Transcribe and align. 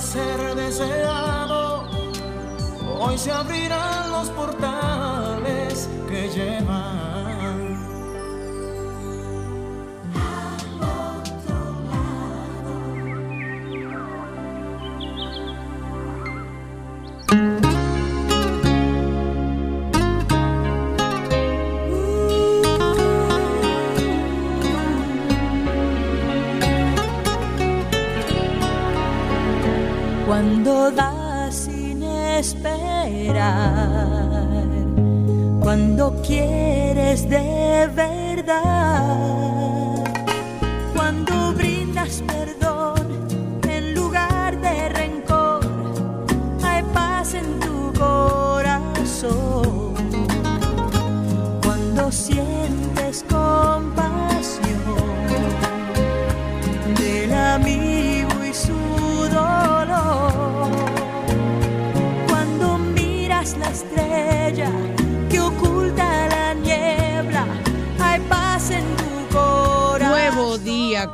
Ser 0.00 0.54
deseado, 0.54 1.88
hoy 3.00 3.18
se 3.18 3.32
abrirán 3.32 4.12
los 4.12 4.28
portales 4.30 5.88
que 6.08 6.28
llevan 6.28 6.97
cuando 30.38 30.92
das 30.92 31.52
sin 31.52 32.00
esperar, 32.04 32.62
cuando 35.60 36.22
quieres 36.22 37.28
de 37.28 37.88
verdad, 37.92 39.47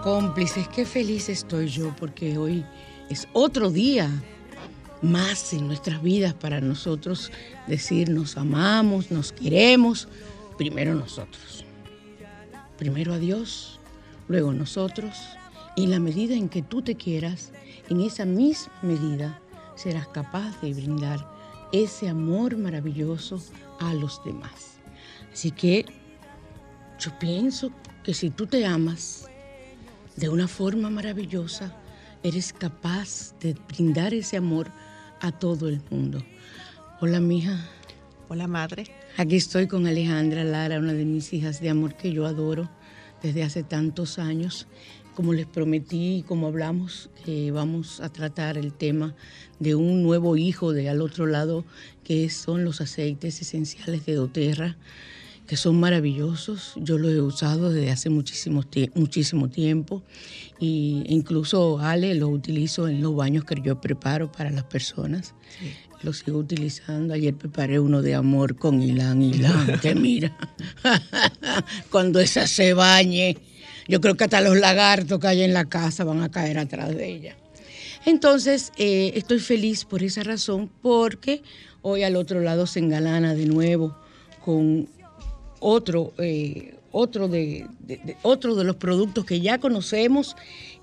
cómplices. 0.05 0.69
Qué 0.69 0.85
feliz 0.85 1.31
estoy 1.31 1.69
yo 1.69 1.97
porque 1.97 2.37
hoy 2.37 2.63
es 3.09 3.27
otro 3.33 3.71
día 3.71 4.11
más 5.01 5.55
en 5.55 5.67
nuestras 5.67 6.03
vidas 6.03 6.35
para 6.35 6.61
nosotros 6.61 7.33
decir 7.67 8.11
nos 8.11 8.37
amamos, 8.37 9.11
nos 9.11 9.33
queremos. 9.33 10.07
Primero 10.59 10.95
nosotros. 10.95 11.65
Primero 12.77 13.15
a 13.15 13.19
Dios, 13.19 13.81
luego 14.29 14.53
nosotros. 14.53 15.17
Y 15.75 15.85
en 15.85 15.93
la 15.93 16.01
medida 16.01 16.35
en 16.35 16.51
que 16.51 16.61
tú 16.61 16.83
te 16.83 16.97
quieras, 16.97 17.51
en 17.89 18.03
esa 18.03 18.27
misma 18.27 18.75
medida 18.83 19.41
serás 19.75 20.07
capaz 20.09 20.61
de 20.61 20.75
brindar 20.75 21.27
ese 21.73 22.11
amor 22.11 22.59
maravilloso 22.59 23.43
a 23.81 23.95
los 23.95 24.23
demás. 24.23 24.77
Así 25.33 25.51
que 25.51 25.87
yo 27.01 27.11
pienso 27.19 27.71
que 28.03 28.13
si 28.13 28.29
tú 28.29 28.47
te 28.47 28.67
amas 28.67 29.31
de 30.17 30.29
una 30.29 30.49
forma 30.49 30.91
maravillosa, 30.91 31.75
eres 32.23 32.53
capaz 32.53 33.35
de 33.41 33.55
brindar 33.69 34.15
ese 34.15 34.37
amor 34.37 34.71
a 35.21 35.33
todo 35.33 35.69
el 35.69 35.81
mundo. 35.91 36.25
Hola, 37.01 37.21
mija. 37.21 37.59
Hola, 38.29 38.47
madre. 38.47 38.87
Aquí 39.17 39.37
estoy 39.37 39.67
con 39.67 39.87
Alejandra 39.87 40.45
Lara, 40.45 40.79
una 40.79 40.93
de 40.93 41.05
mis 41.05 41.33
hijas 41.33 41.61
de 41.61 41.71
amor 41.71 41.95
que 41.97 42.13
yo 42.13 42.27
adoro 42.27 42.71
desde 43.23 43.43
hace 43.43 43.63
tantos 43.63 44.19
años 44.19 44.67
como 45.15 45.33
les 45.33 45.47
prometí, 45.47 46.25
como 46.27 46.49
hablamos, 46.49 47.09
que 47.25 47.51
vamos 47.53 48.01
a 48.01 48.09
tratar 48.09 48.59
el 48.59 48.73
tema 48.73 49.15
de 49.61 49.75
un 49.75 50.03
nuevo 50.03 50.37
hijo 50.37 50.73
de 50.73 50.89
al 50.89 51.01
otro 51.01 51.27
lado, 51.27 51.65
que 52.03 52.29
son 52.31 52.65
los 52.65 52.81
aceites 52.81 53.41
esenciales 53.41 54.05
de 54.07 54.15
doTERRA, 54.15 54.77
que 55.47 55.57
son 55.57 55.79
maravillosos. 55.79 56.73
Yo 56.77 56.99
los 56.99 57.13
he 57.13 57.21
usado 57.21 57.71
desde 57.71 57.91
hace 57.91 58.11
muchísimo, 58.11 58.63
muchísimo 58.95 59.49
tiempo 59.49 60.03
e 60.61 61.05
incluso 61.09 61.79
Ale 61.79 62.15
los 62.15 62.31
utilizo 62.31 62.89
en 62.89 63.03
los 63.03 63.15
baños 63.15 63.45
que 63.45 63.57
yo 63.63 63.81
preparo 63.81 64.31
para 64.31 64.51
las 64.51 64.65
personas. 64.65 65.35
Sí. 65.59 65.73
Los 66.03 66.19
sigo 66.19 66.39
utilizando. 66.39 67.15
Ayer 67.15 67.35
preparé 67.35 67.81
uno 67.81 68.03
de 68.03 68.15
amor 68.15 68.57
con 68.57 68.83
Ilan 68.83 69.23
Ilan, 69.23 69.79
que 69.83 69.95
mira, 69.95 70.37
cuando 71.91 72.21
esa 72.21 72.47
se 72.47 72.75
bañe 72.75 73.37
yo 73.89 74.01
creo 74.01 74.17
que 74.17 74.25
hasta 74.25 74.41
los 74.41 74.57
lagartos 74.57 75.19
que 75.19 75.27
hay 75.27 75.43
en 75.43 75.53
la 75.53 75.67
casa 75.67 76.05
van 76.05 76.23
a 76.23 76.31
caer 76.31 76.59
atrás 76.59 76.95
de 76.95 77.07
ella. 77.07 77.37
Entonces, 78.07 78.73
eh, 78.77 79.13
estoy 79.15 79.41
feliz 79.41 79.85
por 79.85 80.03
esa 80.03 80.23
razón, 80.23 80.71
porque 80.83 81.43
hoy 81.83 82.03
al 82.03 82.17
otro 82.17 82.41
lado 82.41 82.67
se 82.67 82.81
engalana 82.81 83.35
de 83.35 83.47
nuevo 83.47 83.97
con 84.45 84.89
otro, 85.67 86.13
eh, 86.19 86.75
otro, 86.93 87.27
de, 87.27 87.67
de, 87.81 87.97
de, 87.97 88.65
los 88.65 88.77
productos 88.77 89.25
que 89.25 89.41
ya 89.41 89.59
conocemos 89.59 90.37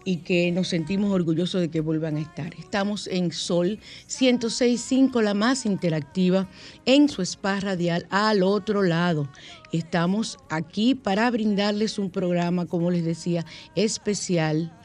y 0.04 0.18
que 0.18 0.51
nos 0.51 0.69
sentimos 0.69 1.12
orgullosos 1.12 1.62
de 1.62 1.69
que 1.69 1.81
vuelvan 1.81 2.18
a 2.18 2.22
estar. 2.22 2.51
Estamos 2.56 3.06
en 3.06 3.31
Sol 3.31 3.78
106.5, 4.10 5.22
la 5.22 5.36
más 5.36 5.68
interactiva, 5.68 6.50
en 6.86 7.10
su 7.10 7.22
spa 7.22 7.60
radial 7.60 8.07
al 8.10 8.42
otro 8.42 8.81
lado. 8.81 9.30
Estamos 9.72 10.39
aquí 10.50 10.95
para 10.95 11.30
brindarles 11.30 12.00
un 12.00 12.10
programa, 12.10 12.66
como 12.66 12.89
les 12.89 13.06
decía, 13.06 13.45
especial, 13.75 14.75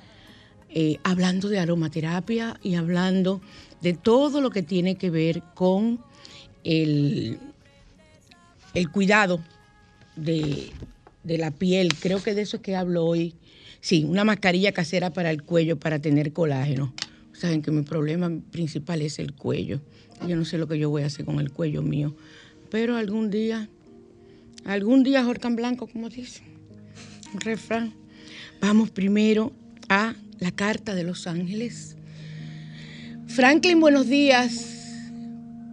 eh, 0.69 0.98
hablando 1.04 1.48
de 1.48 1.58
aromaterapia 1.58 2.60
y 2.62 2.75
hablando 2.75 3.40
de 3.81 3.94
todo 3.94 4.43
lo 4.43 4.50
que 4.50 4.62
tiene 4.62 4.96
que 4.96 5.08
ver 5.08 5.43
con 5.54 6.00
el, 6.64 7.38
el 8.75 8.90
cuidado 8.90 9.40
de, 10.16 10.70
de 11.24 11.38
la 11.38 11.50
piel. 11.50 11.94
Creo 12.00 12.22
que 12.22 12.34
de 12.34 12.42
eso 12.42 12.56
es 12.56 12.62
que 12.62 12.74
hablo 12.74 13.04
hoy 13.04 13.36
Sí, 13.86 14.04
una 14.04 14.24
mascarilla 14.24 14.72
casera 14.72 15.12
para 15.12 15.30
el 15.30 15.44
cuello 15.44 15.78
para 15.78 16.00
tener 16.00 16.32
colágeno. 16.32 16.92
Saben 17.32 17.62
que 17.62 17.70
mi 17.70 17.82
problema 17.82 18.28
principal 18.50 19.00
es 19.00 19.20
el 19.20 19.32
cuello. 19.32 19.80
Yo 20.26 20.34
no 20.34 20.44
sé 20.44 20.58
lo 20.58 20.66
que 20.66 20.76
yo 20.76 20.90
voy 20.90 21.02
a 21.02 21.06
hacer 21.06 21.24
con 21.24 21.38
el 21.38 21.52
cuello 21.52 21.82
mío. 21.82 22.16
Pero 22.68 22.96
algún 22.96 23.30
día, 23.30 23.68
algún 24.64 25.04
día, 25.04 25.22
Jorcan 25.22 25.54
Blanco, 25.54 25.86
como 25.86 26.08
dice, 26.08 26.42
un 27.32 27.40
refrán. 27.40 27.94
Vamos 28.60 28.90
primero 28.90 29.52
a 29.88 30.16
la 30.40 30.50
carta 30.50 30.96
de 30.96 31.04
los 31.04 31.28
ángeles. 31.28 31.96
Franklin, 33.28 33.78
buenos 33.78 34.08
días. 34.08 35.10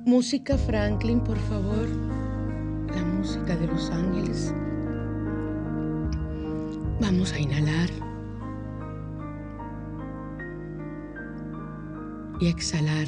Música, 0.05 0.55
Franklin, 0.55 1.23
por 1.23 1.39
favor. 1.47 2.12
Música. 3.23 3.55
de 3.55 3.67
los 3.67 3.89
ángeles. 3.89 4.53
Vamos 6.99 7.31
a 7.31 7.39
inhalar 7.39 7.89
y 12.41 12.47
exhalar 12.47 13.07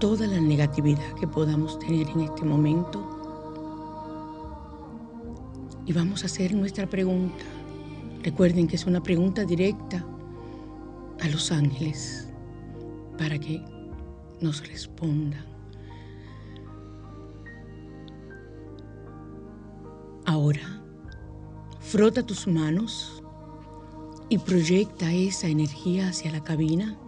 toda 0.00 0.26
la 0.26 0.40
negatividad 0.40 1.12
que 1.20 1.28
podamos 1.28 1.78
tener 1.78 2.08
en 2.08 2.22
este 2.22 2.44
momento. 2.44 3.04
Y 5.86 5.92
vamos 5.92 6.24
a 6.24 6.26
hacer 6.26 6.52
nuestra 6.54 6.88
pregunta. 6.88 7.44
Recuerden 8.24 8.66
que 8.66 8.74
es 8.74 8.86
una 8.86 9.00
pregunta 9.00 9.44
directa 9.44 10.04
a 11.20 11.28
los 11.28 11.52
ángeles 11.52 12.28
para 13.16 13.38
que 13.38 13.62
nos 14.40 14.66
respondan. 14.66 15.47
Ahora, 20.28 20.82
frota 21.80 22.22
tus 22.22 22.46
manos 22.46 23.22
y 24.28 24.36
proyecta 24.36 25.10
esa 25.10 25.46
energía 25.46 26.08
hacia 26.08 26.30
la 26.30 26.44
cabina 26.44 26.98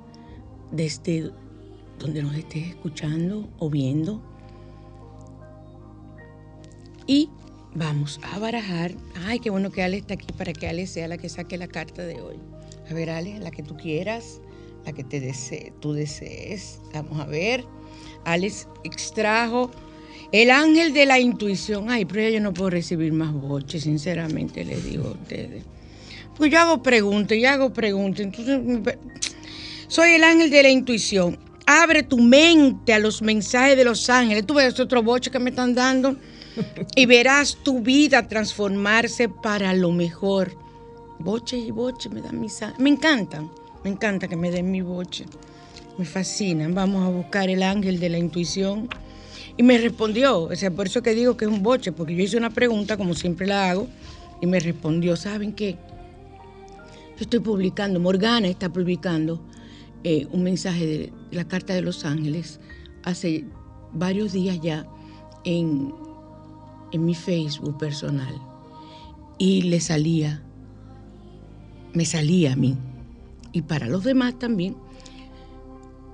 desde 0.73 1.31
donde 1.99 2.23
nos 2.23 2.35
estés 2.35 2.69
escuchando 2.69 3.47
o 3.59 3.69
viendo. 3.69 4.23
Y 7.07 7.29
vamos 7.75 8.19
a 8.23 8.39
barajar. 8.39 8.95
Ay, 9.27 9.39
qué 9.39 9.51
bueno 9.51 9.71
que 9.71 9.83
Ale 9.83 9.99
está 9.99 10.15
aquí 10.15 10.33
para 10.33 10.55
que 10.55 10.67
Ale 10.67 10.87
sea 10.87 11.07
la 11.07 11.19
que 11.19 11.29
saque 11.29 11.59
la 11.59 11.69
carta 11.69 12.01
de 12.01 12.23
hoy. 12.23 12.37
A 12.91 12.95
ver, 12.95 13.11
Ale, 13.11 13.39
la 13.39 13.51
que 13.51 13.63
tú 13.63 13.77
quieras, 13.77 14.41
la 14.87 14.95
que 14.95 15.05
te 15.05 15.21
desee, 15.21 15.75
tú 15.81 15.93
desees. 15.93 16.81
Vamos 16.95 17.21
a 17.21 17.27
ver. 17.27 17.67
Alex 18.25 18.67
extrajo 18.83 19.71
el 20.33 20.51
ángel 20.51 20.93
de 20.93 21.07
la 21.07 21.19
intuición. 21.19 21.91
Ay, 21.91 22.05
pero 22.05 22.29
yo 22.29 22.41
no 22.41 22.53
puedo 22.53 22.71
recibir 22.71 23.13
más 23.13 23.33
boches, 23.33 23.83
sinceramente 23.83 24.65
les 24.65 24.85
digo 24.85 25.09
a 25.09 25.13
ustedes. 25.13 25.65
Pues 26.37 26.51
yo 26.51 26.59
hago 26.59 26.83
preguntas, 26.83 27.37
yo 27.39 27.49
hago 27.51 27.73
preguntas. 27.73 28.27
Entonces, 28.27 28.97
soy 29.89 30.13
el 30.13 30.25
ángel 30.25 30.51
de 30.51 30.63
la 30.63 30.71
intuición. 30.71 31.39
Abre 31.67 32.03
tu 32.03 32.19
mente 32.19 32.93
a 32.93 32.99
los 32.99 33.23
mensajes 33.23 33.77
de 33.77 33.85
los 33.85 34.09
ángeles. 34.09 34.47
Tú 34.47 34.55
ves 34.55 34.79
otro 34.81 35.03
boche 35.03 35.31
que 35.31 35.39
me 35.39 35.51
están 35.51 35.75
dando 35.75 36.17
y 36.97 37.07
verás 37.07 37.59
tu 37.63 37.81
vida 37.81 38.27
transformarse 38.27 39.29
para 39.29 39.75
lo 39.75 39.91
mejor. 39.91 40.57
Boche 41.19 41.59
y 41.59 41.71
boche 41.71 42.09
me 42.09 42.23
dan 42.23 42.41
mis 42.41 42.61
Me 42.79 42.91
encantan, 42.91 43.51
me 43.85 43.91
encanta 43.91 44.27
que 44.27 44.37
me 44.37 44.51
den 44.51 44.71
mi 44.71 44.81
boche. 44.81 45.27
Me 45.99 46.05
fascinan. 46.05 46.75
Vamos 46.75 47.05
a 47.05 47.11
buscar 47.11 47.51
el 47.51 47.63
ángel 47.63 48.01
de 48.01 48.09
la 48.09 48.19
intuición. 48.19 48.89
Y 49.61 49.63
me 49.63 49.77
respondió, 49.77 50.45
o 50.45 50.57
sea, 50.57 50.71
por 50.71 50.87
eso 50.87 51.03
que 51.03 51.15
digo 51.15 51.37
que 51.37 51.45
es 51.45 51.51
un 51.51 51.63
boche, 51.63 51.93
porque 51.93 52.17
yo 52.17 52.23
hice 52.23 52.39
una 52.39 52.49
pregunta, 52.49 52.97
como 52.97 53.13
siempre 53.13 53.47
la 53.47 53.69
hago, 53.69 53.89
y 54.41 54.47
me 54.47 54.59
respondió, 54.59 55.17
¿saben 55.17 55.53
qué? 55.53 55.77
Yo 57.19 57.21
estoy 57.21 57.41
publicando, 57.41 58.01
Morgana 58.01 58.49
está 58.49 58.73
publicando 58.73 59.39
eh, 60.03 60.27
un 60.33 60.45
mensaje 60.45 60.87
de 60.87 61.13
la 61.31 61.47
Carta 61.47 61.75
de 61.75 61.83
los 61.83 62.07
Ángeles 62.07 62.59
hace 63.03 63.45
varios 63.93 64.33
días 64.33 64.59
ya 64.63 64.87
en, 65.45 65.93
en 66.93 67.05
mi 67.05 67.15
Facebook 67.15 67.77
personal. 67.77 68.35
Y 69.37 69.61
le 69.61 69.79
salía, 69.81 70.43
me 71.93 72.07
salía 72.07 72.55
a 72.55 72.57
mí, 72.57 72.79
y 73.53 73.61
para 73.61 73.89
los 73.89 74.05
demás 74.05 74.39
también, 74.39 74.75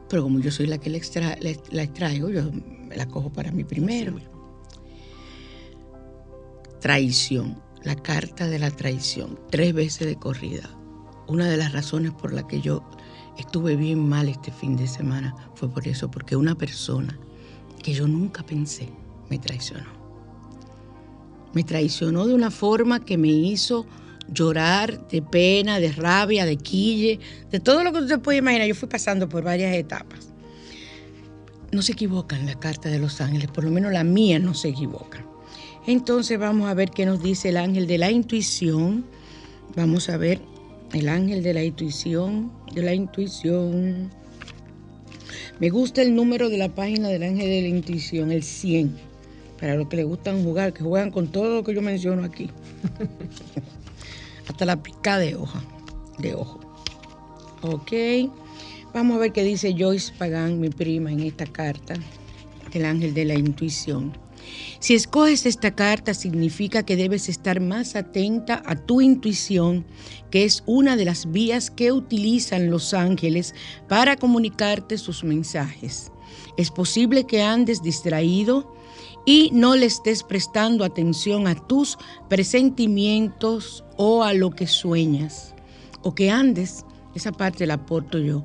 pero 0.08 0.25
como 0.25 0.40
yo 0.40 0.50
soy 0.50 0.66
la 0.66 0.78
que 0.78 0.90
la 0.90 1.82
extraigo, 1.84 2.28
yo 2.28 2.50
la 2.96 3.06
cojo 3.06 3.31
para 3.31 3.52
mí 3.52 3.64
primero. 3.64 4.16
Traición, 6.81 7.60
la 7.82 7.94
carta 7.94 8.48
de 8.48 8.58
la 8.58 8.70
traición, 8.70 9.38
tres 9.50 9.72
veces 9.72 10.06
de 10.06 10.16
corrida. 10.16 10.69
Una 11.28 11.48
de 11.48 11.56
las 11.56 11.72
razones 11.72 12.12
por 12.12 12.32
la 12.32 12.46
que 12.46 12.60
yo 12.60 12.82
estuve 13.38 13.76
bien 13.76 14.08
mal 14.08 14.28
este 14.28 14.50
fin 14.50 14.76
de 14.76 14.87
semana 14.87 15.34
fue 15.54 15.69
por 15.69 15.87
eso, 15.87 16.10
porque 16.10 16.37
una 16.37 16.54
persona 16.54 17.19
que 17.82 17.93
yo 17.93 18.06
nunca 18.06 18.43
pensé 18.43 18.88
me 19.28 19.38
traicionó. 19.38 19.90
Me 21.52 21.64
traicionó 21.64 22.26
de 22.26 22.34
una 22.34 22.50
forma 22.50 23.04
que 23.04 23.16
me 23.16 23.28
hizo 23.28 23.87
llorar 24.28 25.08
de 25.08 25.22
pena, 25.22 25.81
de 25.81 25.92
rabia, 25.92 26.44
de 26.44 26.56
quille, 26.56 27.20
de 27.50 27.60
todo 27.60 27.82
lo 27.82 27.92
que 27.92 28.00
usted 28.00 28.20
puede 28.20 28.38
imaginar. 28.38 28.69
Yo 28.69 28.75
fui 28.75 28.88
pasando 28.88 29.28
por 29.28 29.42
varias 29.42 29.75
etapas 29.75 30.36
no 31.76 31.82
se 31.82 31.93
equivocan 31.93 32.46
la 32.46 32.58
carta 32.58 32.88
de 32.88 32.99
los 32.99 33.20
ángeles, 33.20 33.49
por 33.49 33.62
lo 33.62 33.70
menos 33.70 33.93
la 33.93 34.02
mía 34.02 34.38
no 34.38 34.55
se 34.55 34.70
equivoca. 34.70 35.23
Entonces 35.87 36.38
vamos 36.38 36.69
a 36.69 36.75
ver 36.75 36.90
qué 36.90 37.05
nos 37.05 37.23
dice 37.23 37.50
el 37.50 37.58
ángel 37.58 37.87
de 37.87 37.99
la 37.99 38.11
intuición. 38.11 39.05
Vamos 39.76 40.08
a 40.08 40.17
ver 40.17 40.40
el 40.94 41.08
ángel 41.08 41.43
de 41.43 41.52
la 41.52 41.62
intuición, 41.62 42.50
de 42.75 42.82
la 42.82 42.94
intuición. 42.94 44.11
Me 45.61 45.69
gusta 45.69 46.00
el 46.00 46.14
número 46.14 46.49
de 46.49 46.56
la 46.56 46.75
página 46.75 47.08
del 47.08 47.23
ángel 47.23 47.46
de 47.46 47.62
la 47.62 47.69
intuición, 47.69 48.32
el 48.32 48.43
100. 48.43 48.96
Para 49.61 49.75
los 49.75 49.88
que 49.88 49.96
les 49.96 50.06
gustan 50.06 50.43
jugar, 50.43 50.73
que 50.73 50.82
juegan 50.82 51.11
con 51.11 51.28
todo 51.28 51.56
lo 51.56 51.62
que 51.62 51.75
yo 51.75 51.82
menciono 51.82 52.25
aquí. 52.25 52.50
Hasta 54.49 54.64
la 54.64 54.82
pica 54.82 55.19
de 55.19 55.34
hoja, 55.37 55.62
de 56.19 56.34
ojo. 56.34 56.58
Ok. 57.61 57.93
Vamos 58.96 59.19
a 59.19 59.20
ver 59.20 59.32
qué 59.32 59.44
dice 59.44 59.75
Joyce 59.78 60.10
Pagan, 60.16 60.58
mi 60.58 60.70
prima, 60.70 61.12
en 61.12 61.20
esta 61.20 61.44
carta 61.44 61.93
del 62.72 62.87
ángel 62.87 63.12
de 63.12 63.26
la 63.26 63.34
intuición. 63.34 64.16
Si 64.78 64.94
escoges 64.94 65.44
esta 65.44 65.75
carta 65.75 66.14
significa 66.14 66.82
que 66.82 66.96
debes 66.96 67.28
estar 67.28 67.60
más 67.60 67.94
atenta 67.94 68.62
a 68.64 68.75
tu 68.75 69.02
intuición, 69.02 69.84
que 70.31 70.46
es 70.46 70.62
una 70.64 70.96
de 70.96 71.04
las 71.04 71.31
vías 71.31 71.70
que 71.70 71.93
utilizan 71.93 72.70
los 72.70 72.94
ángeles 72.94 73.54
para 73.87 74.16
comunicarte 74.16 74.96
sus 74.96 75.25
mensajes. 75.25 76.10
Es 76.56 76.70
posible 76.70 77.25
que 77.25 77.42
andes 77.42 77.82
distraído 77.82 78.75
y 79.26 79.50
no 79.52 79.76
le 79.76 79.84
estés 79.84 80.22
prestando 80.22 80.84
atención 80.84 81.49
a 81.49 81.54
tus 81.54 81.99
presentimientos 82.31 83.85
o 83.99 84.25
a 84.25 84.32
lo 84.32 84.52
que 84.52 84.66
sueñas. 84.66 85.54
O 86.00 86.14
que 86.14 86.30
andes, 86.30 86.87
esa 87.14 87.32
parte 87.32 87.66
la 87.66 87.75
aporto 87.75 88.18
yo, 88.18 88.44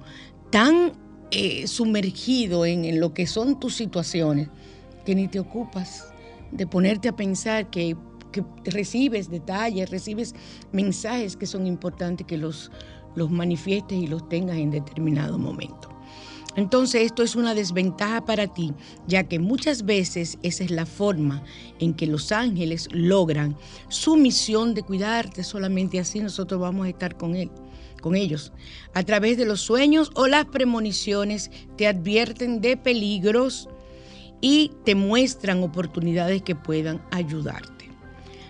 tan 0.52 0.94
eh, 1.32 1.66
sumergido 1.66 2.66
en, 2.66 3.00
lo 3.00 3.14
que 3.14 3.26
son 3.26 3.60
tus 3.60 3.76
situaciones 3.76 4.50
que 5.06 5.16
ni 5.16 5.28
te 5.28 5.40
ocupas 5.40 6.14
de 6.52 6.68
ponerte 6.68 7.08
a 7.08 7.16
pensar 7.16 7.70
que, 7.70 7.96
recibes 8.64 9.30
detalles, 9.30 9.90
recibes 9.90 10.34
mensajes 10.72 11.36
que 11.36 11.46
son 11.46 11.68
importantes 11.68 12.26
que 12.26 12.38
los, 12.38 12.72
los 13.16 13.30
manifiestes 13.30 13.98
y 13.98 14.08
los 14.08 14.30
tengas 14.30 14.58
en 14.58 14.72
determinado 14.72 15.38
momento. 15.38 15.90
Entonces 16.56 17.04
esto 17.04 17.24
es 17.24 17.36
una 17.36 17.54
desventaja 17.54 18.26
para 18.26 18.48
ti, 18.48 18.74
ya 19.06 19.24
que 19.24 19.40
muchas 19.40 19.84
veces 19.84 20.38
esa 20.44 20.64
es 20.64 20.72
la 20.72 20.86
forma 20.86 21.44
en 21.80 21.94
que 21.94 22.08
los 22.08 22.32
ángeles 22.32 22.88
logran 22.92 23.58
su 23.90 24.16
misión 24.16 24.74
de 24.74 24.84
cuidarte, 24.84 25.44
solamente 25.44 26.00
así 26.00 26.20
nosotros 26.20 26.62
vamos 26.62 26.86
a 26.86 26.90
estar 26.90 27.18
con 27.18 27.36
Él 27.36 27.52
con 28.02 28.16
ellos. 28.16 28.52
A 28.94 29.04
través 29.04 29.38
de 29.38 29.46
los 29.46 29.62
sueños 29.62 30.12
o 30.16 30.28
las 30.28 30.46
premoniciones 30.46 31.52
te 31.78 31.88
advierten 31.88 32.60
de 32.60 32.76
peligros 32.76 33.70
y 34.42 34.72
te 34.84 34.96
muestran 34.96 35.64
oportunidades 35.64 36.42
que 36.42 36.56
puedan 36.56 37.02
ayudarte. 37.12 37.90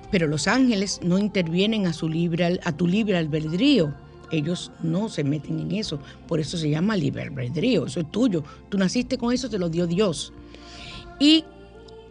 Pero 0.10 0.28
los 0.28 0.48
ángeles 0.48 1.00
no 1.04 1.18
intervienen 1.18 1.88
a, 1.88 1.94
tu 1.94 2.08
libre 2.88 3.18
albedrío. 3.18 3.94
Ellos 4.32 4.72
no 4.82 5.10
se 5.10 5.24
meten 5.24 5.60
en 5.60 5.72
eso. 5.74 6.00
Por 6.28 6.40
eso 6.40 6.58
se 6.58 6.70
llama 6.70 6.96
libre 6.96 7.24
albedrío. 7.24 7.86
Eso 7.86 8.02
es 8.02 8.12
tuyo. 8.12 8.44
Tú 8.70 8.78
naciste 8.78 9.18
con 9.18 9.34
eso, 9.34 9.50
te 9.50 9.60
lo 9.60 9.70
dio 9.70 9.88
Dios. 9.88 10.34
Y 11.20 11.46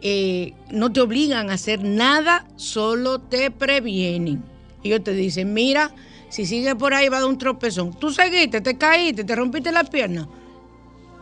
eh, 0.01 0.53
no 0.71 0.91
te 0.91 1.01
obligan 1.01 1.49
a 1.49 1.53
hacer 1.53 1.83
nada, 1.83 2.47
solo 2.55 3.19
te 3.19 3.51
previenen. 3.51 4.43
Ellos 4.83 5.03
te 5.03 5.13
dicen, 5.13 5.53
mira, 5.53 5.93
si 6.31 6.45
sigue 6.45 6.75
por 6.77 6.93
ahí 6.93 7.09
va 7.09 7.17
a 7.17 7.19
dar 7.19 7.29
un 7.29 7.37
tropezón. 7.37 7.93
Tú 7.99 8.09
seguiste, 8.09 8.61
te 8.61 8.77
caíste, 8.77 9.25
te 9.25 9.35
rompiste 9.35 9.69
la 9.69 9.83
pierna. 9.83 10.27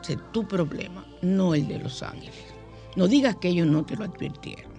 es 0.08 0.18
tu 0.32 0.48
problema, 0.48 1.04
no 1.24 1.56
el 1.56 1.68
de 1.68 1.80
los 1.80 2.04
ángeles. 2.04 2.46
No 2.96 3.08
digas 3.08 3.36
que 3.38 3.50
ellos 3.50 3.66
no 3.66 3.84
te 3.84 3.96
lo 3.96 4.06
advirtieron. 4.06 4.70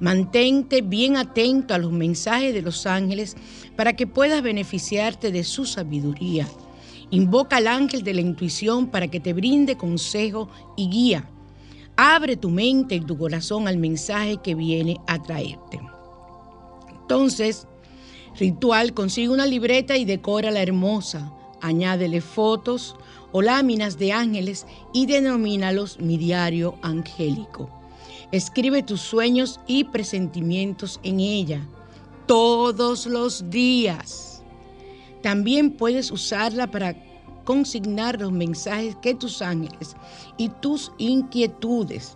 Mantente 0.00 0.82
bien 0.82 1.16
atento 1.16 1.74
a 1.74 1.78
los 1.78 1.92
mensajes 1.92 2.52
de 2.52 2.62
los 2.62 2.86
ángeles 2.86 3.36
para 3.76 3.94
que 3.94 4.08
puedas 4.08 4.42
beneficiarte 4.42 5.30
de 5.30 5.44
su 5.44 5.64
sabiduría. 5.64 6.48
Invoca 7.10 7.58
al 7.58 7.68
ángel 7.68 8.02
de 8.02 8.14
la 8.14 8.20
intuición 8.20 8.88
para 8.88 9.06
que 9.06 9.20
te 9.20 9.32
brinde 9.32 9.76
consejo 9.76 10.48
y 10.76 10.90
guía. 10.90 11.30
Abre 11.96 12.36
tu 12.36 12.50
mente 12.50 12.96
y 12.96 13.00
tu 13.00 13.16
corazón 13.16 13.68
al 13.68 13.76
mensaje 13.76 14.38
que 14.42 14.56
viene 14.56 14.98
a 15.06 15.22
traerte. 15.22 15.80
Entonces, 17.00 17.66
Ritual, 18.38 18.94
consigue 18.94 19.30
una 19.30 19.46
libreta 19.46 19.96
y 19.96 20.04
decora 20.04 20.50
la 20.50 20.62
hermosa. 20.62 21.32
Añádele 21.60 22.20
fotos 22.20 22.94
o 23.32 23.42
láminas 23.42 23.98
de 23.98 24.12
ángeles 24.12 24.64
y 24.92 25.06
denomínalos 25.06 25.98
mi 25.98 26.16
diario 26.18 26.78
angélico. 26.82 27.68
Escribe 28.30 28.82
tus 28.82 29.00
sueños 29.00 29.58
y 29.66 29.84
presentimientos 29.84 31.00
en 31.02 31.18
ella 31.18 31.66
todos 32.26 33.06
los 33.06 33.50
días. 33.50 34.42
También 35.22 35.72
puedes 35.72 36.12
usarla 36.12 36.70
para 36.70 36.94
consignar 37.44 38.20
los 38.20 38.30
mensajes 38.30 38.94
que 38.96 39.14
tus 39.14 39.42
ángeles 39.42 39.96
y 40.36 40.48
tus 40.48 40.92
inquietudes. 40.98 42.14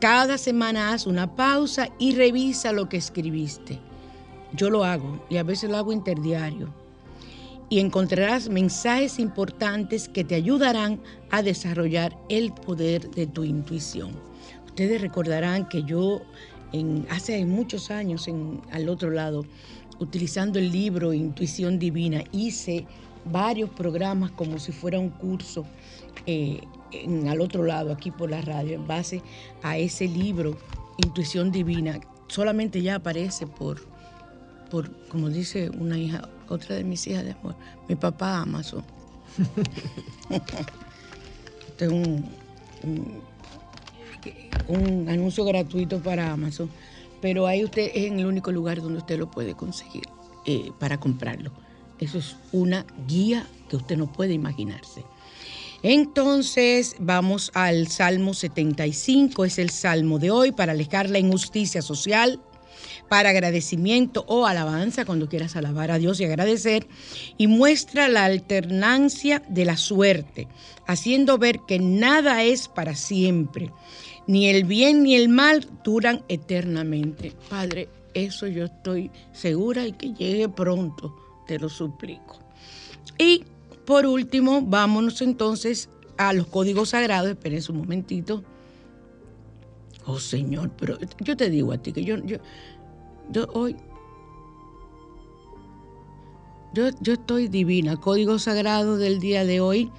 Cada 0.00 0.38
semana 0.38 0.92
haz 0.92 1.06
una 1.06 1.34
pausa 1.36 1.88
y 1.98 2.14
revisa 2.14 2.72
lo 2.72 2.88
que 2.88 2.96
escribiste. 2.96 3.91
Yo 4.54 4.70
lo 4.70 4.84
hago 4.84 5.24
y 5.30 5.36
a 5.36 5.42
veces 5.42 5.70
lo 5.70 5.76
hago 5.76 5.92
interdiario. 5.92 6.68
Y 7.68 7.78
encontrarás 7.78 8.50
mensajes 8.50 9.18
importantes 9.18 10.08
que 10.08 10.24
te 10.24 10.34
ayudarán 10.34 11.00
a 11.30 11.42
desarrollar 11.42 12.16
el 12.28 12.52
poder 12.52 13.10
de 13.12 13.26
tu 13.26 13.44
intuición. 13.44 14.10
Ustedes 14.66 15.00
recordarán 15.00 15.68
que 15.68 15.82
yo 15.82 16.22
hace 17.08 17.44
muchos 17.46 17.90
años 17.90 18.28
en, 18.28 18.60
al 18.72 18.88
otro 18.88 19.10
lado, 19.10 19.44
utilizando 20.00 20.58
el 20.58 20.70
libro 20.70 21.12
Intuición 21.12 21.78
Divina, 21.78 22.24
hice 22.32 22.86
varios 23.24 23.70
programas 23.70 24.30
como 24.32 24.58
si 24.58 24.72
fuera 24.72 24.98
un 24.98 25.10
curso 25.10 25.64
eh, 26.26 26.60
en, 26.92 27.28
al 27.28 27.40
otro 27.40 27.64
lado, 27.64 27.92
aquí 27.92 28.10
por 28.10 28.30
la 28.30 28.40
radio, 28.40 28.74
en 28.74 28.86
base 28.86 29.22
a 29.62 29.78
ese 29.78 30.08
libro 30.08 30.56
Intuición 30.98 31.52
Divina. 31.52 32.00
Solamente 32.28 32.82
ya 32.82 32.96
aparece 32.96 33.46
por, 33.46 33.80
por 34.72 34.90
como 35.08 35.28
dice 35.28 35.70
una 35.70 35.96
hija, 35.96 36.28
otra 36.48 36.74
de 36.74 36.82
mis 36.82 37.06
hijas 37.06 37.24
de 37.24 37.32
amor, 37.32 37.54
mi 37.88 37.94
papá 37.94 38.40
Amazon. 38.40 38.82
este 41.68 41.84
es 41.84 41.90
un 41.92 42.24
un 44.68 45.08
anuncio 45.08 45.44
gratuito 45.44 46.00
para 46.00 46.32
Amazon, 46.32 46.70
pero 47.20 47.46
ahí 47.46 47.64
usted 47.64 47.90
es 47.94 48.06
en 48.06 48.18
el 48.18 48.26
único 48.26 48.50
lugar 48.50 48.80
donde 48.80 48.98
usted 48.98 49.18
lo 49.18 49.30
puede 49.30 49.54
conseguir 49.54 50.04
eh, 50.46 50.70
para 50.78 50.98
comprarlo. 50.98 51.52
Eso 51.98 52.18
es 52.18 52.36
una 52.52 52.86
guía 53.06 53.46
que 53.68 53.76
usted 53.76 53.96
no 53.96 54.10
puede 54.10 54.32
imaginarse. 54.32 55.04
Entonces 55.82 56.96
vamos 56.98 57.50
al 57.54 57.88
Salmo 57.88 58.34
75, 58.34 59.44
es 59.44 59.58
el 59.58 59.70
Salmo 59.70 60.18
de 60.18 60.30
hoy 60.30 60.52
para 60.52 60.72
alejar 60.72 61.10
la 61.10 61.18
injusticia 61.18 61.82
social, 61.82 62.40
para 63.08 63.30
agradecimiento 63.30 64.24
o 64.28 64.46
alabanza, 64.46 65.04
cuando 65.04 65.28
quieras 65.28 65.56
alabar 65.56 65.90
a 65.90 65.98
Dios 65.98 66.20
y 66.20 66.24
agradecer, 66.24 66.86
y 67.38 67.46
muestra 67.46 68.08
la 68.08 68.24
alternancia 68.24 69.42
de 69.48 69.64
la 69.64 69.76
suerte, 69.76 70.48
haciendo 70.86 71.38
ver 71.38 71.60
que 71.66 71.78
nada 71.78 72.42
es 72.42 72.68
para 72.68 72.94
siempre 72.94 73.70
ni 74.26 74.48
el 74.48 74.64
bien 74.64 75.02
ni 75.02 75.16
el 75.16 75.28
mal 75.28 75.66
duran 75.82 76.22
eternamente. 76.28 77.32
Padre, 77.48 77.88
eso 78.14 78.46
yo 78.46 78.66
estoy 78.66 79.10
segura 79.32 79.86
y 79.86 79.92
que 79.92 80.12
llegue 80.12 80.48
pronto, 80.48 81.14
te 81.46 81.58
lo 81.58 81.68
suplico. 81.68 82.38
Y 83.18 83.44
por 83.84 84.06
último, 84.06 84.62
vámonos 84.62 85.20
entonces 85.22 85.88
a 86.16 86.32
los 86.32 86.46
códigos 86.46 86.90
sagrados. 86.90 87.30
Esperen 87.30 87.62
un 87.68 87.78
momentito. 87.78 88.44
Oh 90.06 90.18
Señor, 90.18 90.70
pero 90.78 90.98
yo 91.20 91.36
te 91.36 91.50
digo 91.50 91.72
a 91.72 91.78
ti 91.78 91.92
que 91.92 92.04
yo, 92.04 92.16
yo, 92.24 92.38
yo 93.30 93.46
hoy, 93.52 93.76
yo, 96.74 96.88
yo, 97.00 97.12
estoy 97.12 97.48
divina. 97.48 97.98
Código 97.98 98.38
sagrado 98.38 98.96
del 98.96 99.20
día 99.20 99.44
de 99.44 99.60
hoy 99.60 99.90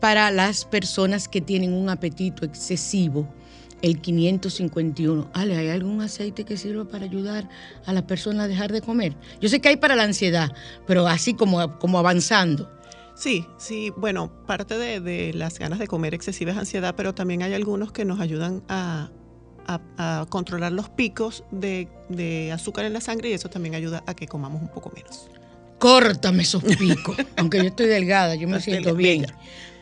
para 0.00 0.30
las 0.30 0.64
personas 0.64 1.28
que 1.28 1.40
tienen 1.40 1.72
un 1.72 1.88
apetito 1.88 2.44
excesivo 2.44 3.28
el 3.82 4.00
551. 4.00 5.30
Ale, 5.32 5.56
¿hay 5.56 5.68
algún 5.68 6.00
aceite 6.00 6.44
que 6.44 6.56
sirva 6.56 6.84
para 6.86 7.04
ayudar 7.04 7.48
a 7.84 7.92
la 7.92 8.06
persona 8.06 8.44
a 8.44 8.48
dejar 8.48 8.72
de 8.72 8.80
comer? 8.80 9.16
Yo 9.40 9.48
sé 9.48 9.60
que 9.60 9.68
hay 9.68 9.76
para 9.76 9.96
la 9.96 10.04
ansiedad, 10.04 10.52
pero 10.86 11.06
así 11.06 11.34
como, 11.34 11.78
como 11.78 11.98
avanzando. 11.98 12.70
Sí, 13.14 13.46
sí, 13.56 13.92
bueno, 13.96 14.30
parte 14.46 14.76
de, 14.76 15.32
las 15.32 15.58
ganas 15.58 15.78
de 15.78 15.86
comer 15.86 16.12
excesiva 16.12 16.52
es 16.52 16.58
ansiedad, 16.58 16.94
pero 16.96 17.14
también 17.14 17.42
hay 17.42 17.54
algunos 17.54 17.90
que 17.90 18.04
nos 18.04 18.20
ayudan 18.20 18.62
a, 18.68 19.10
controlar 20.28 20.72
los 20.72 20.88
picos 20.88 21.44
de, 21.50 21.88
azúcar 22.52 22.84
en 22.84 22.92
la 22.92 23.00
sangre 23.00 23.30
y 23.30 23.32
eso 23.32 23.48
también 23.48 23.74
ayuda 23.74 24.02
a 24.06 24.14
que 24.14 24.26
comamos 24.26 24.62
un 24.62 24.68
poco 24.68 24.92
menos. 24.94 25.28
Córtame 25.78 26.42
esos 26.42 26.64
picos, 26.64 27.16
aunque 27.36 27.58
yo 27.58 27.64
estoy 27.64 27.86
delgada, 27.86 28.34
yo 28.34 28.48
me 28.48 28.60
siento 28.60 28.94
bien. 28.94 29.26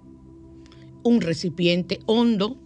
Un 1.03 1.21
recipiente 1.21 1.99
hondo 2.07 2.59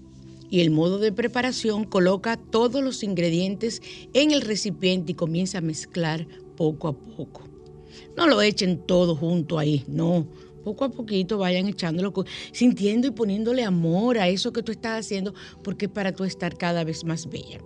y 0.49 0.61
el 0.61 0.71
modo 0.71 0.99
de 0.99 1.11
preparación 1.11 1.83
coloca 1.83 2.37
todos 2.37 2.81
los 2.81 3.03
ingredientes 3.03 3.81
en 4.13 4.31
el 4.31 4.41
recipiente 4.41 5.11
y 5.11 5.15
comienza 5.15 5.57
a 5.57 5.61
mezclar 5.61 6.27
poco 6.55 6.87
a 6.87 6.93
poco. 6.93 7.54
No 8.15 8.27
lo 8.27 8.41
echen 8.41 8.79
todo 8.85 9.15
junto 9.15 9.59
ahí, 9.59 9.83
no. 9.87 10.27
Poco 10.63 10.85
a 10.85 10.89
poquito 10.89 11.37
vayan 11.37 11.67
echándolo, 11.67 12.11
sintiendo 12.51 13.07
y 13.07 13.11
poniéndole 13.11 13.63
amor 13.63 14.17
a 14.17 14.27
eso 14.27 14.51
que 14.51 14.63
tú 14.63 14.71
estás 14.71 15.05
haciendo, 15.05 15.33
porque 15.63 15.85
es 15.85 15.91
para 15.91 16.11
tú 16.11 16.23
estar 16.23 16.57
cada 16.57 16.83
vez 16.83 17.03
más 17.03 17.29
bella. 17.29 17.59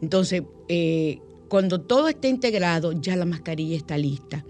Entonces, 0.00 0.42
eh, 0.68 1.18
cuando 1.48 1.80
todo 1.80 2.08
esté 2.08 2.28
integrado, 2.28 2.92
ya 2.92 3.16
la 3.16 3.26
mascarilla 3.26 3.76
está 3.76 3.98
lista. 3.98 4.44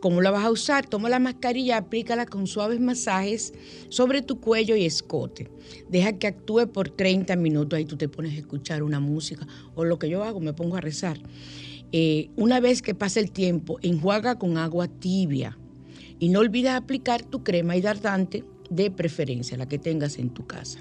¿Cómo 0.00 0.20
la 0.20 0.30
vas 0.30 0.44
a 0.44 0.50
usar? 0.50 0.86
Toma 0.86 1.08
la 1.08 1.18
mascarilla, 1.20 1.76
aplícala 1.76 2.26
con 2.26 2.46
suaves 2.46 2.80
masajes 2.80 3.52
sobre 3.88 4.20
tu 4.22 4.40
cuello 4.40 4.74
y 4.74 4.84
escote. 4.84 5.48
Deja 5.88 6.14
que 6.14 6.26
actúe 6.26 6.66
por 6.72 6.88
30 6.88 7.36
minutos. 7.36 7.76
Ahí 7.76 7.84
tú 7.84 7.96
te 7.96 8.08
pones 8.08 8.32
a 8.32 8.38
escuchar 8.38 8.82
una 8.82 8.98
música 8.98 9.46
o 9.76 9.84
lo 9.84 9.98
que 9.98 10.08
yo 10.08 10.24
hago, 10.24 10.40
me 10.40 10.54
pongo 10.54 10.76
a 10.76 10.80
rezar 10.80 11.20
eh, 11.92 12.30
una 12.36 12.58
vez 12.58 12.82
que 12.82 12.94
pase 12.94 13.20
el 13.20 13.30
tiempo, 13.30 13.78
enjuaga 13.82 14.38
con 14.38 14.56
agua 14.56 14.88
tibia 14.88 15.58
y 16.18 16.30
no 16.30 16.40
olvides 16.40 16.72
aplicar 16.72 17.22
tu 17.22 17.42
crema 17.44 17.76
hidratante 17.76 18.44
de 18.70 18.90
preferencia, 18.90 19.58
la 19.58 19.68
que 19.68 19.78
tengas 19.78 20.18
en 20.18 20.30
tu 20.30 20.46
casa. 20.46 20.78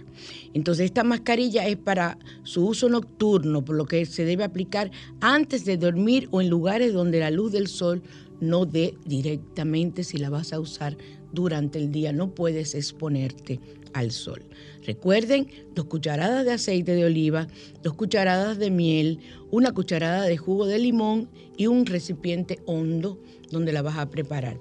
Entonces, 0.53 0.85
esta 0.85 1.03
mascarilla 1.03 1.67
es 1.67 1.75
para 1.75 2.17
su 2.43 2.65
uso 2.65 2.87
nocturno, 2.87 3.65
por 3.65 3.75
lo 3.75 3.85
que 3.85 4.05
se 4.05 4.23
debe 4.23 4.45
aplicar 4.45 4.91
antes 5.19 5.65
de 5.65 5.77
dormir 5.77 6.29
o 6.31 6.41
en 6.41 6.49
lugares 6.49 6.93
donde 6.93 7.19
la 7.19 7.31
luz 7.31 7.51
del 7.51 7.67
sol 7.67 8.01
no 8.39 8.65
dé 8.65 8.95
directamente 9.05 10.03
si 10.03 10.17
la 10.17 10.29
vas 10.29 10.53
a 10.53 10.59
usar 10.59 10.97
durante 11.33 11.79
el 11.79 11.91
día. 11.91 12.13
No 12.13 12.33
puedes 12.33 12.73
exponerte 12.75 13.59
al 13.93 14.11
sol. 14.11 14.43
Recuerden, 14.85 15.47
dos 15.75 15.85
cucharadas 15.85 16.45
de 16.45 16.53
aceite 16.53 16.93
de 16.93 17.05
oliva, 17.05 17.47
dos 17.83 17.93
cucharadas 17.93 18.57
de 18.57 18.71
miel, 18.71 19.19
una 19.51 19.71
cucharada 19.73 20.23
de 20.23 20.37
jugo 20.37 20.65
de 20.65 20.79
limón 20.79 21.29
y 21.57 21.67
un 21.67 21.85
recipiente 21.85 22.59
hondo 22.65 23.21
donde 23.51 23.73
la 23.73 23.81
vas 23.81 23.97
a 23.97 24.09
preparar. 24.09 24.59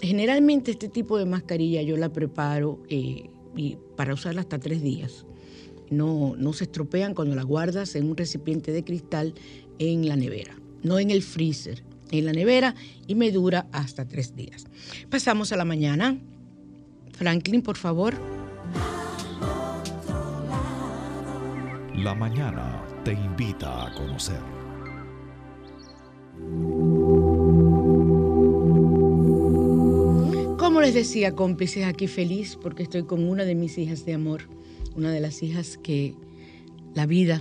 Generalmente 0.00 0.72
este 0.72 0.88
tipo 0.88 1.16
de 1.16 1.26
mascarilla 1.26 1.80
yo 1.82 1.96
la 1.96 2.12
preparo 2.12 2.82
eh, 2.88 3.30
para 3.96 4.14
usarla 4.14 4.42
hasta 4.42 4.58
tres 4.58 4.82
días. 4.82 5.24
No, 5.90 6.34
no 6.36 6.52
se 6.52 6.64
estropean 6.64 7.14
cuando 7.14 7.34
la 7.34 7.42
guardas 7.42 7.94
en 7.96 8.08
un 8.08 8.16
recipiente 8.16 8.72
de 8.72 8.82
cristal 8.82 9.34
en 9.78 10.08
la 10.08 10.16
nevera, 10.16 10.58
no 10.82 10.98
en 10.98 11.10
el 11.10 11.22
freezer, 11.22 11.82
en 12.10 12.26
la 12.26 12.32
nevera 12.32 12.74
y 13.06 13.14
me 13.14 13.30
dura 13.30 13.66
hasta 13.72 14.06
tres 14.06 14.34
días. 14.36 14.66
Pasamos 15.10 15.52
a 15.52 15.56
la 15.56 15.64
mañana. 15.64 16.18
Franklin, 17.12 17.62
por 17.62 17.76
favor. 17.76 18.31
La 22.02 22.16
mañana 22.16 22.82
te 23.04 23.12
invita 23.12 23.86
a 23.86 23.94
conocer. 23.94 24.40
Como 30.58 30.80
les 30.80 30.94
decía, 30.94 31.36
cómplices, 31.36 31.84
aquí 31.84 32.08
feliz 32.08 32.58
porque 32.60 32.82
estoy 32.82 33.04
con 33.04 33.28
una 33.28 33.44
de 33.44 33.54
mis 33.54 33.78
hijas 33.78 34.04
de 34.04 34.14
amor, 34.14 34.48
una 34.96 35.12
de 35.12 35.20
las 35.20 35.44
hijas 35.44 35.78
que 35.80 36.16
la 36.92 37.06
vida 37.06 37.40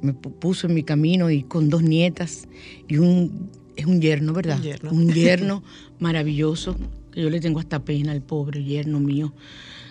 me 0.00 0.14
puso 0.14 0.66
en 0.66 0.74
mi 0.74 0.82
camino 0.82 1.30
y 1.30 1.44
con 1.44 1.70
dos 1.70 1.84
nietas 1.84 2.48
y 2.88 2.96
un 2.96 3.50
es 3.76 3.86
un 3.86 4.00
yerno, 4.00 4.32
¿verdad? 4.32 4.56
Un 4.56 4.62
yerno. 4.64 4.90
Un 4.90 5.12
yerno 5.12 5.62
maravilloso, 6.00 6.76
que 7.12 7.22
yo 7.22 7.30
le 7.30 7.38
tengo 7.38 7.60
hasta 7.60 7.84
pena 7.84 8.10
al 8.10 8.22
pobre 8.22 8.64
yerno 8.64 8.98
mío, 8.98 9.32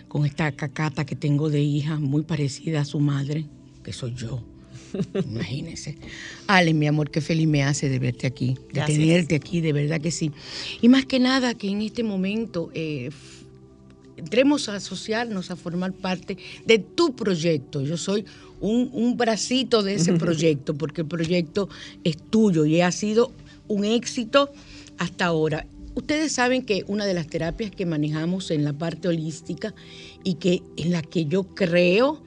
con 0.10 0.26
esta 0.26 0.52
cacata 0.52 1.06
que 1.06 1.16
tengo 1.16 1.50
de 1.50 1.62
hija, 1.62 1.98
muy 1.98 2.24
parecida 2.24 2.82
a 2.82 2.86
su 2.86 3.00
madre, 3.00 3.48
que 3.84 3.94
soy 3.94 4.14
yo. 4.16 4.44
Imagínense. 5.26 5.98
Ale, 6.48 6.74
mi 6.74 6.88
amor, 6.88 7.10
qué 7.12 7.22
feliz 7.22 7.48
me 7.48 7.64
hace 7.64 7.90
de 7.90 8.00
verte 8.00 8.28
aquí, 8.28 8.58
de 8.74 8.82
tenerte 8.82 9.36
aquí, 9.36 9.62
de 9.62 9.74
verdad 9.74 10.02
que 10.02 10.12
sí. 10.12 10.32
Y 10.82 10.90
más 10.90 11.06
que 11.06 11.20
nada 11.20 11.54
que 11.54 11.70
en 11.70 11.82
este 11.82 12.04
momento 12.04 12.72
eh, 12.74 13.10
entremos 14.18 14.70
a 14.70 14.76
asociarnos, 14.76 15.52
a 15.52 15.56
formar 15.56 15.94
parte 15.94 16.38
de 16.66 16.80
tu 16.80 17.16
proyecto. 17.16 17.82
Yo 17.82 17.98
soy 17.98 18.26
un, 18.60 18.90
un 18.94 19.18
bracito 19.18 19.84
de 19.84 19.96
ese 19.96 20.14
proyecto, 20.26 20.76
porque 20.76 21.02
el 21.02 21.08
proyecto 21.08 21.70
es 22.04 22.18
tuyo 22.18 22.66
y 22.66 22.82
ha 22.82 22.92
sido 22.92 23.32
un 23.68 23.86
éxito 23.86 24.52
hasta 24.98 25.26
ahora. 25.26 25.66
Ustedes 25.94 26.32
saben 26.32 26.64
que 26.64 26.86
una 26.88 27.06
de 27.06 27.14
las 27.14 27.28
terapias 27.28 27.72
que 27.72 27.86
manejamos 27.86 28.50
en 28.52 28.64
la 28.64 28.74
parte 28.74 29.10
holística 29.10 29.74
y 30.24 30.36
que 30.36 30.62
en 30.78 30.92
la 30.92 31.02
que 31.02 31.26
yo 31.26 31.44
creo 31.44 32.22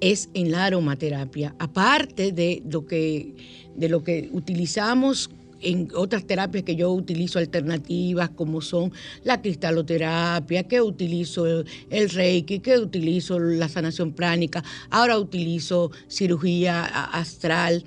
es 0.00 0.30
en 0.34 0.50
la 0.50 0.66
aromaterapia, 0.66 1.54
aparte 1.58 2.32
de 2.32 2.62
lo 2.70 2.86
que, 2.86 3.34
de 3.76 3.88
lo 3.88 4.02
que 4.02 4.28
utilizamos 4.32 5.30
en 5.62 5.88
otras 5.94 6.26
terapias 6.26 6.64
que 6.64 6.76
yo 6.76 6.90
utilizo 6.90 7.38
alternativas, 7.38 8.30
como 8.30 8.60
son 8.60 8.92
la 9.24 9.40
cristaloterapia, 9.40 10.64
que 10.64 10.80
utilizo 10.80 11.46
el, 11.90 12.10
reiki, 12.10 12.60
que 12.60 12.78
utilizo 12.78 13.38
la 13.38 13.68
sanación 13.68 14.12
pránica, 14.12 14.64
ahora 14.90 15.18
utilizo 15.18 15.90
cirugía 16.08 16.84
astral, 16.84 17.84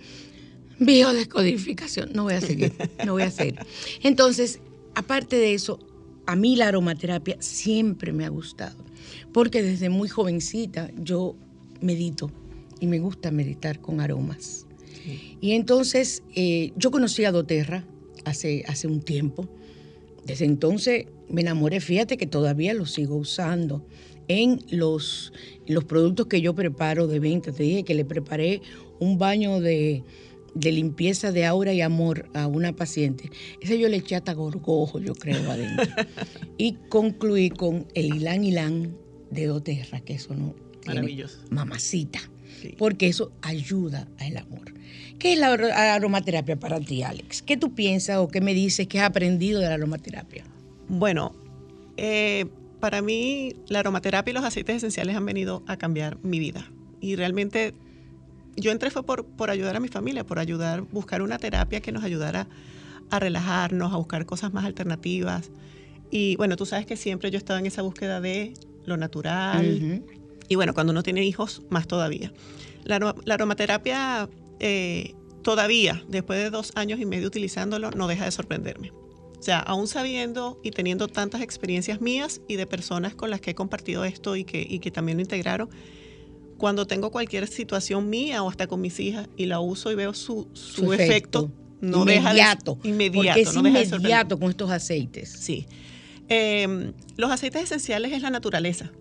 biodescodificación, 0.80 2.12
no 2.14 2.24
voy 2.24 2.34
a 2.34 2.42
seguir, 2.42 2.74
no 3.06 3.14
voy 3.14 3.24
a 3.24 3.32
seguir. 3.32 3.56
Entonces, 4.04 4.60
aparte 4.96 5.36
de 5.36 5.54
eso, 5.54 5.80
a 6.26 6.36
mí 6.36 6.56
la 6.56 6.68
aromaterapia 6.68 7.38
siempre 7.40 8.14
me 8.14 8.26
ha 8.26 8.30
gustado, 8.30 8.78
porque 9.32 9.64
desde 9.64 9.90
muy 9.90 10.10
jovencita 10.10 10.92
yo 10.96 11.36
medito 11.84 12.32
y 12.80 12.88
me 12.88 13.00
gusta 13.00 13.32
meditar 13.32 13.80
con 13.80 14.02
aromas. 14.02 14.66
Y 15.42 15.52
entonces 15.52 16.24
eh, 16.36 16.72
yo 16.78 16.92
conocí 16.92 17.26
a 17.26 17.32
doTERRA 17.32 17.86
hace, 18.26 18.64
hace 18.68 18.88
un 18.88 19.02
tiempo. 19.02 19.50
Desde 20.26 20.46
entonces 20.46 21.08
me 21.30 21.42
enamoré, 21.42 21.82
fíjate 21.82 22.18
que 22.18 22.26
todavía 22.26 22.74
lo 22.74 22.86
sigo 22.86 23.16
usando 23.16 23.86
en 24.28 24.60
los, 24.70 25.34
los 25.68 25.84
productos 25.84 26.28
que 26.28 26.42
yo 26.42 26.56
preparo 26.56 27.08
de 27.08 27.20
venta. 27.20 27.52
Te 27.52 27.64
dije 27.64 27.84
que 27.84 27.94
le 27.94 28.06
preparé 28.06 28.62
un 29.00 29.18
baño 29.18 29.60
de, 29.60 30.04
de 30.56 30.72
limpieza 30.72 31.32
de 31.32 31.46
aura 31.46 31.74
y 31.74 31.82
amor 31.82 32.30
a 32.34 32.48
una 32.48 32.74
paciente. 32.74 33.30
Ese 33.60 33.78
yo 33.78 33.90
le 33.90 33.98
eché 33.98 34.16
hasta 34.16 34.34
gorgojo, 34.34 35.00
yo 35.00 35.16
creo, 35.16 35.52
adentro. 35.52 35.86
y 36.58 36.74
concluí 36.90 37.50
con 37.50 37.88
el 37.94 38.16
Ilan 38.16 38.44
Ilan 38.46 38.98
de 39.32 39.48
doTERRA, 39.48 40.02
que 40.02 40.14
eso 40.14 40.34
no 40.36 40.63
Maravilloso. 40.88 41.40
Mamacita. 41.50 42.20
Porque 42.78 43.08
eso 43.08 43.32
ayuda 43.42 44.08
al 44.20 44.38
amor. 44.38 44.74
¿Qué 45.20 45.34
es 45.34 45.40
la 45.40 45.54
aromaterapia 45.96 46.58
para 46.58 46.80
ti, 46.80 47.04
Alex? 47.04 47.42
¿Qué 47.42 47.58
tú 47.58 47.74
piensas 47.74 48.18
o 48.18 48.28
qué 48.28 48.42
me 48.42 48.54
dices 48.54 48.88
que 48.88 49.00
has 49.00 49.08
aprendido 49.08 49.60
de 49.60 49.68
la 49.68 49.74
aromaterapia? 49.76 50.46
Bueno, 50.88 51.36
eh, 51.98 52.46
para 52.80 53.02
mí 53.02 53.56
la 53.68 53.80
aromaterapia 53.80 54.32
y 54.32 54.34
los 54.34 54.44
aceites 54.44 54.78
esenciales 54.78 55.16
han 55.16 55.26
venido 55.26 55.64
a 55.68 55.78
cambiar 55.78 56.18
mi 56.24 56.40
vida. 56.40 56.70
Y 57.02 57.16
realmente 57.16 57.74
yo 58.56 58.72
entré 58.72 58.92
fue 58.92 59.04
por, 59.04 59.26
por 59.26 59.50
ayudar 59.50 59.76
a 59.76 59.80
mi 59.80 59.88
familia, 59.88 60.26
por 60.26 60.40
ayudar, 60.40 60.82
buscar 60.82 61.22
una 61.22 61.38
terapia 61.38 61.82
que 61.82 61.92
nos 61.92 62.04
ayudara 62.04 62.48
a 63.10 63.20
relajarnos, 63.20 63.94
a 63.94 63.98
buscar 63.98 64.26
cosas 64.26 64.54
más 64.54 64.66
alternativas. 64.66 65.52
Y 66.12 66.36
bueno, 66.36 66.56
tú 66.56 66.66
sabes 66.66 66.86
que 66.86 66.98
siempre 66.98 67.32
yo 67.32 67.38
he 67.38 67.40
estado 67.40 67.60
en 67.60 67.66
esa 67.66 67.82
búsqueda 67.82 68.22
de 68.22 68.54
lo 68.86 68.98
natural, 68.98 70.04
y 70.48 70.56
bueno, 70.56 70.74
cuando 70.74 70.92
uno 70.92 71.04
tiene 71.04 71.24
hijos, 71.24 71.62
más 71.70 71.88
todavía. 71.88 72.34
La, 72.84 73.16
aromaterapia 73.30 74.30
eh, 74.60 75.14
todavía, 75.42 76.04
después 76.08 76.40
de 76.40 76.50
dos 76.50 76.72
años 76.76 77.00
y 77.00 77.06
medio 77.06 77.28
utilizándolo, 77.28 77.92
no 77.92 78.08
deja 78.08 78.26
de 78.26 78.32
sorprenderme. 78.32 78.92
O 78.92 79.42
sea, 79.42 79.60
aún 79.60 79.88
sabiendo 79.88 80.60
y 80.64 80.72
teniendo 80.72 81.08
tantas 81.10 81.42
experiencias 81.42 82.00
mías 82.00 82.42
y 82.48 82.56
de 82.56 82.66
personas 82.66 83.14
con 83.14 83.30
las 83.30 83.42
que 83.42 83.52
he 83.52 83.56
compartido 83.56 84.06
esto 84.06 84.36
y 84.38 84.46
que, 84.46 84.66
y 84.68 84.80
que 84.80 84.90
también 84.90 85.18
lo 85.18 85.22
integraron, 85.22 85.70
cuando 86.58 86.88
tengo 86.88 87.12
cualquier 87.12 87.48
situación 87.48 88.10
mía 88.10 88.42
o 88.42 88.50
hasta 88.50 88.68
con 88.68 88.80
mis 88.80 89.00
hijas 89.02 89.28
y 89.36 89.48
la 89.48 89.60
uso 89.60 89.92
y 89.92 89.96
veo 89.96 90.14
su, 90.14 90.48
su, 90.54 90.94
efecto, 90.94 91.52
no 91.82 92.04
inmediato, 92.04 92.76
deja 92.76 92.84
de, 92.84 92.90
inmediato, 92.90 93.54
porque 93.54 93.82
es 93.82 93.92
inmediato 93.92 94.40
con 94.40 94.50
estos 94.50 94.72
aceites. 94.72 95.30
Sí. 95.30 95.68
Em, 96.30 96.94
los 97.18 97.30
aceites 97.30 97.64
esenciales 97.64 98.14
es 98.14 98.22
la 98.22 98.30
naturaleza. 98.30 98.92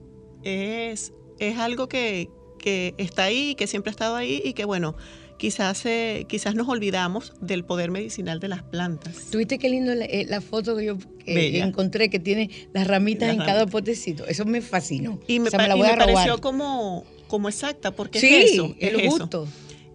Es 0.42 1.12
es 1.48 1.59
algo 1.59 1.88
que, 1.88 2.31
está 2.64 3.24
ahí, 3.24 3.55
que 3.55 3.66
siempre 3.66 3.90
ha 3.90 3.92
estado 3.92 4.14
ahí 4.14 4.40
y 4.44 4.52
que 4.52 4.64
bueno, 4.64 4.94
quizás, 5.37 5.85
eh, 5.87 6.26
quizás 6.28 6.55
nos 6.55 6.68
olvidamos 6.68 7.33
del 7.40 7.64
poder 7.64 7.90
medicinal 7.90 8.38
de 8.38 8.48
las 8.48 8.62
plantas. 8.62 9.31
¿Tuviste 9.31 9.59
qué 9.59 9.68
lindo 9.68 9.94
la, 9.94 10.05
eh, 10.05 10.40
foto 10.40 10.76
que 10.76 10.85
yo 10.85 10.98
eh, 11.26 11.59
encontré 11.59 12.09
que 12.09 12.20
tiene 12.20 12.50
las 12.72 12.87
ramitas 12.87 13.31
en 13.31 13.38
cada 13.38 13.66
potecito? 13.66 14.26
Eso 14.26 14.44
me 14.44 14.61
fascinó. 14.61 15.18
Y 15.26 15.40
me, 15.40 15.50
pareció 15.50 16.40
como, 16.40 17.05
como 17.26 17.48
exacta, 17.48 17.90
porque 17.90 18.18
es 18.18 18.52
eso. 18.52 18.74
Es 18.78 18.94
el 18.94 19.09
gusto. 19.09 19.48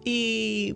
Y 0.03 0.75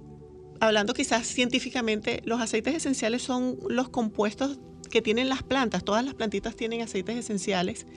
hablando 0.61 0.93
quizás 0.93 1.27
científicamente, 1.27 2.21
los 2.23 2.39
aceites 2.39 2.75
esenciales 2.75 3.21
son 3.21 3.57
los 3.67 3.89
compuestos 3.89 4.59
que 4.89 5.01
tienen 5.01 5.27
las 5.27 5.43
plantas. 5.43 5.83
Todas 5.83 6.05
las 6.05 6.13
plantitas 6.13 6.55
tienen 6.55 6.81
aceites 6.81 7.17
esenciales. 7.17 7.87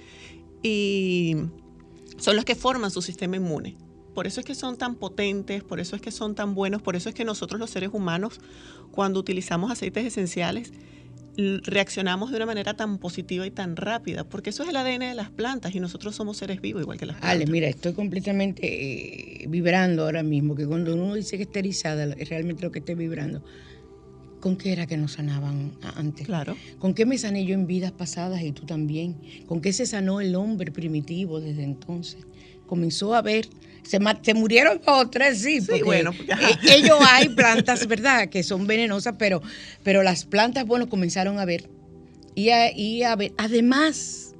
Y 0.62 1.36
son 2.16 2.36
los 2.36 2.44
que 2.44 2.54
forman 2.54 2.90
su 2.90 3.02
sistema 3.02 3.36
inmune. 3.36 3.76
Por 4.14 4.26
eso 4.26 4.40
es 4.40 4.46
que 4.46 4.54
son 4.54 4.78
tan 4.78 4.94
potentes, 4.94 5.64
por 5.64 5.80
eso 5.80 5.96
es 5.96 6.02
que 6.02 6.12
son 6.12 6.34
tan 6.34 6.54
buenos, 6.54 6.82
por 6.82 6.94
eso 6.94 7.08
es 7.08 7.14
que 7.14 7.24
nosotros 7.24 7.58
los 7.58 7.70
seres 7.70 7.90
humanos, 7.92 8.40
cuando 8.92 9.18
utilizamos 9.18 9.72
aceites 9.72 10.06
esenciales, 10.06 10.72
reaccionamos 11.36 12.30
de 12.30 12.36
una 12.36 12.46
manera 12.46 12.74
tan 12.74 12.98
positiva 12.98 13.44
y 13.44 13.50
tan 13.50 13.74
rápida, 13.76 14.24
porque 14.24 14.50
eso 14.50 14.62
es 14.62 14.68
el 14.68 14.76
ADN 14.76 15.00
de 15.00 15.14
las 15.14 15.30
plantas 15.30 15.74
y 15.74 15.80
nosotros 15.80 16.14
somos 16.14 16.36
seres 16.36 16.60
vivos 16.60 16.82
igual 16.82 16.96
que 16.96 17.06
las 17.06 17.16
plantas. 17.16 17.34
Ale, 17.34 17.46
mira, 17.50 17.66
estoy 17.66 17.92
completamente 17.92 19.42
eh, 19.42 19.46
vibrando 19.48 20.04
ahora 20.04 20.22
mismo, 20.22 20.54
que 20.54 20.66
cuando 20.66 20.94
uno 20.94 21.14
dice 21.14 21.36
que 21.36 21.42
está 21.42 21.58
erizada, 21.58 22.04
es 22.04 22.28
realmente 22.28 22.62
lo 22.62 22.70
que 22.70 22.78
estoy 22.78 22.94
vibrando. 22.94 23.42
¿Con 24.44 24.56
qué 24.56 24.72
era 24.72 24.86
que 24.86 24.98
nos 24.98 25.12
sanaban 25.12 25.72
antes? 25.96 26.26
Claro. 26.26 26.54
¿Con 26.78 26.92
qué 26.92 27.06
me 27.06 27.16
sané 27.16 27.46
yo 27.46 27.54
en 27.54 27.66
vidas 27.66 27.92
pasadas 27.92 28.42
y 28.42 28.52
tú 28.52 28.66
también? 28.66 29.16
¿Con 29.46 29.62
qué 29.62 29.72
se 29.72 29.86
sanó 29.86 30.20
el 30.20 30.34
hombre 30.34 30.70
primitivo 30.70 31.40
desde 31.40 31.62
entonces? 31.62 32.26
comenzó 32.66 33.14
a 33.14 33.22
ver, 33.22 33.48
se, 33.84 33.98
murieron 34.34 34.82
dos 34.84 35.06
o 35.06 35.08
tres, 35.08 35.38
sí, 35.38 35.60
Sí, 35.62 35.66
porque 35.68 35.82
bueno, 35.84 36.12
porque, 36.14 36.34
ajá. 36.34 36.50
eh, 36.50 36.76
ellos 36.76 36.98
hay 37.08 37.28
plantas, 37.34 37.86
¿verdad?, 37.86 38.28
que 38.28 38.42
son 38.42 38.66
venenosas, 38.66 39.14
pero, 39.18 39.40
pero 39.82 40.02
las 40.02 40.26
plantas, 40.26 40.66
bueno, 40.66 40.90
comenzaron 40.90 41.38
a 41.38 41.46
ver. 41.46 41.70
Y 42.34 42.50
a, 42.50 42.70
y 42.76 43.02
a 43.02 43.16
ver, 43.16 43.32
además, 43.38 44.34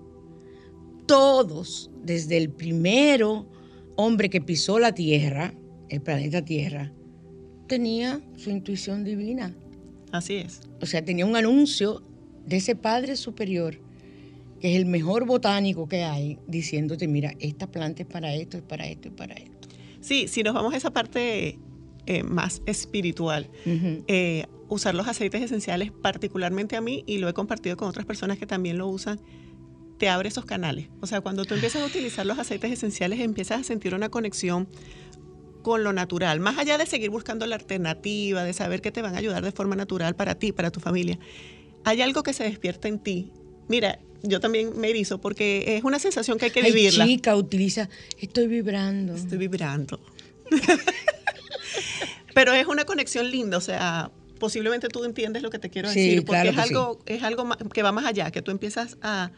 todos, 1.06 1.90
desde 2.02 2.36
el 2.36 2.50
primero 2.50 3.50
hombre 3.96 4.28
que 4.28 4.42
pisó 4.42 4.78
la 4.78 4.92
Tierra, 4.92 5.54
el 5.88 6.02
planeta 6.02 6.44
Tierra, 6.44 6.92
tenía 7.68 8.20
su 8.36 8.50
intuición 8.50 9.02
divina. 9.04 9.54
Así 10.14 10.36
es. 10.36 10.60
O 10.80 10.86
sea, 10.86 11.04
tenía 11.04 11.26
un 11.26 11.34
anuncio 11.34 12.00
de 12.46 12.58
ese 12.58 12.76
Padre 12.76 13.16
Superior, 13.16 13.80
que 14.60 14.70
es 14.70 14.76
el 14.76 14.86
mejor 14.86 15.26
botánico 15.26 15.88
que 15.88 16.04
hay, 16.04 16.38
diciéndote, 16.46 17.08
mira, 17.08 17.32
esta 17.40 17.66
planta 17.66 18.02
es 18.04 18.08
para 18.08 18.32
esto, 18.32 18.56
es 18.56 18.62
para 18.62 18.86
esto, 18.86 19.08
es 19.08 19.14
para 19.14 19.34
esto. 19.34 19.68
Sí, 20.00 20.28
si 20.28 20.44
nos 20.44 20.54
vamos 20.54 20.72
a 20.72 20.76
esa 20.76 20.92
parte 20.92 21.58
eh, 22.06 22.22
más 22.22 22.62
espiritual, 22.64 23.50
Ujú. 23.66 24.04
eh, 24.06 24.46
usar 24.68 24.94
los 24.94 25.08
aceites 25.08 25.42
esenciales, 25.42 25.90
particularmente 25.90 26.76
a 26.76 26.80
mí, 26.80 27.02
y 27.08 27.18
lo 27.18 27.28
he 27.28 27.32
compartido 27.34 27.76
con 27.76 27.88
otras 27.88 28.06
personas 28.06 28.38
que 28.38 28.46
también 28.46 28.78
lo 28.78 28.86
usan, 28.86 29.20
te 29.98 30.08
abre 30.08 30.28
esos 30.28 30.44
canales. 30.44 30.90
O 31.00 31.08
sea, 31.08 31.22
cuando 31.22 31.44
tú 31.44 31.54
empiezas 31.54 31.82
a 31.82 31.86
utilizar 31.86 32.24
los 32.24 32.38
aceites 32.38 32.70
esenciales, 32.70 33.18
empiezas 33.18 33.62
a 33.62 33.64
sentir 33.64 33.96
una 33.96 34.10
conexión 34.10 34.68
con 35.64 35.82
lo 35.82 35.92
natural, 35.92 36.38
más 36.38 36.58
allá 36.58 36.78
de 36.78 36.86
seguir 36.86 37.10
buscando 37.10 37.44
la 37.46 37.56
alternativa, 37.56 38.44
de 38.44 38.52
saber 38.52 38.80
que 38.80 38.92
te 38.92 39.02
van 39.02 39.16
a 39.16 39.18
ayudar 39.18 39.42
de 39.42 39.50
forma 39.50 39.74
natural 39.74 40.14
para 40.14 40.36
ti, 40.36 40.52
para 40.52 40.70
tu 40.70 40.78
familia. 40.78 41.18
Hay 41.82 42.00
algo 42.02 42.22
que 42.22 42.32
se 42.32 42.44
despierta 42.44 42.86
en 42.86 43.00
ti. 43.00 43.32
Mira, 43.66 43.98
yo 44.22 44.38
también 44.40 44.78
me 44.78 44.90
erizo 44.90 45.20
porque 45.20 45.76
es 45.76 45.82
una 45.82 45.98
sensación 45.98 46.38
que 46.38 46.44
hay 46.44 46.50
que 46.52 46.60
Ay, 46.60 46.70
vivirla. 46.70 47.04
chica, 47.06 47.34
utiliza, 47.34 47.88
estoy 48.20 48.46
vibrando. 48.46 49.14
Estoy 49.14 49.38
vibrando. 49.38 49.98
Pero 52.34 52.52
es 52.52 52.66
una 52.66 52.84
conexión 52.84 53.30
linda, 53.30 53.56
o 53.58 53.60
sea, 53.60 54.10
posiblemente 54.38 54.88
tú 54.88 55.04
entiendes 55.04 55.42
lo 55.42 55.50
que 55.50 55.58
te 55.58 55.70
quiero 55.70 55.88
Sí, 55.90 56.00
decir, 56.00 56.24
porque 56.24 56.42
claro 56.42 56.50
es 56.50 56.58
algo, 56.58 56.98
es 57.06 57.22
algo 57.22 57.48
que 57.72 57.82
va 57.82 57.92
más 57.92 58.04
allá, 58.04 58.30
que 58.30 58.42
tú 58.42 58.50
empiezas 58.50 58.98
a, 59.02 59.30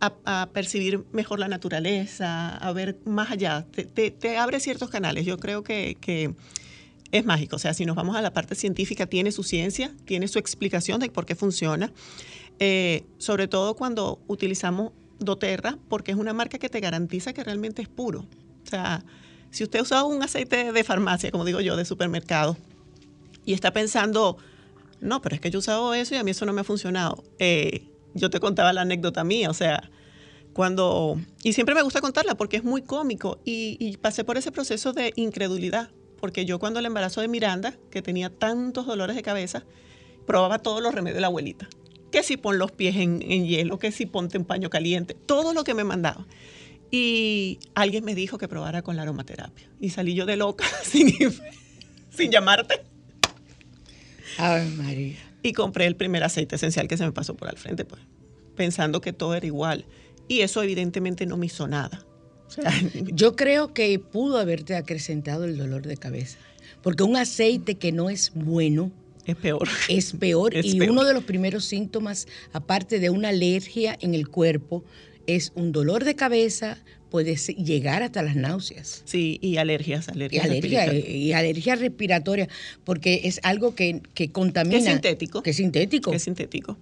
a- 0.00 0.48
percibir 0.52 1.04
mejor 1.12 1.38
la 1.38 1.48
naturaleza, 1.48 2.56
a 2.56 2.72
ver 2.72 2.98
más 3.04 3.30
allá, 3.30 3.66
te, 3.70 4.36
abre 4.38 4.60
ciertos 4.60 4.90
canales. 4.90 5.24
Yo 5.26 5.38
creo 5.38 5.62
que, 5.62 5.96
que 6.00 6.34
es 7.12 7.24
mágico, 7.24 7.56
o 7.56 7.58
sea, 7.58 7.72
si 7.74 7.86
nos 7.86 7.96
vamos 7.96 8.16
a 8.16 8.22
la 8.22 8.32
parte 8.32 8.54
científica, 8.54 9.06
tiene 9.06 9.32
su 9.32 9.42
ciencia, 9.42 9.94
tiene 10.04 10.28
su 10.28 10.38
explicación 10.38 11.00
de 11.00 11.08
por 11.10 11.26
qué 11.26 11.34
funciona, 11.34 11.92
Eh, 12.58 13.04
sobre 13.18 13.48
todo 13.48 13.74
cuando 13.74 14.18
utilizamos 14.28 14.92
doTERRA, 15.18 15.78
porque 15.90 16.12
es 16.12 16.16
una 16.16 16.32
marca 16.32 16.58
que 16.58 16.70
te 16.70 16.80
garantiza 16.80 17.34
que 17.34 17.44
realmente 17.44 17.82
es 17.82 17.88
puro. 17.88 18.20
O 18.64 18.68
sea, 18.70 19.04
si 19.50 19.62
usted 19.62 19.82
usa 19.82 20.04
un 20.04 20.22
aceite 20.22 20.72
de 20.72 20.82
farmacia, 20.84 21.30
como 21.30 21.44
digo 21.44 21.60
yo, 21.60 21.76
de 21.76 21.84
supermercado, 21.84 22.56
y 23.44 23.52
está 23.52 23.72
pensando, 23.72 24.38
no, 25.00 25.20
pero 25.20 25.34
es 25.34 25.40
que 25.42 25.50
yo 25.50 25.58
he 25.58 25.60
usado 25.60 25.92
eso 25.92 26.14
y 26.14 26.18
a 26.18 26.24
mí 26.24 26.30
eso 26.30 26.46
no 26.46 26.52
me 26.54 26.62
ha 26.62 26.64
funcionado. 26.64 27.22
Eh, 27.38 27.84
yo 28.16 28.30
te 28.30 28.40
contaba 28.40 28.72
la 28.72 28.82
anécdota 28.82 29.24
mía, 29.24 29.50
o 29.50 29.54
sea, 29.54 29.90
cuando, 30.52 31.20
y 31.42 31.52
siempre 31.52 31.74
me 31.74 31.82
gusta 31.82 32.00
contarla 32.00 32.34
porque 32.34 32.56
es 32.56 32.64
muy 32.64 32.82
cómico, 32.82 33.40
y, 33.44 33.76
y 33.78 33.96
pasé 33.98 34.24
por 34.24 34.36
ese 34.36 34.52
proceso 34.52 34.92
de 34.92 35.12
incredulidad, 35.16 35.90
porque 36.20 36.44
yo 36.44 36.58
cuando 36.58 36.80
el 36.80 36.86
embarazo 36.86 37.20
de 37.20 37.28
Miranda, 37.28 37.74
que 37.90 38.02
tenía 38.02 38.30
tantos 38.30 38.86
dolores 38.86 39.16
de 39.16 39.22
cabeza, 39.22 39.64
probaba 40.26 40.58
todos 40.58 40.82
los 40.82 40.94
remedios 40.94 41.16
de 41.16 41.20
la 41.20 41.28
abuelita. 41.28 41.68
Que 42.10 42.22
si 42.22 42.36
pon 42.36 42.58
los 42.58 42.72
pies 42.72 42.96
en, 42.96 43.20
hielo, 43.20 43.78
que 43.78 43.92
si 43.92 44.06
ponte 44.06 44.38
un 44.38 44.44
paño 44.44 44.70
caliente, 44.70 45.14
todo 45.14 45.54
lo 45.54 45.64
que 45.64 45.74
me 45.74 45.84
mandaba. 45.84 46.26
Y 46.90 47.58
alguien 47.74 48.04
me 48.04 48.14
dijo 48.14 48.38
que 48.38 48.48
probara 48.48 48.82
con 48.82 48.96
la 48.96 49.02
aromaterapia. 49.02 49.68
Y 49.80 49.90
salí 49.90 50.14
yo 50.14 50.24
de 50.24 50.36
loca 50.36 50.64
sin, 50.82 51.12
sin 52.10 52.30
llamarte. 52.30 52.82
Ay, 54.38 54.68
María. 54.70 55.25
Y 55.46 55.52
compré 55.52 55.86
el 55.86 55.96
primer 55.96 56.24
aceite 56.24 56.56
esencial 56.56 56.88
que 56.88 56.96
se 56.96 57.04
me 57.04 57.12
pasó 57.12 57.34
por 57.34 57.48
al 57.48 57.56
frente, 57.56 57.84
pues, 57.84 58.02
pensando 58.56 59.00
que 59.00 59.12
todo 59.12 59.34
era 59.34 59.46
igual. 59.46 59.84
Y 60.28 60.40
eso 60.40 60.62
evidentemente 60.62 61.24
no 61.26 61.36
me 61.36 61.46
hizo 61.46 61.68
nada. 61.68 62.04
O 62.48 62.50
sea, 62.50 62.70
Yo 63.12 63.36
creo 63.36 63.72
que 63.72 63.98
pudo 63.98 64.38
haberte 64.38 64.74
acrecentado 64.74 65.44
el 65.44 65.56
dolor 65.56 65.86
de 65.86 65.96
cabeza, 65.96 66.38
porque 66.82 67.02
un 67.04 67.16
aceite 67.16 67.76
que 67.76 67.92
no 67.92 68.10
es 68.10 68.32
bueno 68.34 68.90
es 69.24 69.36
peor. 69.36 69.68
es 69.88 70.12
peor 70.12 70.54
Es 70.56 70.66
y 70.66 70.78
peor. 70.78 70.90
uno 70.90 71.04
de 71.04 71.14
los 71.14 71.24
primeros 71.24 71.64
síntomas, 71.64 72.26
aparte 72.52 72.98
de 72.98 73.10
una 73.10 73.28
alergia 73.28 73.96
en 74.00 74.14
el 74.14 74.28
cuerpo, 74.28 74.84
es 75.26 75.52
un 75.56 75.72
dolor 75.72 76.04
de 76.04 76.14
cabeza, 76.14 76.78
puede 77.16 77.34
llegar 77.36 78.02
hasta 78.02 78.22
las 78.22 78.36
náuseas. 78.36 79.00
Sí, 79.06 79.38
y 79.40 79.56
alergias, 79.56 80.08
Y 80.08 80.10
alergias. 80.10 80.44
alergia, 80.44 80.84
respiratorias. 80.84 81.08
y 81.08 81.32
alergia 81.32 81.74
respiratoria, 81.76 82.48
porque 82.84 83.22
es 83.24 83.40
algo 83.42 83.74
que, 83.74 84.02
que 84.12 84.30
contamina. 84.30 84.76
Que 84.76 84.84
es 84.84 84.84
sintético. 84.92 85.42
Que 85.42 85.50
es 85.50 85.56
sintético. 85.56 86.10
que 86.10 86.18
es 86.18 86.22
sintético. 86.22 86.76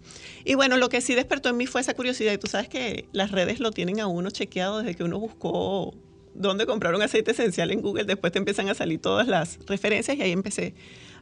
Y 0.45 0.57
bueno, 0.57 0.77
lo 0.77 0.89
que 0.89 1.01
sí 1.01 1.15
despertó 1.15 1.51
en 1.51 1.57
mí 1.57 1.67
fue 1.67 1.83
esa 1.83 1.95
curiosidad. 1.95 2.33
Y 2.33 2.39
tú 2.39 2.49
sabes 2.49 2.69
que 2.69 3.05
las 3.13 3.31
redes 3.31 3.61
lo 3.61 3.71
tienen 3.71 4.01
a 4.01 4.09
uno 4.09 4.29
chequeado 4.31 4.81
desde 4.81 4.97
que 4.97 5.05
uno 5.05 5.21
buscó 5.21 5.95
dónde 6.35 6.67
comprar 6.67 6.97
un 6.97 7.03
aceite 7.03 7.31
esencial 7.31 7.71
en 7.71 7.81
Google. 7.81 8.03
Después 8.03 8.33
te 8.33 8.41
empiezan 8.41 8.69
a 8.69 8.75
salir 8.75 8.99
todas 9.01 9.29
las 9.29 9.61
referencias 9.69 10.17
y 10.17 10.23
ahí 10.23 10.33
empecé 10.33 10.75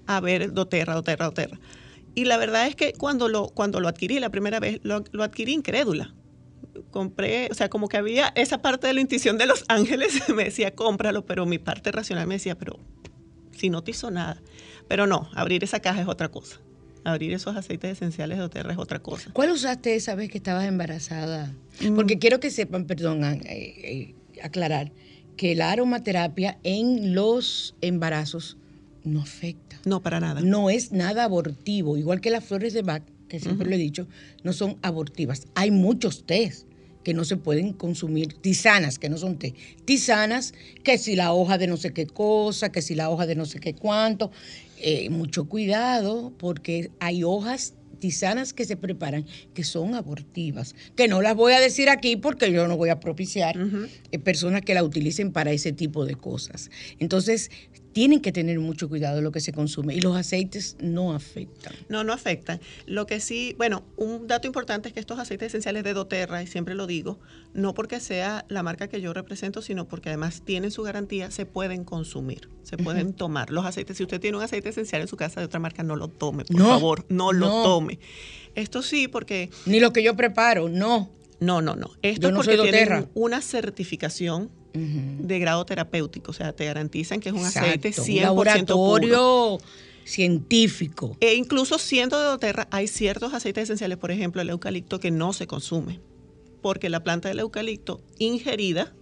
a 0.06 0.20
ver 0.20 0.54
doTERRA, 0.54 0.94
doTERRA, 0.94 1.26
doTERRA. 1.26 1.60
Y 2.14 2.24
la 2.24 2.38
verdad 2.38 2.66
es 2.66 2.76
que 2.76 2.94
cuando 2.94 3.28
lo, 3.28 3.48
cuando 3.48 3.78
lo 3.78 3.88
adquirí 3.88 4.20
la 4.20 4.30
primera 4.30 4.58
vez, 4.58 4.80
lo, 4.84 5.04
lo 5.12 5.22
adquirí 5.22 5.52
incrédula. 5.52 6.14
Compré, 6.90 7.48
o 7.50 7.54
sea, 7.54 7.68
como 7.68 7.88
que 7.88 7.96
había 7.96 8.32
esa 8.34 8.62
parte 8.62 8.86
de 8.86 8.94
la 8.94 9.00
intuición 9.00 9.38
de 9.38 9.46
los 9.46 9.64
ángeles, 9.68 10.28
me 10.34 10.44
decía, 10.44 10.74
cómpralo, 10.74 11.24
pero 11.26 11.46
mi 11.46 11.58
parte 11.58 11.92
racional 11.92 12.26
me 12.26 12.34
decía, 12.34 12.56
pero 12.56 12.78
si 13.52 13.70
no 13.70 13.82
te 13.82 13.92
hizo 13.92 14.10
nada. 14.10 14.40
Pero 14.88 15.06
no, 15.06 15.30
abrir 15.34 15.64
esa 15.64 15.80
caja 15.80 16.02
es 16.02 16.08
otra 16.08 16.28
cosa. 16.28 16.60
Abrir 17.04 17.32
esos 17.32 17.56
aceites 17.56 17.92
esenciales 17.92 18.38
de 18.38 18.42
doTERRA 18.42 18.72
es 18.72 18.78
otra 18.78 19.00
cosa. 19.00 19.30
¿Cuál 19.32 19.50
usaste 19.50 19.94
esa 19.94 20.14
vez 20.14 20.30
que 20.30 20.38
estabas 20.38 20.66
embarazada? 20.66 21.52
Mm. 21.80 21.96
Porque 21.96 22.18
quiero 22.18 22.38
que 22.38 22.50
sepan, 22.50 22.86
perdón, 22.86 23.24
eh, 23.24 23.42
eh, 23.46 24.14
aclarar, 24.42 24.92
que 25.36 25.54
la 25.54 25.72
aromaterapia 25.72 26.58
en 26.62 27.14
los 27.14 27.74
embarazos 27.80 28.56
no 29.04 29.20
afecta. 29.20 29.78
No, 29.84 30.02
para 30.02 30.20
nada. 30.20 30.40
No 30.40 30.70
es 30.70 30.92
nada 30.92 31.24
abortivo, 31.24 31.96
igual 31.96 32.20
que 32.20 32.30
las 32.30 32.44
flores 32.44 32.72
de 32.72 32.82
Bach, 32.82 33.02
que 33.32 33.40
siempre 33.40 33.66
lo 33.66 33.74
he 33.74 33.78
dicho, 33.78 34.06
no 34.44 34.52
son 34.52 34.76
abortivas. 34.82 35.46
Hay 35.54 35.70
muchos 35.70 36.26
tés 36.26 36.66
que 37.02 37.14
no 37.14 37.24
se 37.24 37.38
pueden 37.38 37.72
consumir, 37.72 38.34
tisanas 38.34 38.98
que 38.98 39.08
no 39.08 39.16
son 39.16 39.38
té, 39.38 39.54
tisanas 39.86 40.52
que 40.84 40.98
si 40.98 41.16
la 41.16 41.32
hoja 41.32 41.56
de 41.56 41.66
no 41.66 41.78
sé 41.78 41.92
qué 41.94 42.06
cosa, 42.06 42.70
que 42.70 42.82
si 42.82 42.94
la 42.94 43.08
hoja 43.08 43.24
de 43.26 43.34
no 43.34 43.46
sé 43.46 43.58
qué 43.58 43.72
cuánto, 43.74 44.30
Eh, 44.84 45.10
mucho 45.10 45.44
cuidado 45.44 46.32
porque 46.38 46.90
hay 46.98 47.22
hojas 47.22 47.74
tisanas 48.00 48.52
que 48.52 48.64
se 48.64 48.76
preparan 48.76 49.24
que 49.54 49.62
son 49.62 49.94
abortivas, 49.94 50.74
que 50.96 51.06
no 51.06 51.22
las 51.22 51.36
voy 51.36 51.52
a 51.52 51.60
decir 51.60 51.88
aquí 51.88 52.16
porque 52.16 52.50
yo 52.50 52.66
no 52.66 52.76
voy 52.76 52.90
a 52.90 52.98
propiciar 52.98 53.54
eh, 54.10 54.18
personas 54.18 54.62
que 54.62 54.74
la 54.74 54.82
utilicen 54.82 55.30
para 55.30 55.52
ese 55.52 55.70
tipo 55.72 56.04
de 56.04 56.16
cosas. 56.16 56.68
Entonces, 56.98 57.52
tienen 57.92 58.20
que 58.20 58.32
tener 58.32 58.58
mucho 58.58 58.88
cuidado 58.88 59.16
de 59.16 59.22
lo 59.22 59.32
que 59.32 59.40
se 59.40 59.52
consume 59.52 59.94
y 59.94 60.00
los 60.00 60.16
aceites 60.16 60.76
no 60.80 61.14
afectan. 61.14 61.74
No, 61.88 62.04
no 62.04 62.12
afectan. 62.12 62.60
Lo 62.86 63.06
que 63.06 63.20
sí, 63.20 63.54
bueno, 63.58 63.84
un 63.96 64.26
dato 64.26 64.46
importante 64.46 64.88
es 64.88 64.94
que 64.94 65.00
estos 65.00 65.18
aceites 65.18 65.48
esenciales 65.48 65.84
de 65.84 65.92
doTERRA, 65.92 66.42
y 66.42 66.46
siempre 66.46 66.74
lo 66.74 66.86
digo, 66.86 67.18
no 67.54 67.74
porque 67.74 68.00
sea 68.00 68.44
la 68.48 68.62
marca 68.62 68.88
que 68.88 69.00
yo 69.00 69.12
represento, 69.12 69.62
sino 69.62 69.86
porque 69.86 70.08
además 70.08 70.42
tienen 70.44 70.70
su 70.70 70.82
garantía, 70.82 71.30
se 71.30 71.44
pueden 71.46 71.84
consumir, 71.84 72.48
se 72.62 72.76
pueden 72.76 73.12
tomar. 73.12 73.50
Los 73.50 73.66
aceites, 73.66 73.96
si 73.96 74.02
usted 74.04 74.20
tiene 74.20 74.36
un 74.38 74.42
aceite 74.42 74.70
esencial 74.70 75.02
en 75.02 75.08
su 75.08 75.16
casa 75.16 75.40
de 75.40 75.46
otra 75.46 75.60
marca, 75.60 75.82
no 75.82 75.96
lo 75.96 76.08
tome, 76.08 76.44
por 76.44 76.56
No, 76.56 76.68
favor, 76.68 77.04
no 77.08 77.32
lo 77.32 77.48
tome. 77.62 77.98
Esto 78.54 78.82
sí, 78.82 79.08
porque 79.08 79.50
Ni 79.66 79.80
lo 79.80 79.92
que 79.92 80.02
yo 80.02 80.16
preparo, 80.16 80.68
no. 80.68 81.10
no, 81.40 81.60
no, 81.60 81.76
no. 81.76 81.90
Esto 82.02 82.28
es 82.28 82.34
porque 82.34 82.56
tienen 82.56 83.08
una 83.14 83.40
certificación 83.42 84.50
De 84.74 85.38
grado 85.38 85.64
terapéutico, 85.66 86.30
o 86.30 86.34
sea, 86.34 86.52
te 86.52 86.64
garantizan 86.64 87.20
que 87.20 87.28
es 87.28 87.34
un 87.34 87.44
aceite 87.44 87.88
Exacto, 87.88 88.10
100% 88.10 88.12
un 88.12 88.16
puro. 88.16 88.22
laboratorio 88.22 89.58
científico. 90.04 91.16
E 91.20 91.34
incluso 91.34 91.78
siendo 91.78 92.18
de 92.18 92.24
doTERRA, 92.26 92.68
hay 92.70 92.86
ciertos 92.86 93.34
aceites 93.34 93.64
esenciales, 93.64 93.98
por 93.98 94.10
ejemplo, 94.10 94.40
el 94.42 94.50
eucalipto, 94.50 95.00
que 95.00 95.10
no 95.10 95.32
se 95.32 95.46
consume, 95.46 96.00
porque 96.60 96.88
la 96.88 97.02
planta 97.02 97.28
del 97.28 97.40
eucalipto 97.40 98.00
ingerida 98.18 98.92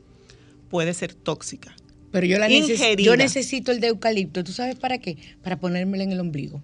puede 0.70 0.94
ser 0.94 1.14
tóxica. 1.14 1.74
Pero 2.10 2.26
yo, 2.26 2.38
la 2.38 2.48
neces- 2.48 2.70
Ingerida. 2.72 3.02
yo 3.06 3.16
necesito 3.16 3.70
el 3.70 3.80
de 3.80 3.88
eucalipto. 3.88 4.42
¿Tú 4.42 4.52
sabes 4.52 4.74
para 4.76 4.98
qué? 4.98 5.16
Para 5.42 5.60
ponérmelo 5.60 6.02
en 6.02 6.12
el 6.12 6.20
ombligo. 6.20 6.62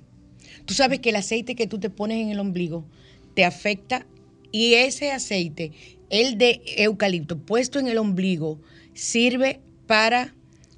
Tú 0.65 0.75
sabes 0.75 0.99
que 1.01 1.11
el 1.11 1.17
aceite 1.17 1.55
que 1.55 1.67
tú 1.69 1.79
te 1.79 1.91
pones 1.91 2.21
en 2.21 2.31
el 2.31 2.41
ombligo 2.41 2.85
te 3.35 3.45
afecta 3.45 4.07
y 4.51 4.75
ese 4.75 5.13
aceite, 5.13 5.73
el 6.11 6.39
de 6.39 6.63
eucalipto 6.79 7.39
puesto 7.39 7.79
en 7.79 7.87
el 7.89 7.99
ombligo, 7.99 8.59
sirve 8.97 9.61
para 9.87 10.35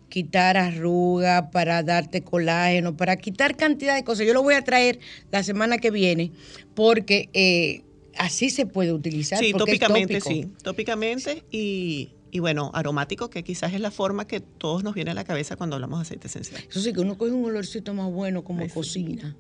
quitar 0.09 0.57
arrugas, 0.57 1.51
para 1.53 1.83
darte 1.83 2.23
colágeno, 2.23 2.97
para 2.97 3.17
quitar 3.17 3.57
cantidad 3.57 3.95
de 3.95 4.05
cosas. 4.05 4.27
Yo 4.27 4.35
lo 4.35 4.43
voy 4.43 4.55
a 4.55 4.63
traer 4.63 4.99
la 5.31 5.43
semana 5.43 5.79
que 5.79 5.91
viene 5.91 6.33
porque 6.75 7.29
eh, 7.33 7.83
así 8.17 8.51
se 8.51 8.67
puede 8.67 8.93
utilizar. 8.93 9.39
Sí, 9.39 9.53
tópicamente 9.53 10.21
sí, 10.21 10.49
tópicamente 10.63 11.45
y, 11.51 12.11
y 12.31 12.39
bueno, 12.41 12.71
aromático, 12.75 13.31
que 13.31 13.45
quizás 13.45 13.73
es 13.75 13.81
la 13.81 13.91
forma 13.91 14.27
que 14.27 14.41
todos 14.41 14.83
nos 14.83 14.95
viene 14.95 15.11
a 15.13 15.15
la 15.15 15.25
cabeza 15.25 15.57
cuando 15.57 15.77
hablamos 15.77 16.01
de 16.01 16.03
aceite 16.03 16.27
esencial. 16.27 16.63
Eso 16.69 16.81
sí, 16.81 16.93
que 16.93 17.01
uno 17.01 17.17
coge 17.17 17.33
un 17.33 17.45
olorcito 17.45 17.95
más 17.95 18.11
bueno 18.11 18.45
como 18.45 18.69
cocina. 18.69 19.37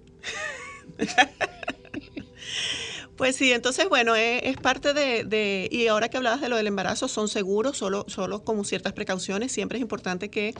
Pues 3.18 3.34
sí, 3.34 3.50
entonces 3.52 3.88
bueno, 3.88 4.14
es, 4.14 4.56
parte 4.58 4.94
de, 4.94 5.68
y 5.72 5.88
ahora 5.88 6.08
que 6.08 6.16
hablabas 6.16 6.40
de 6.40 6.48
lo 6.48 6.56
del 6.56 6.68
embarazo, 6.68 7.08
son 7.08 7.26
seguros, 7.26 7.76
solo, 7.76 8.04
solo 8.06 8.44
con 8.44 8.64
ciertas 8.64 8.92
precauciones. 8.92 9.50
Siempre 9.50 9.78
es 9.78 9.82
importante 9.82 10.30
que 10.30 10.54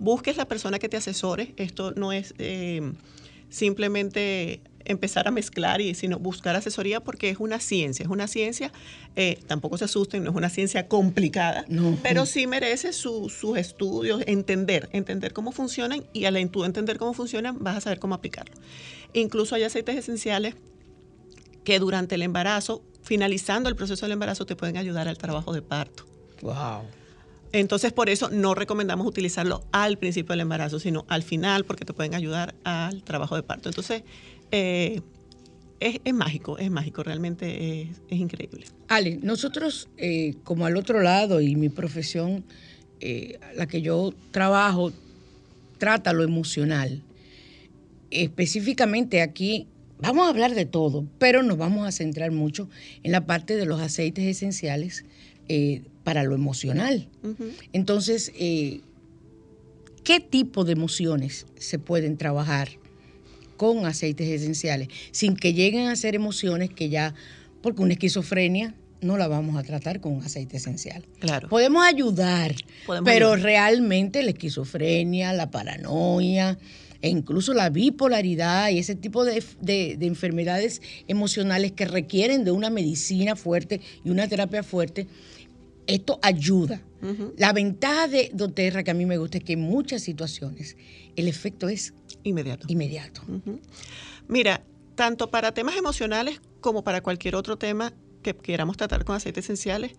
busques 0.00 0.36
la 0.36 0.48
persona 0.48 0.80
que 0.80 0.88
te 0.88 0.96
asesore. 0.96 1.54
Esto 1.56 1.92
no 1.92 2.12
es 2.12 2.34
eh, 2.38 2.82
simplemente 3.48 4.60
empezar 4.84 5.28
a 5.28 5.30
mezclar 5.30 5.80
y 5.80 5.94
sino 5.94 6.18
buscar 6.18 6.56
asesoría 6.56 6.98
porque 6.98 7.30
es 7.30 7.38
una 7.38 7.60
ciencia, 7.60 8.02
es 8.02 8.08
una 8.08 8.26
ciencia, 8.26 8.72
eh, 9.14 9.38
tampoco 9.46 9.78
se 9.78 9.84
asusten, 9.84 10.24
no 10.24 10.30
es 10.30 10.36
una 10.36 10.50
ciencia 10.50 10.88
complicada, 10.88 11.64
pero 12.02 12.26
sí 12.26 12.48
merece 12.48 12.92
sus 12.92 13.56
estudios, 13.56 14.22
entender, 14.26 14.88
entender 14.92 15.32
cómo 15.32 15.52
funcionan 15.52 16.04
y 16.12 16.24
al 16.24 16.36
entender 16.36 16.98
cómo 16.98 17.12
funcionan 17.12 17.62
vas 17.62 17.76
a 17.76 17.80
saber 17.82 18.00
cómo 18.00 18.16
aplicarlo. 18.16 18.56
Incluso 19.12 19.54
hay 19.54 19.62
aceites 19.62 19.96
esenciales 19.96 20.56
que 21.70 21.78
durante 21.78 22.16
el 22.16 22.22
embarazo, 22.22 22.82
finalizando 23.04 23.68
el 23.68 23.76
proceso 23.76 24.04
del 24.04 24.14
embarazo, 24.14 24.44
te 24.44 24.56
pueden 24.56 24.76
ayudar 24.76 25.06
al 25.06 25.16
trabajo 25.16 25.52
de 25.52 25.62
parto. 25.62 26.04
Wow. 26.42 26.82
Entonces, 27.52 27.92
por 27.92 28.10
eso 28.10 28.28
no 28.28 28.56
recomendamos 28.56 29.06
utilizarlo 29.06 29.62
al 29.70 29.96
principio 29.96 30.32
del 30.32 30.40
embarazo, 30.40 30.80
sino 30.80 31.04
al 31.06 31.22
final, 31.22 31.64
porque 31.64 31.84
te 31.84 31.92
pueden 31.92 32.16
ayudar 32.16 32.56
al 32.64 33.04
trabajo 33.04 33.36
de 33.36 33.44
parto. 33.44 33.68
Entonces, 33.68 34.02
eh, 34.50 35.00
es, 35.78 36.12
mágico, 36.12 36.58
es 36.58 36.72
mágico, 36.72 37.04
realmente 37.04 37.82
es, 37.82 38.18
increíble. 38.18 38.66
Ale, 38.88 39.20
nosotros, 39.22 39.88
eh, 39.96 40.34
como 40.42 40.66
al 40.66 40.76
otro 40.76 41.02
lado, 41.02 41.40
y 41.40 41.54
mi 41.54 41.68
profesión, 41.68 42.42
eh, 42.98 43.38
la 43.54 43.68
que 43.68 43.80
yo 43.80 44.12
trabajo, 44.32 44.90
trata 45.78 46.12
lo 46.12 46.24
emocional. 46.24 47.00
Específicamente 48.10 49.22
aquí 49.22 49.68
Vamos 50.02 50.26
a 50.26 50.30
hablar 50.30 50.54
de 50.54 50.66
todo, 50.66 51.06
pero 51.18 51.42
nos 51.42 51.58
vamos 51.58 51.86
a 51.86 51.92
centrar 51.92 52.30
mucho 52.32 52.68
en 53.02 53.12
la 53.12 53.26
parte 53.26 53.56
de 53.56 53.66
los 53.66 53.80
aceites 53.80 54.24
esenciales 54.24 55.04
eh, 55.48 55.82
para 56.04 56.22
lo 56.22 56.34
emocional. 56.34 57.08
Entonces, 57.72 58.32
eh, 58.38 58.80
¿qué 60.04 60.20
tipo 60.20 60.64
de 60.64 60.72
emociones 60.72 61.46
se 61.56 61.78
pueden 61.78 62.16
trabajar 62.16 62.70
con 63.56 63.84
aceites 63.84 64.28
esenciales 64.28 64.88
sin 65.10 65.36
que 65.36 65.52
lleguen 65.52 65.88
a 65.88 65.96
ser 65.96 66.14
emociones 66.14 66.70
que 66.70 66.88
ya, 66.88 67.14
porque 67.60 67.82
una 67.82 67.92
esquizofrenia 67.92 68.74
no 69.02 69.16
la 69.16 69.28
vamos 69.28 69.56
a 69.56 69.62
tratar 69.62 70.00
con 70.00 70.12
un 70.12 70.22
aceite 70.22 70.58
esencial. 70.58 71.04
Claro. 71.18 71.48
Podemos 71.48 71.84
ayudar, 71.84 72.54
pero 73.04 73.36
realmente 73.36 74.22
la 74.22 74.30
esquizofrenia, 74.30 75.32
la 75.32 75.50
paranoia, 75.50 76.58
e 77.02 77.08
incluso 77.08 77.54
la 77.54 77.70
bipolaridad 77.70 78.70
y 78.70 78.78
ese 78.78 78.94
tipo 78.94 79.24
de, 79.24 79.42
enfermedades 80.00 80.82
emocionales 81.08 81.72
que 81.72 81.86
requieren 81.86 82.44
de 82.44 82.50
una 82.50 82.70
medicina 82.70 83.36
fuerte 83.36 83.80
y 84.04 84.10
una 84.10 84.28
terapia 84.28 84.62
fuerte, 84.62 85.06
esto 85.86 86.18
ayuda. 86.22 86.82
La 87.38 87.54
ventaja 87.54 88.08
de 88.08 88.30
doTERRA 88.34 88.82
que 88.82 88.90
a 88.90 88.94
mí 88.94 89.06
me 89.06 89.16
gusta 89.16 89.38
es 89.38 89.44
que 89.44 89.54
en 89.54 89.62
muchas 89.62 90.02
situaciones 90.02 90.76
el 91.16 91.28
efecto 91.28 91.68
es 91.70 91.94
inmediato. 92.24 92.66
inmediato. 92.68 93.22
Mira, 94.28 94.62
tanto 94.94 95.30
para 95.30 95.52
temas 95.52 95.76
emocionales 95.76 96.42
como 96.60 96.84
para 96.84 97.00
cualquier 97.00 97.36
otro 97.36 97.56
tema 97.56 97.94
que 98.22 98.36
queramos 98.36 98.76
tratar 98.76 99.06
con 99.06 99.16
aceites 99.16 99.46
esenciales, 99.46 99.92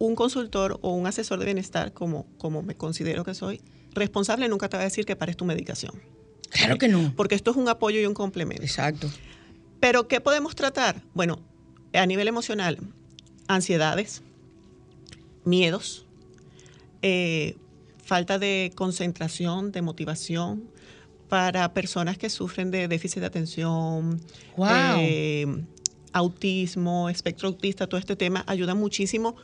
un 0.00 0.16
consultor 0.16 0.80
o 0.82 0.94
un 0.94 1.06
asesor 1.06 1.38
de 1.38 1.44
bienestar, 1.44 1.92
como, 1.92 2.26
como 2.38 2.62
me 2.62 2.74
considero 2.74 3.22
que 3.22 3.34
soy, 3.34 3.60
responsable 3.94 4.48
nunca 4.48 4.68
te 4.68 4.76
va 4.76 4.82
a 4.82 4.84
decir 4.84 5.04
que 5.04 5.16
pares 5.16 5.36
tu 5.36 5.44
medicación. 5.44 6.00
Claro 6.50 6.78
que 6.78 6.88
no. 6.88 7.12
Porque 7.16 7.34
esto 7.34 7.50
es 7.50 7.56
un 7.56 7.68
apoyo 7.68 8.00
y 8.00 8.06
un 8.06 8.14
complemento. 8.14 8.62
Exacto. 8.62 9.10
Pero, 9.78 10.08
¿qué 10.08 10.20
podemos 10.20 10.54
tratar? 10.54 11.02
Bueno, 11.14 11.40
a 11.92 12.06
nivel 12.06 12.28
emocional, 12.28 12.78
ansiedades, 13.48 14.22
miedos, 15.44 16.06
eh, 17.02 17.56
falta 18.04 18.38
de 18.38 18.72
concentración, 18.74 19.72
de 19.72 19.82
motivación, 19.82 20.68
para 21.28 21.72
personas 21.72 22.18
que 22.18 22.28
sufren 22.28 22.72
de 22.72 22.88
déficit 22.88 23.20
de 23.20 23.26
atención, 23.26 24.20
eh, 24.98 25.46
autismo, 26.12 27.08
espectro 27.08 27.48
autista, 27.48 27.86
todo 27.86 28.00
este 28.00 28.16
tema 28.16 28.42
ayuda 28.48 28.74
muchísimo 28.74 29.36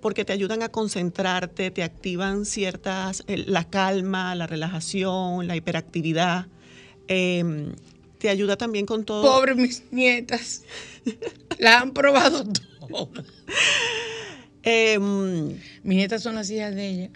porque 0.00 0.24
te 0.24 0.32
ayudan 0.32 0.62
a 0.62 0.68
concentrarte, 0.70 1.70
te 1.70 1.82
activan 1.82 2.44
ciertas, 2.44 3.24
eh, 3.26 3.44
la 3.46 3.64
calma, 3.64 4.34
la 4.34 4.46
relajación, 4.46 5.46
la 5.46 5.56
hiperactividad. 5.56 6.46
Em, 7.08 7.72
te 8.18 8.28
ayuda 8.28 8.56
también 8.56 8.86
con 8.86 9.04
todo. 9.04 9.22
Pobre 9.22 9.54
mis 9.54 9.84
nietas. 9.90 10.62
la 11.58 11.80
han 11.80 11.92
probado 11.92 12.44
todo. 12.88 13.10
Em, 14.62 15.48
mis 15.82 15.96
nietas 15.96 16.22
son 16.22 16.34
las 16.34 16.50
hijas 16.50 16.74
de 16.74 16.88
ella. 16.88 17.10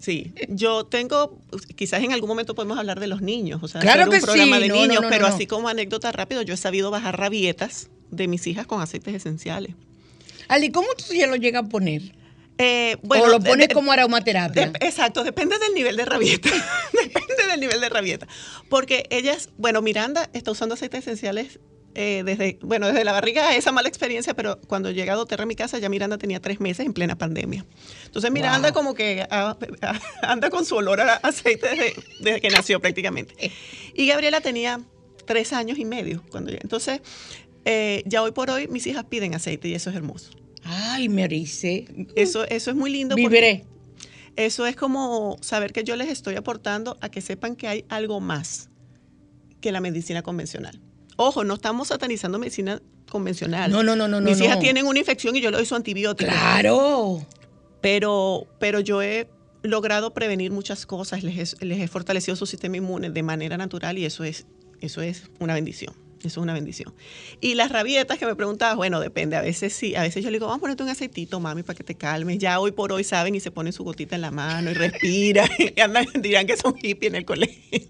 Sí, 0.00 0.32
yo 0.48 0.84
tengo, 0.84 1.38
quizás 1.76 2.02
en 2.02 2.12
algún 2.12 2.28
momento 2.28 2.56
podemos 2.56 2.76
hablar 2.76 2.98
de 2.98 3.06
los 3.06 3.22
niños, 3.22 3.62
o 3.62 3.68
sea, 3.68 3.80
claro 3.80 4.02
hacer 4.02 4.14
un 4.14 4.20
programa 4.20 4.58
de 4.58 4.68
niños, 4.68 5.04
pero 5.08 5.28
así 5.28 5.46
como 5.46 5.68
anécdota 5.68 6.10
rápido, 6.10 6.42
yo 6.42 6.54
he 6.54 6.56
sabido 6.56 6.90
bajar 6.90 7.16
rabietas 7.16 7.88
de 8.10 8.26
mis 8.26 8.48
hijas 8.48 8.66
con 8.66 8.80
aceites 8.80 9.14
esenciales. 9.14 9.76
Ali, 10.48 10.70
¿cómo 10.70 10.88
tú 10.94 11.14
ya 11.14 11.26
lo 11.26 11.36
llegas 11.36 11.64
a 11.64 11.68
poner? 11.68 12.14
Eh, 12.58 12.96
bueno, 13.02 13.24
o 13.24 13.28
lo 13.28 13.40
pones 13.40 13.68
como 13.68 13.92
aromaterapia. 13.92 14.72
exacto, 14.80 15.24
depende 15.24 15.58
del 15.58 15.74
nivel 15.74 15.96
de 15.96 16.04
rabieta. 16.04 16.50
depende 16.92 17.46
del 17.50 17.60
nivel 17.60 17.80
de 17.80 17.88
rabieta. 17.88 18.28
Porque 18.68 19.06
ellas, 19.10 19.48
bueno, 19.56 19.82
Miranda 19.82 20.28
está 20.32 20.50
usando 20.50 20.74
aceites 20.74 21.00
esenciales 21.00 21.58
eh, 21.94 22.22
desde, 22.24 22.58
bueno, 22.62 22.86
desde 22.86 23.04
la 23.04 23.12
barriga 23.12 23.54
esa 23.54 23.70
mala 23.70 23.88
experiencia, 23.88 24.34
pero 24.34 24.58
cuando 24.66 24.90
llega 24.90 25.12
a 25.12 25.16
doTERRA 25.16 25.42
a 25.42 25.46
mi 25.46 25.56
casa, 25.56 25.78
ya 25.78 25.88
Miranda 25.88 26.16
tenía 26.16 26.40
tres 26.40 26.58
meses 26.58 26.86
en 26.86 26.94
plena 26.94 27.16
pandemia. 27.16 27.66
Entonces 28.06 28.30
Miranda 28.30 28.72
como 28.72 28.94
que 28.94 29.26
anda 30.22 30.50
con 30.50 30.64
su 30.64 30.76
olor 30.76 31.00
a 31.02 31.14
aceite 31.16 31.94
desde, 32.20 32.40
que 32.40 32.48
nació 32.48 32.80
prácticamente. 32.80 33.52
Y 33.94 34.06
Gabriela 34.06 34.40
tenía 34.40 34.80
tres 35.26 35.52
años 35.52 35.78
y 35.78 35.84
medio 35.84 36.22
cuando 36.30 36.50
ya. 36.50 36.58
Entonces, 36.62 37.00
eh, 37.64 38.02
ya 38.06 38.22
hoy 38.22 38.32
por 38.32 38.50
hoy 38.50 38.68
mis 38.68 38.86
hijas 38.86 39.04
piden 39.04 39.34
aceite 39.34 39.68
y 39.68 39.74
eso 39.74 39.90
es 39.90 39.96
hermoso. 39.96 40.30
Ay, 40.64 41.08
me 41.08 41.24
ericé. 41.24 41.86
Eso, 42.16 42.44
eso 42.44 42.70
es 42.70 42.76
muy 42.76 42.90
lindo. 42.90 43.14
Viviré. 43.16 43.64
Eso 44.36 44.66
es 44.66 44.76
como 44.76 45.36
saber 45.40 45.72
que 45.72 45.84
yo 45.84 45.96
les 45.96 46.08
estoy 46.08 46.36
aportando 46.36 46.96
a 47.00 47.10
que 47.10 47.20
sepan 47.20 47.56
que 47.56 47.68
hay 47.68 47.84
algo 47.88 48.20
más 48.20 48.70
que 49.60 49.72
la 49.72 49.80
medicina 49.80 50.22
convencional. 50.22 50.80
Ojo, 51.16 51.44
no 51.44 51.54
estamos 51.54 51.88
satanizando 51.88 52.38
medicina 52.38 52.80
convencional. 53.10 53.70
No, 53.70 53.82
no, 53.82 53.94
no, 53.94 54.08
no. 54.08 54.20
Mis 54.20 54.40
hijas 54.40 54.58
tienen 54.58 54.86
una 54.86 54.98
infección 54.98 55.36
y 55.36 55.40
yo 55.40 55.50
le 55.50 55.58
doy 55.58 55.66
su 55.66 55.74
antibiótico. 55.74 56.30
Claro. 56.30 57.26
Pero, 57.80 58.46
pero 58.58 58.80
yo 58.80 59.02
he 59.02 59.28
logrado 59.62 60.14
prevenir 60.14 60.50
muchas 60.50 60.86
cosas, 60.86 61.22
les 61.22 61.60
les 61.60 61.80
he 61.80 61.88
fortalecido 61.88 62.36
su 62.36 62.46
sistema 62.46 62.78
inmune 62.78 63.10
de 63.10 63.22
manera 63.22 63.56
natural 63.56 63.98
y 63.98 64.06
eso 64.06 64.24
es, 64.24 64.46
eso 64.80 65.02
es 65.02 65.24
una 65.38 65.54
bendición. 65.54 65.94
Eso 66.28 66.40
es 66.40 66.42
una 66.42 66.54
bendición. 66.54 66.94
Y 67.40 67.54
las 67.54 67.70
rabietas 67.70 68.18
que 68.18 68.26
me 68.26 68.34
preguntabas, 68.36 68.76
bueno, 68.76 69.00
depende. 69.00 69.36
A 69.36 69.42
veces 69.42 69.72
sí, 69.72 69.94
a 69.96 70.02
veces 70.02 70.22
yo 70.22 70.30
le 70.30 70.36
digo, 70.36 70.46
vamos 70.46 70.58
a 70.58 70.60
ponerte 70.60 70.82
un 70.82 70.88
aceitito, 70.88 71.40
mami, 71.40 71.62
para 71.62 71.76
que 71.76 71.84
te 71.84 71.94
calmes. 71.94 72.38
Ya 72.38 72.60
hoy 72.60 72.72
por 72.72 72.92
hoy 72.92 73.04
saben 73.04 73.34
y 73.34 73.40
se 73.40 73.50
ponen 73.50 73.72
su 73.72 73.84
gotita 73.84 74.14
en 74.14 74.22
la 74.22 74.30
mano 74.30 74.70
y 74.70 74.74
respiran. 74.74 75.48
y 75.76 75.80
andan, 75.80 76.06
dirán 76.20 76.46
que 76.46 76.56
son 76.56 76.74
hippies 76.74 77.10
en 77.10 77.16
el 77.16 77.24
colegio. 77.24 77.88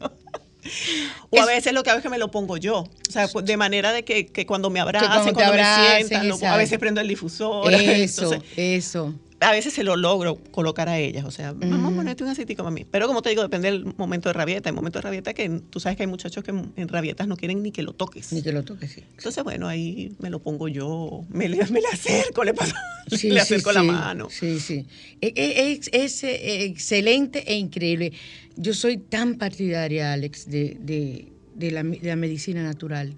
o 1.31 1.41
a 1.41 1.47
veces 1.47 1.73
lo 1.73 1.83
que 1.83 1.91
hago 1.91 1.99
es 1.99 2.03
que 2.03 2.11
me 2.11 2.19
lo 2.19 2.31
pongo 2.31 2.57
yo. 2.57 2.81
O 2.81 3.11
sea, 3.11 3.27
de 3.27 3.57
manera 3.57 3.93
de 3.93 4.05
que, 4.05 4.47
cuando 4.47 4.71
me 4.71 4.81
abracen, 4.81 5.35
cuando, 5.35 5.55
me 5.55 5.65
sientan, 5.65 6.45
a 6.45 6.57
veces 6.57 6.79
prendo 6.79 7.01
el 7.01 7.09
difusor. 7.09 7.73
Eso, 7.75 8.33
eso 8.57 9.15
a 9.43 9.53
veces 9.53 9.75
se 9.75 9.83
lo 9.85 9.97
logro 9.97 10.37
colocar 10.51 10.89
a 10.89 10.99
ellas. 10.99 11.25
O 11.25 11.31
sea, 11.31 11.53
vamos 11.53 11.93
a 11.93 11.97
ponerte 11.97 12.25
un 12.25 12.31
aceitico 12.31 12.69
mí. 12.71 12.87
Pero 12.91 13.07
como 13.07 13.23
te 13.23 13.31
digo, 13.31 13.43
depende 13.43 13.71
del 13.71 13.85
momento 13.97 14.29
de 14.29 14.33
rabieta. 14.33 14.69
Hay 14.69 14.75
momento 14.75 14.99
de 14.99 15.03
rabieta 15.03 15.35
que 15.35 15.49
tú 15.71 15.81
sabes 15.81 15.97
que 15.97 16.05
hay 16.05 16.07
muchachos 16.07 16.45
que 16.45 16.51
en 16.51 16.89
rabietas 16.89 17.29
no 17.29 17.37
quieren 17.37 17.63
ni 17.63 17.73
que 17.73 17.83
lo 17.83 17.93
toques. 17.93 18.33
Ni 18.33 18.43
que 18.43 18.53
lo 18.53 18.63
toques, 18.65 18.93
sí. 18.93 19.05
Entonces, 19.17 19.43
bueno, 19.45 19.69
ahí 19.69 20.15
me 20.19 20.31
lo 20.31 20.41
pongo 20.41 20.69
yo, 20.69 21.25
me, 21.29 21.49
le, 21.49 21.57
me 21.67 21.81
le 21.81 21.89
acerco, 21.93 22.45
le 22.45 22.55
paso, 22.55 22.75
le 23.23 23.41
acerco 23.41 23.73
la 23.73 23.83
mano. 23.83 24.29
Sí, 24.31 24.61
sí. 24.61 24.87
E, 25.21 25.33
e, 25.35 25.73
es, 25.73 25.91
es, 25.93 26.25
eh, 26.25 26.65
excelente 26.65 27.45
e 27.53 27.57
increíble. 27.57 28.13
Yo 28.57 28.75
soy 28.75 28.99
tan 28.99 29.37
partidaria, 29.37 30.13
Alex, 30.13 30.51
de, 30.51 30.77
de, 30.81 31.33
de, 31.55 31.71
la, 31.71 31.83
de 31.83 32.01
la 32.03 32.17
medicina 32.17 32.63
natural. 32.63 33.15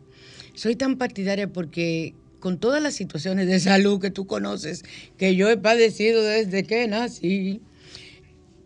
Soy 0.55 0.77
tan 0.77 0.97
partidaria 0.97 1.53
porque 1.53 2.15
con 2.45 2.59
todas 2.59 2.83
las 2.83 2.93
situaciones 2.93 3.47
de 3.47 3.59
salud 3.59 4.03
que 4.03 4.11
tú 4.11 4.27
conoces, 4.27 4.85
que 5.17 5.35
yo 5.35 5.49
he 5.49 5.57
padecido 5.57 6.23
desde 6.23 6.65
que 6.65 6.87
nací, 6.87 7.63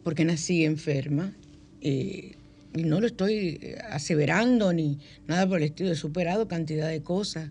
porque 0.03 0.25
nací 0.25 0.65
enferma, 0.65 1.33
eh, 1.81 2.33
y 2.75 2.83
no 2.83 2.99
lo 3.01 3.07
estoy 3.07 3.77
aseverando 3.89 4.73
ni 4.73 4.99
nada 5.29 5.47
por 5.47 5.59
el 5.59 5.67
estilo, 5.67 5.93
he 5.93 5.95
superado 5.95 6.49
cantidad 6.49 6.89
de 6.89 7.05
cosas 7.05 7.51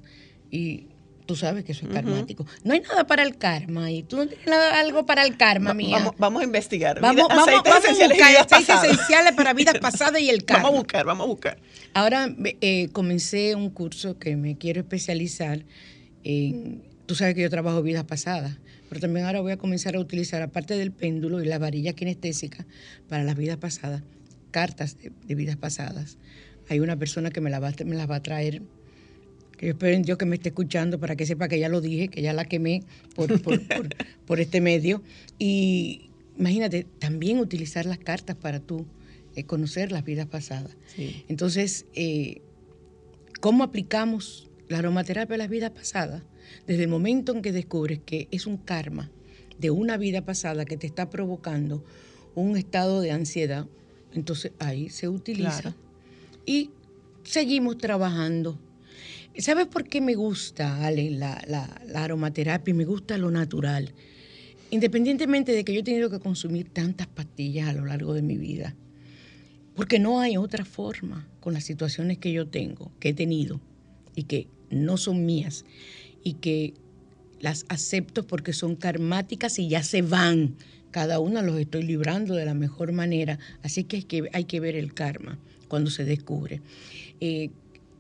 y 0.52 0.88
Tú 1.26 1.36
sabes 1.36 1.66
que 1.66 1.74
eso 1.74 1.86
es 1.86 1.94
karmático. 1.94 2.46
No 2.64 2.72
hay 2.72 2.80
nada 2.80 3.06
para 3.06 3.22
el 3.22 3.38
karma 3.38 3.92
y 3.92 4.02
tú 4.02 4.16
no 4.16 4.28
tienes 4.28 4.48
nada, 4.48 4.80
algo 4.80 5.06
para 5.06 5.26
el 5.26 5.36
karma, 5.36 5.74
mía. 5.74 5.98
Vamos, 5.98 6.14
vamos 6.18 6.42
a 6.42 6.46
investigar. 6.46 7.02
Vamos, 7.02 7.28
vamos, 7.28 7.46
vamos 7.46 7.50
a 7.50 8.08
buscar 8.08 8.38
aceites 8.38 8.70
esenciales 8.70 9.34
para 9.34 9.54
vidas 9.54 9.78
pasadas 9.82 10.22
y 10.22 10.30
el 10.30 10.46
karma. 10.46 10.64
Vamos 10.64 10.78
a 10.78 10.82
buscar, 10.84 11.06
vamos 11.06 11.26
a 11.26 11.28
buscar. 11.28 11.58
Ahora 11.94 12.34
eh, 12.62 12.88
comencé 12.94 13.56
un 13.56 13.72
curso 13.72 14.18
que 14.18 14.38
me 14.38 14.58
quiero 14.58 14.80
especializar 14.80 15.66
en, 16.28 16.82
tú 17.06 17.16
sabes 17.16 17.36
que 17.36 17.42
yo 17.42 17.50
trabajo 17.50 17.82
vidas 17.82 18.04
pasadas, 18.04 18.58
pero 18.90 19.00
también 19.02 19.26
ahora 19.26 19.42
voy 19.42 19.52
a 19.54 19.58
comenzar 19.58 19.96
a 19.96 20.00
utilizar, 20.00 20.42
aparte 20.42 20.78
del 20.78 20.92
péndulo 20.92 21.42
y 21.42 21.46
la 21.46 21.58
varilla 21.60 21.94
kinestésica 21.94 22.66
para 23.08 23.24
las 23.24 23.36
vidas 23.38 23.58
pasadas, 23.58 24.04
cartas 24.52 24.98
de, 25.02 25.12
de 25.28 25.36
vidas 25.36 25.56
pasadas. 25.58 26.18
Hay 26.70 26.80
una 26.80 26.98
persona 26.98 27.30
que 27.32 27.40
me, 27.42 27.50
va, 27.52 27.60
las 27.72 28.10
va 28.10 28.16
a 28.16 28.24
traer, 28.24 28.62
que 29.58 29.68
yo 29.68 29.72
espero 29.74 29.96
en 29.96 30.04
Dios 30.04 30.18
que 30.18 30.26
me 30.26 30.36
esté 30.36 30.50
escuchando 30.50 31.00
para 31.00 31.16
que 31.16 31.26
sepa 31.26 31.48
que 31.48 31.60
ya 31.60 31.70
lo 31.70 31.82
dije, 31.82 32.10
que 32.10 32.22
ya 32.22 32.34
la 32.34 32.46
quemé 32.46 32.84
por, 33.16 33.42
por, 33.42 33.60
por- 33.68 33.96
por 34.26 34.40
este 34.40 34.62
medio. 34.62 35.02
Y 35.40 36.10
imagínate, 36.38 36.86
también 37.00 37.40
utilizar 37.40 37.86
las 37.86 37.98
cartas 37.98 38.36
para 38.36 38.60
tú 38.60 38.86
eh, 39.36 39.44
conocer 39.46 39.92
las 39.92 40.04
vidas 40.04 40.28
pasadas. 40.28 40.76
Sí. 40.96 41.24
Entonces, 41.30 41.86
eh, 41.96 42.42
¿cómo 43.40 43.64
aplicamos 43.64 44.47
la 44.70 44.80
aromaterapia 44.80 45.36
a 45.36 45.38
las 45.38 45.50
vidas 45.50 45.72
pasadas? 45.72 46.24
Desde 46.66 46.84
el 46.84 46.90
momento 46.90 47.34
en 47.34 47.42
que 47.42 47.52
descubres 47.52 48.00
que 48.06 48.28
es 48.32 48.48
un 48.48 48.58
karma 48.58 49.10
de 49.60 49.72
una 49.72 49.98
vida 49.98 50.22
pasada 50.24 50.66
que 50.66 50.78
te 50.78 50.88
está 50.88 51.10
provocando 51.10 51.84
un 52.36 52.56
estado 52.58 53.02
de 53.02 53.12
ansiedad, 53.12 53.66
entonces 54.14 54.52
ahí 54.60 54.90
se 54.90 55.08
utiliza 55.10 55.62
Claro. 55.62 55.76
y 56.46 56.72
seguimos 57.24 57.78
trabajando. 57.78 58.60
¿Sabes 59.38 59.68
por 59.68 59.84
qué 59.88 60.02
me 60.02 60.16
gusta, 60.16 60.86
Ale, 60.86 61.12
la, 61.12 61.42
la- 61.48 61.82
la 61.88 62.04
aromaterapia? 62.04 62.72
y 62.72 62.76
Me 62.76 62.86
gusta 62.86 63.18
lo 63.18 63.30
natural. 63.32 63.94
Independientemente 64.70 65.54
de 65.54 65.64
que 65.64 65.74
yo 65.74 65.80
he 65.80 65.84
tenido 65.84 66.10
que 66.10 66.20
consumir 66.20 66.70
tantas 66.70 67.08
pastillas 67.08 67.70
a 67.70 67.74
lo 67.74 67.86
largo 67.86 68.14
de 68.14 68.22
mi 68.22 68.38
vida, 68.38 68.76
porque 69.76 69.98
no 70.00 70.20
hay 70.20 70.38
otra 70.38 70.66
forma 70.66 71.28
con 71.40 71.54
las 71.54 71.64
situaciones 71.64 72.18
que 72.18 72.32
yo 72.34 72.48
tengo, 72.48 72.92
que 73.00 73.10
he 73.10 73.14
tenido 73.14 73.62
y 74.16 74.24
que 74.24 74.48
no 74.70 74.98
son 74.98 75.26
mías 75.26 75.66
y 76.24 76.34
que 76.34 76.74
las 77.40 77.66
acepto 77.70 78.26
porque 78.26 78.54
son 78.54 78.76
karmáticas 78.76 79.60
y 79.60 79.70
ya 79.70 79.84
se 79.84 80.02
van. 80.02 80.56
Cada 80.92 81.20
una 81.20 81.42
los 81.42 81.60
estoy 81.60 81.84
librando 81.84 82.34
de 82.34 82.46
la 82.46 82.54
mejor 82.54 82.92
manera. 82.92 83.40
Así 83.62 83.84
que 83.84 83.98
hay 83.98 84.04
que, 84.04 84.30
hay 84.34 84.44
que 84.46 84.60
ver 84.60 84.76
el 84.76 84.94
karma 84.94 85.38
cuando 85.68 85.90
se 85.90 86.06
descubre. 86.06 86.62
Eh, 87.20 87.50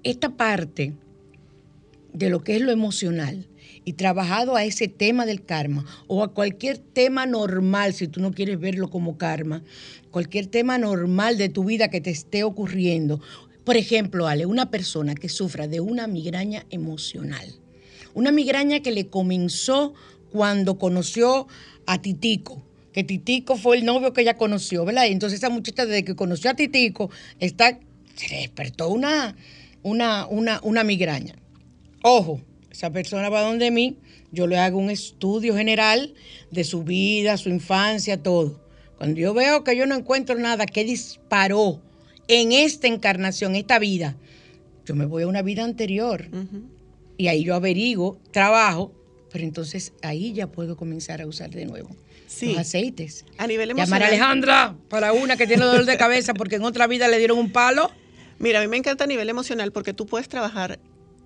esta 0.03 0.35
parte 0.35 0.93
de 2.13 2.29
lo 2.29 2.43
que 2.43 2.55
es 2.55 2.61
lo 2.61 2.71
emocional 2.71 3.47
y 3.85 3.93
trabajado 3.93 4.55
a 4.55 4.63
ese 4.63 4.87
tema 4.87 5.25
del 5.25 5.43
karma 5.43 5.85
o 6.07 6.23
a 6.23 6.33
cualquier 6.33 6.77
tema 6.77 7.25
normal, 7.25 7.93
si 7.93 8.07
tú 8.07 8.21
no 8.21 8.31
quieres 8.31 8.59
verlo 8.59 8.89
como 8.89 9.17
karma, 9.17 9.63
cualquier 10.11 10.47
tema 10.47 10.77
normal 10.77 11.37
de 11.37 11.49
tu 11.49 11.63
vida 11.63 11.89
que 11.89 12.01
te 12.01 12.09
esté 12.09 12.43
ocurriendo. 12.43 13.21
Por 13.67 13.75
ejemplo, 13.75 14.27
Ale, 14.27 14.45
una 14.45 14.71
persona 14.71 15.13
que 15.13 15.27
sufra 15.27 15.67
de 15.67 15.81
una 15.81 16.07
migraña 16.07 16.65
emocional, 16.69 17.53
una 18.13 18.31
migraña 18.31 18.79
que 18.79 18.93
le 18.93 19.07
comenzó 19.07 19.93
cuando 20.31 20.77
conoció 20.77 21.49
a 21.85 22.01
Titico, 22.01 22.63
que 22.93 23.03
Titico 23.03 23.57
fue 23.57 23.75
el 23.75 23.83
novio 23.83 24.13
que 24.13 24.21
ella 24.21 24.37
conoció, 24.37 24.85
¿verdad? 24.85 25.07
Y 25.07 25.11
entonces 25.11 25.39
esa 25.39 25.49
muchacha 25.49 25.85
desde 25.85 26.05
que 26.05 26.15
conoció 26.15 26.49
a 26.49 26.53
Titico 26.53 27.11
está, 27.41 27.77
se 28.15 28.29
le 28.29 28.37
despertó 28.37 28.87
una, 28.87 29.35
una, 29.83 30.27
una, 30.27 30.61
una 30.63 30.85
migraña. 30.85 31.35
Ojo, 32.03 32.39
esa 32.71 32.89
persona 32.91 33.27
va 33.27 33.41
donde 33.41 33.69
mí, 33.69 33.97
yo 34.31 34.47
le 34.47 34.59
hago 34.59 34.77
un 34.77 34.91
estudio 34.91 35.57
general 35.57 36.13
de 36.51 36.63
su 36.63 36.85
vida, 36.85 37.35
su 37.35 37.49
infancia, 37.49 38.23
todo. 38.23 38.61
Cuando 38.97 39.19
yo 39.19 39.33
veo 39.33 39.65
que 39.65 39.75
yo 39.75 39.85
no 39.87 39.95
encuentro 39.95 40.39
nada 40.39 40.65
que 40.65 40.85
disparó 40.85 41.81
en 42.27 42.51
esta 42.51 42.87
encarnación, 42.87 43.55
esta 43.55 43.79
vida, 43.79 44.15
yo 44.85 44.95
me 44.95 45.05
voy 45.05 45.23
a 45.23 45.27
una 45.27 45.41
vida 45.41 45.63
anterior 45.63 46.27
y 47.17 47.27
ahí 47.27 47.43
yo 47.43 47.55
averiguo, 47.55 48.19
trabajo, 48.31 48.93
pero 49.31 49.43
entonces 49.43 49.93
ahí 50.01 50.33
ya 50.33 50.47
puedo 50.47 50.77
comenzar 50.77 51.21
a 51.21 51.27
usar 51.27 51.49
de 51.51 51.65
nuevo 51.65 51.89
Sí. 52.27 52.47
los 52.49 52.57
aceites. 52.59 53.25
A 53.37 53.47
nivel 53.47 53.69
Llamar 53.69 53.81
emocional. 53.87 54.03
a 54.03 54.07
Alejandra 54.07 54.75
para 54.89 55.13
una 55.13 55.37
que 55.37 55.47
tiene 55.47 55.63
dolor 55.65 55.85
de 55.85 55.97
cabeza 55.97 56.33
porque 56.33 56.55
en 56.55 56.63
otra 56.63 56.85
vida 56.87 57.07
le 57.07 57.17
dieron 57.17 57.37
un 57.37 57.51
palo. 57.51 57.89
Mira, 58.39 58.59
a 58.59 58.61
mí 58.61 58.67
me 58.67 58.77
encanta 58.77 59.05
a 59.05 59.07
nivel 59.07 59.29
emocional 59.29 59.71
porque 59.71 59.93
tú 59.93 60.05
puedes 60.05 60.27
trabajar 60.27 60.79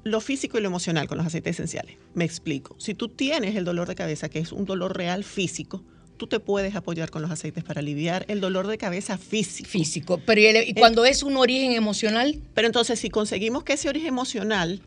lo 0.04 0.22
físico 0.22 0.58
y 0.58 0.62
lo 0.62 0.68
emocional 0.68 1.08
con 1.08 1.18
los 1.18 1.28
aceites 1.28 1.56
esenciales. 1.56 1.98
Me 2.14 2.24
explico. 2.24 2.76
Si 2.80 2.94
tú 2.94 3.10
tienes 3.10 3.56
el 3.56 3.66
dolor 3.66 3.88
de 3.88 3.96
cabeza, 3.96 4.30
que 4.30 4.40
es 4.40 4.52
un 4.52 4.66
dolor 4.66 4.96
real 4.96 5.24
físico, 5.24 5.84
tú 6.22 6.28
te 6.28 6.40
puedes 6.40 6.76
apoyar 6.76 7.10
con 7.10 7.24
los 7.24 7.32
aceites 7.32 7.64
para 7.64 7.80
aliviar 7.80 8.26
el 8.28 8.42
dolor 8.42 8.68
de 8.68 8.78
cabeza 8.78 9.18
físico. 9.18 9.68
Físico. 9.68 10.22
Pero 10.24 10.40
¿y, 10.40 10.76
cuando 10.76 11.04
es 11.04 11.24
un 11.24 11.36
origen 11.36 11.72
emocional? 11.72 12.40
Pero 12.54 12.68
entonces, 12.68 13.00
si 13.00 13.10
conseguimos 13.10 13.64
que 13.64 13.74
ese 13.74 13.90
origen 13.90 14.10
emocional, 14.10 14.84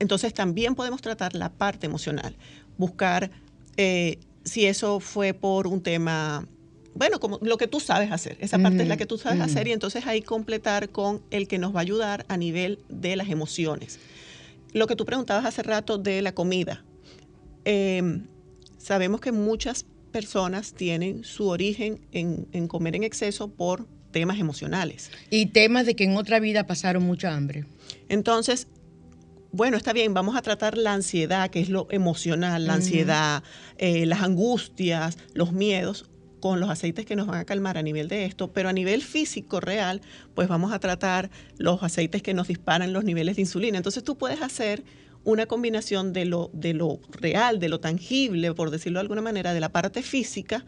entonces 0.00 0.34
también 0.34 0.74
podemos 0.74 1.00
tratar 1.02 1.36
la 1.36 1.52
parte 1.52 1.86
emocional. 1.86 2.34
Buscar 2.78 3.30
eh, 3.76 4.18
si 4.42 4.66
eso 4.66 4.98
fue 4.98 5.34
por 5.34 5.68
un 5.68 5.84
tema, 5.84 6.48
bueno, 6.96 7.20
como 7.20 7.38
lo 7.40 7.56
que 7.56 7.68
tú 7.68 7.78
sabes 7.78 8.10
hacer. 8.10 8.36
Esa 8.40 8.58
parte 8.58 8.82
es 8.82 8.88
la 8.88 8.96
que 8.96 9.06
tú 9.06 9.18
sabes 9.18 9.40
hacer 9.40 9.68
y 9.68 9.72
entonces 9.72 10.04
ahí 10.04 10.20
completar 10.20 10.88
con 10.88 11.22
el 11.30 11.46
que 11.46 11.58
nos 11.58 11.72
va 11.72 11.78
a 11.78 11.82
ayudar 11.82 12.26
a 12.26 12.36
nivel 12.36 12.80
de 12.88 13.14
las 13.14 13.28
emociones. 13.28 14.00
Lo 14.72 14.88
que 14.88 14.96
tú 14.96 15.04
preguntabas 15.04 15.44
hace 15.44 15.62
rato 15.62 15.96
de 15.96 16.22
la 16.22 16.34
comida. 16.34 16.82
Eh, 17.64 18.20
sabemos 18.78 19.20
que 19.20 19.30
muchas 19.30 19.86
personas 20.14 20.74
tienen 20.74 21.24
su 21.24 21.48
origen 21.48 22.06
en, 22.12 22.46
en 22.52 22.68
comer 22.68 22.94
en 22.94 23.02
exceso 23.02 23.48
por 23.48 23.88
temas 24.12 24.38
emocionales. 24.38 25.10
Y 25.28 25.46
temas 25.46 25.86
de 25.86 25.96
que 25.96 26.04
en 26.04 26.16
otra 26.16 26.38
vida 26.38 26.68
pasaron 26.68 27.02
mucha 27.02 27.34
hambre. 27.34 27.64
Entonces, 28.08 28.68
bueno, 29.50 29.76
está 29.76 29.92
bien, 29.92 30.14
vamos 30.14 30.36
a 30.36 30.42
tratar 30.42 30.78
la 30.78 30.92
ansiedad, 30.92 31.50
que 31.50 31.58
es 31.58 31.68
lo 31.68 31.88
emocional, 31.90 32.64
la 32.68 32.74
ansiedad, 32.74 33.42
eh, 33.76 34.06
las 34.06 34.22
angustias, 34.22 35.18
los 35.32 35.52
miedos, 35.52 36.08
con 36.38 36.60
los 36.60 36.70
aceites 36.70 37.06
que 37.06 37.16
nos 37.16 37.26
van 37.26 37.40
a 37.40 37.44
calmar 37.44 37.76
a 37.76 37.82
nivel 37.82 38.06
de 38.06 38.24
esto, 38.24 38.52
pero 38.52 38.68
a 38.68 38.72
nivel 38.72 39.02
físico 39.02 39.58
real, 39.58 40.00
pues 40.36 40.46
vamos 40.46 40.72
a 40.72 40.78
tratar 40.78 41.28
los 41.58 41.82
aceites 41.82 42.22
que 42.22 42.34
nos 42.34 42.46
disparan 42.46 42.92
los 42.92 43.02
niveles 43.02 43.34
de 43.34 43.42
insulina. 43.42 43.78
Entonces 43.78 44.04
tú 44.04 44.16
puedes 44.16 44.42
hacer 44.42 44.84
una 45.24 45.46
combinación 45.46 46.12
de 46.12 46.26
lo, 46.26 46.50
de 46.52 46.74
lo 46.74 47.00
real, 47.10 47.58
de 47.58 47.68
lo 47.68 47.80
tangible, 47.80 48.52
por 48.54 48.70
decirlo 48.70 48.98
de 48.98 49.02
alguna 49.02 49.22
manera, 49.22 49.54
de 49.54 49.60
la 49.60 49.70
parte 49.70 50.02
física 50.02 50.64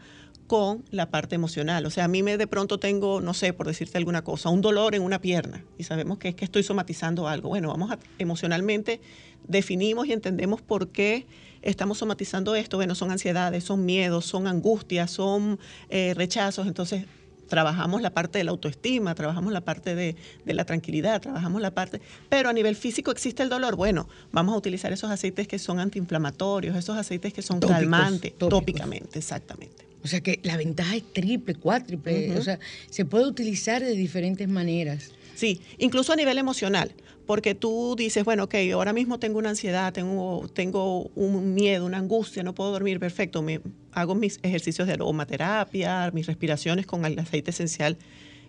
con 0.47 0.85
la 0.91 1.09
parte 1.09 1.35
emocional. 1.35 1.85
O 1.85 1.89
sea, 1.89 2.05
a 2.05 2.07
mí 2.07 2.23
me 2.23 2.37
de 2.37 2.47
pronto 2.47 2.79
tengo, 2.79 3.21
no 3.21 3.33
sé, 3.33 3.53
por 3.53 3.67
decirte 3.67 3.97
alguna 3.97 4.23
cosa, 4.23 4.49
un 4.49 4.61
dolor 4.61 4.95
en 4.95 5.03
una 5.03 5.19
pierna 5.19 5.63
y 5.77 5.83
sabemos 5.83 6.17
que 6.17 6.29
es 6.29 6.35
que 6.35 6.45
estoy 6.45 6.63
somatizando 6.63 7.27
algo. 7.27 7.49
Bueno, 7.49 7.67
vamos 7.67 7.91
a 7.91 7.99
emocionalmente 8.17 9.01
definimos 9.47 10.07
y 10.07 10.13
entendemos 10.13 10.61
por 10.61 10.89
qué 10.89 11.27
estamos 11.61 11.97
somatizando 11.97 12.55
esto. 12.55 12.77
Bueno, 12.77 12.95
son 12.95 13.11
ansiedades, 13.11 13.63
son 13.63 13.85
miedos, 13.85 14.25
son 14.25 14.47
angustias, 14.47 15.11
son 15.11 15.59
eh, 15.89 16.13
rechazos. 16.15 16.65
Entonces, 16.65 17.05
trabajamos 17.47 18.01
la 18.01 18.11
parte 18.11 18.37
de 18.37 18.43
la 18.43 18.51
autoestima, 18.51 19.15
trabajamos 19.15 19.51
la 19.53 19.61
parte 19.61 19.95
de, 19.95 20.15
de 20.45 20.53
la 20.53 20.65
tranquilidad, 20.65 21.21
trabajamos 21.21 21.61
la 21.61 21.71
parte... 21.71 22.01
Pero 22.29 22.49
a 22.49 22.53
nivel 22.53 22.75
físico 22.75 23.11
existe 23.11 23.43
el 23.43 23.49
dolor. 23.49 23.75
Bueno, 23.75 24.07
vamos 24.31 24.53
a 24.55 24.57
utilizar 24.57 24.91
esos 24.93 25.09
aceites 25.09 25.47
que 25.47 25.59
son 25.59 25.79
antiinflamatorios, 25.79 26.75
esos 26.75 26.97
aceites 26.97 27.33
que 27.33 27.41
son 27.41 27.59
Tópicos, 27.59 27.79
calmantes, 27.79 28.31
tópicos. 28.33 28.49
tópicamente, 28.49 29.19
exactamente. 29.19 29.87
O 30.03 30.07
sea 30.07 30.21
que 30.21 30.39
la 30.43 30.55
ventaja 30.57 30.95
es 30.95 31.11
triple, 31.11 31.55
cuádruple. 31.55 32.37
O 32.37 32.41
sea, 32.41 32.59
se 32.89 33.03
puede 33.03 33.25
utilizar 33.25 33.83
de 33.83 33.91
diferentes 33.91 34.47
maneras. 34.47 35.11
Sí, 35.35 35.61
incluso 35.77 36.13
a 36.13 36.15
nivel 36.15 36.37
emocional, 36.37 36.93
porque 37.27 37.53
tú 37.53 37.95
dices, 37.97 38.23
bueno, 38.23 38.45
ok, 38.45 38.55
ahora 38.73 38.93
mismo 38.93 39.19
tengo 39.19 39.37
una 39.37 39.49
ansiedad, 39.49 39.93
tengo, 39.93 40.47
tengo 40.53 41.11
un 41.15 41.53
miedo, 41.53 41.85
una 41.85 41.97
angustia, 41.97 42.41
no 42.41 42.55
puedo 42.55 42.71
dormir, 42.71 42.99
perfecto, 42.99 43.41
me 43.43 43.61
hago 43.99 44.15
mis 44.15 44.39
ejercicios 44.43 44.87
de 44.87 44.93
aromaterapia, 44.93 46.11
mis 46.13 46.27
respiraciones 46.27 46.85
con 46.85 47.03
el 47.05 47.17
aceite 47.19 47.51
esencial 47.51 47.97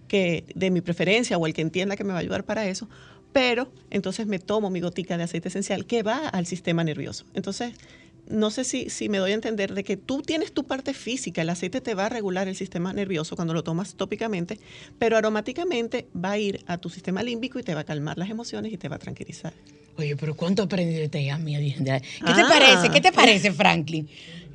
que 0.07 0.45
de 0.55 0.71
mi 0.71 0.81
preferencia 0.81 1.37
o 1.39 1.47
el 1.47 1.55
que 1.55 1.63
entienda 1.63 1.97
que 1.97 2.05
me 2.05 2.11
va 2.13 2.19
a 2.19 2.21
ayudar 2.21 2.45
para 2.45 2.67
eso, 2.69 2.89
pero 3.33 3.71
entonces 3.91 4.27
me 4.27 4.39
tomo 4.39 4.71
mi 4.71 4.81
gotica 4.81 5.17
de 5.17 5.25
aceite 5.25 5.49
esencial 5.49 5.85
que 5.87 6.03
va 6.03 6.29
al 6.29 6.47
sistema 6.47 6.83
nervioso. 6.85 7.25
Entonces, 7.35 7.73
no 8.29 8.51
sé 8.51 8.65
si, 8.65 8.91
si 8.91 9.09
me 9.09 9.19
doy 9.19 9.31
a 9.33 9.35
entender 9.35 9.75
de 9.75 9.85
que 9.85 9.97
tú 9.97 10.21
tienes 10.23 10.53
tu 10.53 10.65
parte 10.65 10.93
física, 10.93 11.41
el 11.43 11.49
aceite 11.51 11.81
te 11.81 11.95
va 11.95 12.07
a 12.07 12.09
regular 12.11 12.47
el 12.49 12.57
sistema 12.57 12.93
nervioso 12.93 13.37
cuando 13.37 13.55
lo 13.55 13.63
tomas 13.65 13.95
tópicamente, 13.95 14.59
pero 14.99 15.17
aromáticamente 15.17 16.09
va 16.15 16.33
a 16.33 16.39
ir 16.39 16.61
a 16.67 16.77
tu 16.79 16.91
sistema 16.91 17.23
límbico 17.23 17.59
y 17.59 17.63
te 17.63 17.75
va 17.75 17.81
a 17.81 17.85
calmar 17.85 18.19
las 18.19 18.29
emociones 18.29 18.73
y 18.73 18.77
te 18.77 18.89
va 18.89 18.97
a 18.97 18.99
tranquilizar. 18.99 19.53
Oye, 19.97 20.15
pero 20.17 20.37
¿cuánto 20.37 20.63
aprendí 20.63 20.95
de 20.95 21.37
mía? 21.39 21.59
¿Qué 21.59 21.81
te 21.81 22.01
Ah. 22.23 22.47
parece? 22.49 22.91
¿Qué 22.91 23.01
te 23.01 23.13
parece, 23.13 23.53
Franklin? 23.53 24.09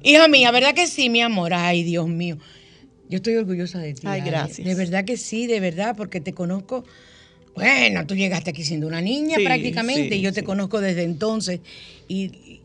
Hija 0.04 0.28
mía, 0.28 0.52
¿verdad 0.52 0.74
que 0.76 0.88
sí, 0.88 1.10
mi 1.10 1.22
amor? 1.22 1.54
Ay, 1.54 1.84
Dios 1.84 2.08
mío. 2.08 2.38
Yo 3.10 3.18
estoy 3.18 3.36
orgullosa 3.36 3.80
de 3.80 3.94
ti. 3.94 4.02
Ay, 4.06 4.22
gracias. 4.22 4.66
De 4.68 4.76
verdad 4.76 5.06
que 5.06 5.18
sí, 5.18 5.48
de 5.48 5.60
verdad, 5.60 5.96
porque 5.96 6.20
te 6.20 6.34
conozco 6.34 6.84
Bueno, 7.56 8.06
tú 8.08 8.16
llegaste 8.16 8.50
aquí 8.50 8.64
siendo 8.64 8.88
una 8.88 9.02
niña 9.02 9.38
Sí, 9.38 9.44
prácticamente 9.44 10.16
sí, 10.16 10.20
y 10.20 10.24
yo 10.24 10.34
te 10.34 10.42
sí. 10.42 10.46
conozco 10.46 10.82
desde 10.82 11.04
entonces. 11.04 11.60
Y, 12.08 12.60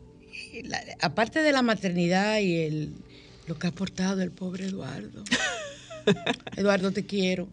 y 0.53 0.63
la- 0.63 0.83
aparte 1.01 1.41
de 1.41 1.51
la 1.51 1.61
maternidad 1.61 2.39
y 2.39 2.55
el, 2.57 2.93
lo 3.47 3.57
que 3.57 3.67
ha 3.67 3.69
aportado 3.69 4.21
el 4.21 4.31
pobre 4.31 4.65
Eduardo. 4.65 5.23
Eduardo, 6.57 6.91
te 6.91 7.05
quiero. 7.05 7.47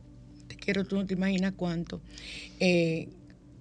Te 0.49 0.57
quiero, 0.57 0.85
tú 0.85 0.97
no 0.97 1.07
te 1.07 1.15
imaginas 1.15 1.53
cuánto. 1.57 2.01
Eh, 2.59 3.09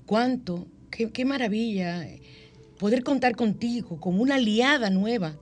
cuánto, 0.05 0.65
qué, 0.89 1.09
qué 1.11 1.25
maravilla 1.25 2.03
eh, 2.07 2.21
poder 2.79 3.03
contar 3.03 3.35
contigo 3.35 3.99
como 3.99 4.21
una 4.21 4.35
aliada 4.35 4.89
nueva 4.89 5.35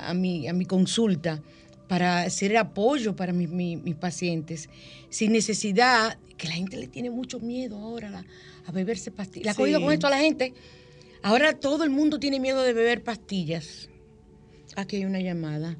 a, 0.00 0.10
a 0.10 0.14
mi, 0.14 0.48
a 0.48 0.52
mi 0.52 0.64
consulta 0.64 1.40
para 1.88 2.28
ser 2.30 2.56
apoyo 2.56 3.14
para 3.14 3.32
mis, 3.32 3.48
mis- 3.50 3.82
mis 3.82 3.94
pacientes, 3.94 4.68
sin 5.10 5.32
necesidad, 5.32 6.18
que 6.36 6.48
la 6.48 6.54
gente 6.54 6.76
le 6.76 6.86
tiene 6.88 7.10
mucho 7.10 7.40
miedo 7.40 7.78
ahora 7.78 8.08
a, 8.08 8.10
la- 8.10 8.24
a 8.66 8.72
beberse 8.72 9.10
pastillas. 9.10 9.44
¿La 9.44 9.50
ha 9.52 9.54
Sí. 9.54 9.60
cogido 9.60 9.80
con 9.80 9.92
esto 9.92 10.06
a 10.06 10.10
la 10.10 10.18
gente? 10.18 10.54
Ahora 11.22 11.52
todo 11.58 11.84
el 11.84 11.90
mundo 11.90 12.18
tiene 12.18 12.40
miedo 12.40 12.62
de 12.62 12.72
beber 12.72 13.02
pastillas. 13.02 13.88
Aquí 14.76 14.96
hay 14.96 15.04
una 15.04 15.20
llamada. 15.20 15.76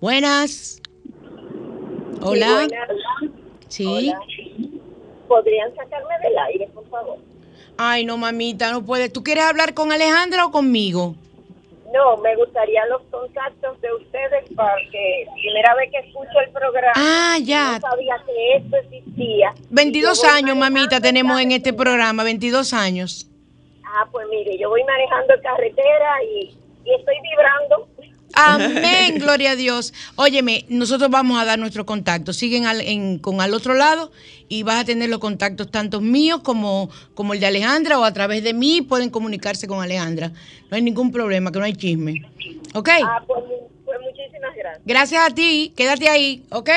Buenas. 0.00 0.80
Hola. 2.20 2.46
Sí, 2.46 2.52
buenas. 2.68 2.88
Sí. 3.68 3.84
Hola. 3.86 4.20
¿Podrían 5.28 5.70
sacarme 5.74 6.14
del 6.22 6.38
aire, 6.38 6.68
por 6.74 6.88
favor? 6.88 7.18
Ay, 7.76 8.04
no, 8.04 8.16
mamita, 8.16 8.72
no 8.72 8.84
puedes. 8.84 9.12
¿Tú 9.12 9.22
quieres 9.22 9.44
hablar 9.44 9.74
con 9.74 9.92
Alejandra 9.92 10.46
o 10.46 10.50
conmigo? 10.50 11.16
No, 11.92 12.18
me 12.18 12.36
gustaría 12.36 12.84
los 12.86 13.02
contactos 13.10 13.80
de 13.80 13.92
ustedes 13.94 14.44
porque 14.54 15.26
primera 15.40 15.74
vez 15.74 15.90
que 15.90 15.98
escucho 16.06 16.40
el 16.44 16.50
programa. 16.50 16.92
Ah, 16.94 17.38
ya. 17.42 17.78
No 17.80 17.88
sabía 17.88 18.16
que 18.26 18.56
esto 18.56 18.76
existía. 18.76 19.54
22 19.70 20.18
Y 20.18 20.22
yo 20.22 20.28
voy 20.28 20.38
años, 20.38 20.56
mamita, 20.56 21.00
tenemos 21.00 21.40
en 21.40 21.52
este 21.52 21.72
programa, 21.72 22.24
22 22.24 22.74
años. 22.74 23.26
Ah, 23.84 24.06
pues 24.12 24.26
mire, 24.28 24.58
yo 24.58 24.68
voy 24.68 24.84
manejando 24.84 25.34
carretera 25.42 26.22
y, 26.24 26.54
y 26.84 26.94
estoy 26.94 27.16
vibrando. 27.22 27.88
Amén, 28.38 29.14
gloria 29.18 29.50
a 29.52 29.56
Dios. 29.56 29.92
Óyeme, 30.16 30.64
nosotros 30.68 31.10
vamos 31.10 31.40
a 31.40 31.44
dar 31.44 31.58
nuestro 31.58 31.84
contacto. 31.86 32.32
Siguen 32.32 32.66
al- 32.66 32.80
en- 32.80 33.18
con 33.18 33.40
al 33.40 33.52
otro 33.54 33.74
lado 33.74 34.12
y 34.48 34.62
vas 34.62 34.80
a 34.80 34.84
tener 34.84 35.08
los 35.10 35.18
contactos 35.18 35.70
tanto 35.70 36.00
míos 36.00 36.40
como, 36.42 36.88
como 37.14 37.34
el 37.34 37.40
de 37.40 37.46
Alejandra 37.46 37.98
o 37.98 38.04
a 38.04 38.12
través 38.12 38.42
de 38.44 38.54
mí 38.54 38.82
pueden 38.82 39.10
comunicarse 39.10 39.66
con 39.66 39.82
Alejandra. 39.82 40.32
No 40.70 40.76
hay 40.76 40.82
ningún 40.82 41.10
problema, 41.10 41.50
que 41.52 41.58
no 41.58 41.64
hay 41.64 41.74
chisme. 41.74 42.22
¿Ok? 42.74 42.88
Ah, 43.04 43.22
pues, 43.26 43.42
pues 43.84 43.98
muchísimas 44.00 44.54
gracias. 44.56 44.82
Gracias 44.84 45.26
a 45.30 45.34
ti, 45.34 45.72
quédate 45.76 46.08
ahí, 46.08 46.44
¿ok? 46.50 46.70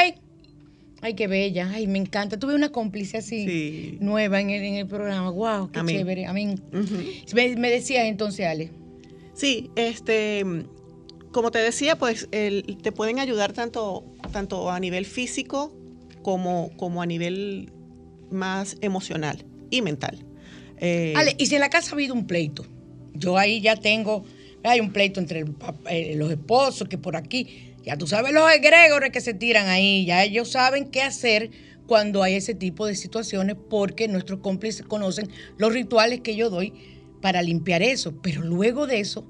Ay, 1.03 1.15
qué 1.15 1.25
bella, 1.27 1.69
ay, 1.73 1.87
me 1.87 1.97
encanta. 1.97 2.37
Tuve 2.37 2.53
una 2.53 2.71
cómplice 2.71 3.17
así, 3.17 3.45
Sí. 3.47 3.97
nueva 4.01 4.39
en 4.39 4.51
el, 4.51 4.63
en 4.63 4.75
el 4.75 4.87
programa. 4.87 5.31
Wow, 5.31 5.71
qué 5.71 5.79
Amén. 5.79 5.97
chévere, 5.97 6.25
amén. 6.27 6.61
Ujú. 6.71 6.95
Me, 7.33 7.55
me 7.55 7.69
decías 7.71 8.05
entonces, 8.05 8.45
Ale. 8.45 8.69
Sí, 9.33 9.71
este, 9.75 10.45
como 11.31 11.51
te 11.51 11.59
decía, 11.59 11.97
pues 11.97 12.27
el- 12.31 12.77
te 12.81 12.91
pueden 12.91 13.19
ayudar 13.19 13.53
tanto, 13.53 14.03
tanto 14.31 14.69
a 14.71 14.79
nivel 14.79 15.05
físico 15.05 15.73
como, 16.21 16.71
como 16.77 17.01
a 17.01 17.05
nivel 17.05 17.71
más 18.29 18.77
emocional 18.81 19.43
y 19.69 19.81
mental. 19.81 20.23
Eh, 20.77 21.13
Ale, 21.15 21.35
y 21.37 21.45
si 21.47 21.55
en 21.55 21.61
la 21.61 21.69
casa 21.69 21.91
ha 21.91 21.93
habido 21.93 22.13
un 22.13 22.25
pleito, 22.27 22.65
yo 23.13 23.37
ahí 23.37 23.61
ya 23.61 23.75
tengo, 23.75 24.23
hay 24.63 24.79
un 24.79 24.91
pleito 24.91 25.19
entre 25.19 25.45
eh, 25.89 26.15
los 26.15 26.31
esposos 26.31 26.87
que 26.87 26.97
por 26.97 27.15
aquí, 27.15 27.73
ya 27.83 27.97
tú 27.97 28.07
sabes 28.07 28.33
los 28.33 28.49
egregores 28.51 29.11
que 29.11 29.21
se 29.21 29.33
tiran 29.33 29.67
ahí, 29.67 30.05
ya 30.05 30.23
ellos 30.23 30.49
saben 30.51 30.89
qué 30.89 31.01
hacer 31.01 31.51
cuando 31.87 32.23
hay 32.23 32.35
ese 32.35 32.53
tipo 32.55 32.85
de 32.85 32.95
situaciones 32.95 33.55
porque 33.69 34.07
nuestros 34.07 34.39
cómplices 34.39 34.85
conocen 34.85 35.29
los 35.57 35.73
rituales 35.73 36.21
que 36.21 36.35
yo 36.35 36.49
doy 36.49 36.73
para 37.21 37.41
limpiar 37.41 37.81
eso. 37.83 38.13
Pero 38.21 38.41
luego 38.43 38.87
de 38.87 38.99
eso, 38.99 39.25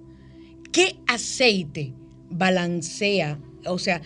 ¿qué 0.71 0.97
aceite 1.07 1.93
balancea? 2.29 3.37
O 3.65 3.77
sea, 3.77 4.01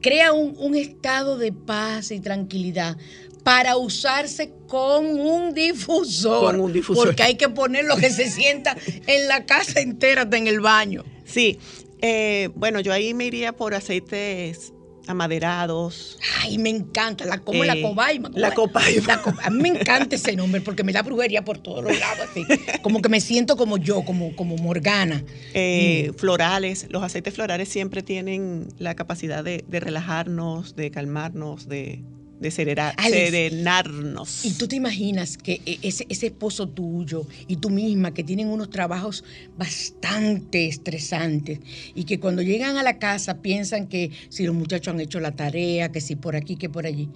crea 0.00 0.32
un, 0.32 0.56
un 0.58 0.74
estado 0.74 1.38
de 1.38 1.52
paz 1.52 2.10
y 2.10 2.20
tranquilidad 2.20 2.96
para 3.42 3.76
usarse 3.76 4.52
con 4.66 5.06
un 5.18 5.54
difusor. 5.54 6.40
Con 6.52 6.60
un 6.60 6.72
difusor. 6.72 7.06
Porque 7.06 7.22
hay 7.22 7.34
que 7.36 7.48
poner 7.48 7.84
lo 7.84 7.96
que 7.96 8.10
se 8.10 8.30
sienta 8.30 8.76
en 9.06 9.28
la 9.28 9.46
casa 9.46 9.80
entera, 9.80 10.28
en 10.30 10.46
el 10.46 10.60
baño. 10.60 11.04
Sí, 11.24 11.58
eh, 12.02 12.50
bueno, 12.54 12.80
yo 12.80 12.92
ahí 12.92 13.14
me 13.14 13.26
iría 13.26 13.52
por 13.52 13.74
aceites 13.74 14.72
amaderados. 15.10 16.18
Ay, 16.42 16.58
me 16.58 16.70
encanta. 16.70 17.24
La 17.26 17.38
como 17.38 17.64
la 17.64 17.74
Eh, 17.74 17.82
cobaima. 17.82 18.30
la 18.34 18.52
cobaima. 18.54 19.06
La 19.06 19.22
a 19.44 19.50
mí 19.50 19.60
me 19.60 19.68
encanta 19.68 20.16
ese 20.16 20.34
nombre 20.36 20.60
porque 20.60 20.82
me 20.84 20.92
da 20.92 21.02
brujería 21.02 21.44
por 21.44 21.58
todos 21.58 21.84
los 21.84 21.98
lados. 21.98 22.28
Así. 22.30 22.44
Como 22.82 23.02
que 23.02 23.08
me 23.08 23.20
siento 23.20 23.56
como 23.56 23.76
yo, 23.76 24.02
como, 24.04 24.34
como 24.36 24.56
Morgana. 24.56 25.22
eh, 25.54 26.12
florales. 26.16 26.86
Los 26.90 27.02
aceites 27.02 27.34
florales 27.34 27.68
siempre 27.68 28.02
tienen 28.02 28.68
la 28.78 28.94
capacidad 28.94 29.42
de, 29.44 29.64
de 29.68 29.80
relajarnos, 29.80 30.76
de 30.76 30.90
calmarnos, 30.90 31.68
de, 31.68 32.02
de 32.40 32.50
Alex, 32.96 33.30
serenarnos. 33.30 34.44
Y 34.44 34.52
tú 34.54 34.66
te 34.66 34.76
imaginas 34.76 35.36
que 35.36 35.60
e- 35.66 35.78
ese, 35.82 36.06
ese 36.08 36.26
esposo 36.26 36.68
tuyo 36.68 37.26
y 37.46 37.56
tú 37.56 37.70
misma 37.70 38.12
que 38.14 38.24
tienen 38.24 38.48
unos 38.48 38.70
trabajos 38.70 39.24
bastante 39.56 40.66
estresantes 40.66 41.60
y 41.94 42.04
que 42.04 42.18
cuando 42.18 42.42
llegan 42.42 42.76
a 42.76 42.82
la 42.82 42.98
casa 42.98 43.42
piensan 43.42 43.86
que 43.86 44.10
si 44.30 44.46
los 44.46 44.54
muchachos 44.54 44.94
han 44.94 45.00
hecho 45.00 45.20
la 45.20 45.32
tarea, 45.36 45.92
que 45.92 46.00
si 46.00 46.16
por 46.16 46.34
aquí, 46.34 46.56
que 46.56 46.68
por 46.68 46.86
allí. 46.86 47.08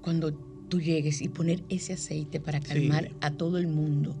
Cuando 0.00 0.32
tú 0.68 0.80
llegues 0.80 1.20
y 1.20 1.28
poner 1.28 1.62
ese 1.68 1.92
aceite 1.92 2.40
para 2.40 2.60
calmar 2.60 3.10
a 3.20 3.30
todo 3.30 3.58
el 3.58 3.66
mundo. 3.66 4.16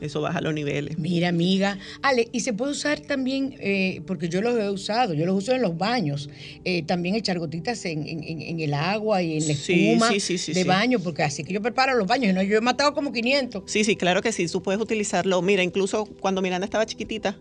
Eso 0.00 0.20
baja 0.20 0.40
los 0.40 0.54
niveles. 0.54 0.96
Mira, 0.98 1.28
amiga. 1.28 1.76
Ale, 2.02 2.28
y 2.32 2.40
se 2.40 2.52
puede 2.52 2.70
usar 2.72 3.00
también, 3.00 3.56
eh, 3.58 4.00
porque 4.06 4.28
yo 4.28 4.40
los 4.40 4.56
he 4.58 4.70
usado, 4.70 5.12
yo 5.14 5.26
los 5.26 5.36
uso 5.36 5.52
en 5.54 5.62
los 5.62 5.76
baños, 5.76 6.30
eh, 6.64 6.82
también 6.84 7.16
echar 7.16 7.38
gotitas 7.40 7.84
en, 7.84 8.06
en- 8.06 8.22
en- 8.22 8.60
el 8.60 8.74
agua 8.74 9.22
y 9.22 9.38
en 9.38 9.46
la 9.46 9.52
espuma 9.54 10.08
sí, 10.12 10.20
sí, 10.20 10.38
sí, 10.38 10.52
de 10.52 10.62
baño, 10.64 11.00
porque 11.00 11.22
así 11.24 11.42
que 11.42 11.52
yo 11.52 11.60
preparo 11.60 11.96
los 11.96 12.06
baños, 12.06 12.32
¿no? 12.34 12.42
yo 12.42 12.56
he 12.56 12.60
matado 12.60 12.94
como 12.94 13.12
500. 13.12 13.64
Sí, 13.66 13.82
sí, 13.82 13.96
claro 13.96 14.22
que 14.22 14.30
sí. 14.32 14.46
Tú 14.46 14.62
puedes 14.62 14.80
utilizarlo. 14.80 15.42
Mira, 15.42 15.62
incluso 15.64 16.04
cuando 16.20 16.42
Miranda 16.42 16.64
estaba 16.64 16.86
chiquitita, 16.86 17.36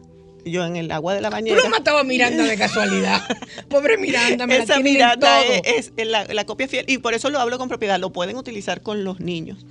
yo 0.45 0.65
en 0.65 0.77
el 0.77 0.89
agua 0.91 1.13
de 1.13 1.21
la 1.21 1.29
Tú 1.29 1.33
bañera. 1.35 1.61
lo 1.61 1.69
matado 1.69 1.97
a 1.99 2.03
Miranda 2.03 2.43
de 2.45 2.57
casualidad. 2.57 3.21
Pobre 3.69 3.97
Miranda, 3.97 4.47
me 4.47 4.57
la 4.57 4.63
Esa 4.63 4.77
en 4.77 4.83
Miranda 4.83 5.41
todo. 5.45 5.61
es, 5.63 5.91
es 5.95 6.07
la, 6.07 6.23
la 6.25 6.45
copia 6.45 6.67
fiel 6.67 6.85
y 6.87 6.97
por 6.99 7.13
eso 7.13 7.29
lo 7.29 7.39
hablo 7.39 7.57
con 7.57 7.67
propiedad. 7.69 7.99
Lo 7.99 8.11
pueden 8.11 8.35
utilizar 8.37 8.81
con 8.81 9.03
los 9.03 9.19
niños 9.19 9.65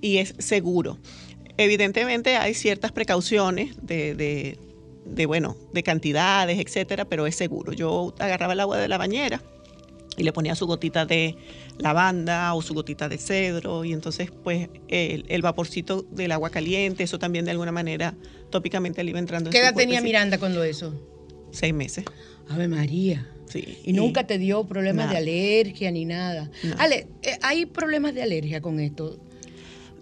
y 0.00 0.16
es 0.16 0.34
seguro. 0.38 0.98
Evidentemente 1.64 2.36
hay 2.36 2.54
ciertas 2.54 2.92
precauciones 2.92 3.74
de, 3.82 4.14
de- 4.14 4.58
de, 5.04 5.26
bueno, 5.26 5.56
de 5.72 5.82
cantidades, 5.82 6.58
etcétera, 6.58 7.04
pero 7.04 7.26
es 7.26 7.34
seguro. 7.34 7.72
Yo 7.72 8.14
agarraba 8.18 8.52
el 8.52 8.60
agua 8.60 8.78
de 8.78 8.86
la 8.86 8.98
bañera 8.98 9.42
y 10.16 10.22
le 10.22 10.32
ponía 10.32 10.54
su 10.54 10.66
gotita 10.66 11.06
de 11.06 11.34
lavanda 11.78 12.54
o 12.54 12.62
su 12.62 12.74
gotita 12.74 13.08
de 13.08 13.16
cedro 13.18 13.84
y 13.84 13.92
entonces 13.92 14.30
pues 14.44 14.68
el, 14.88 15.24
el 15.28 15.42
vaporcito 15.42 16.02
del 16.10 16.32
agua 16.32 16.50
caliente, 16.50 17.02
eso 17.04 17.18
también 17.18 17.44
de 17.44 17.52
alguna 17.52 17.72
manera 17.72 18.14
tópicamente 18.50 19.02
le 19.02 19.10
iba 19.10 19.18
entrando 19.18 19.48
en 19.48 19.52
¿Qué 19.52 19.58
edad 19.58 19.68
tenía 19.70 19.84
cuerpecito. 20.00 20.04
Miranda 20.04 20.38
cuando 20.38 20.62
eso? 20.62 20.94
Seis 21.50 21.72
meses. 21.74 22.04
Ave 22.48 22.68
María. 22.68 23.26
Sí. 23.48 23.78
Y 23.84 23.92
nunca 23.94 24.26
te 24.26 24.38
dio 24.38 24.64
problemas 24.64 25.10
de 25.10 25.16
alergia 25.16 25.90
ni 25.90 26.04
nada. 26.04 26.50
No. 26.62 26.74
Ale, 26.78 27.08
eh, 27.22 27.38
¿hay 27.42 27.66
problemas 27.66 28.14
de 28.14 28.22
alergia 28.22 28.60
con 28.60 28.78
esto? 28.78 29.18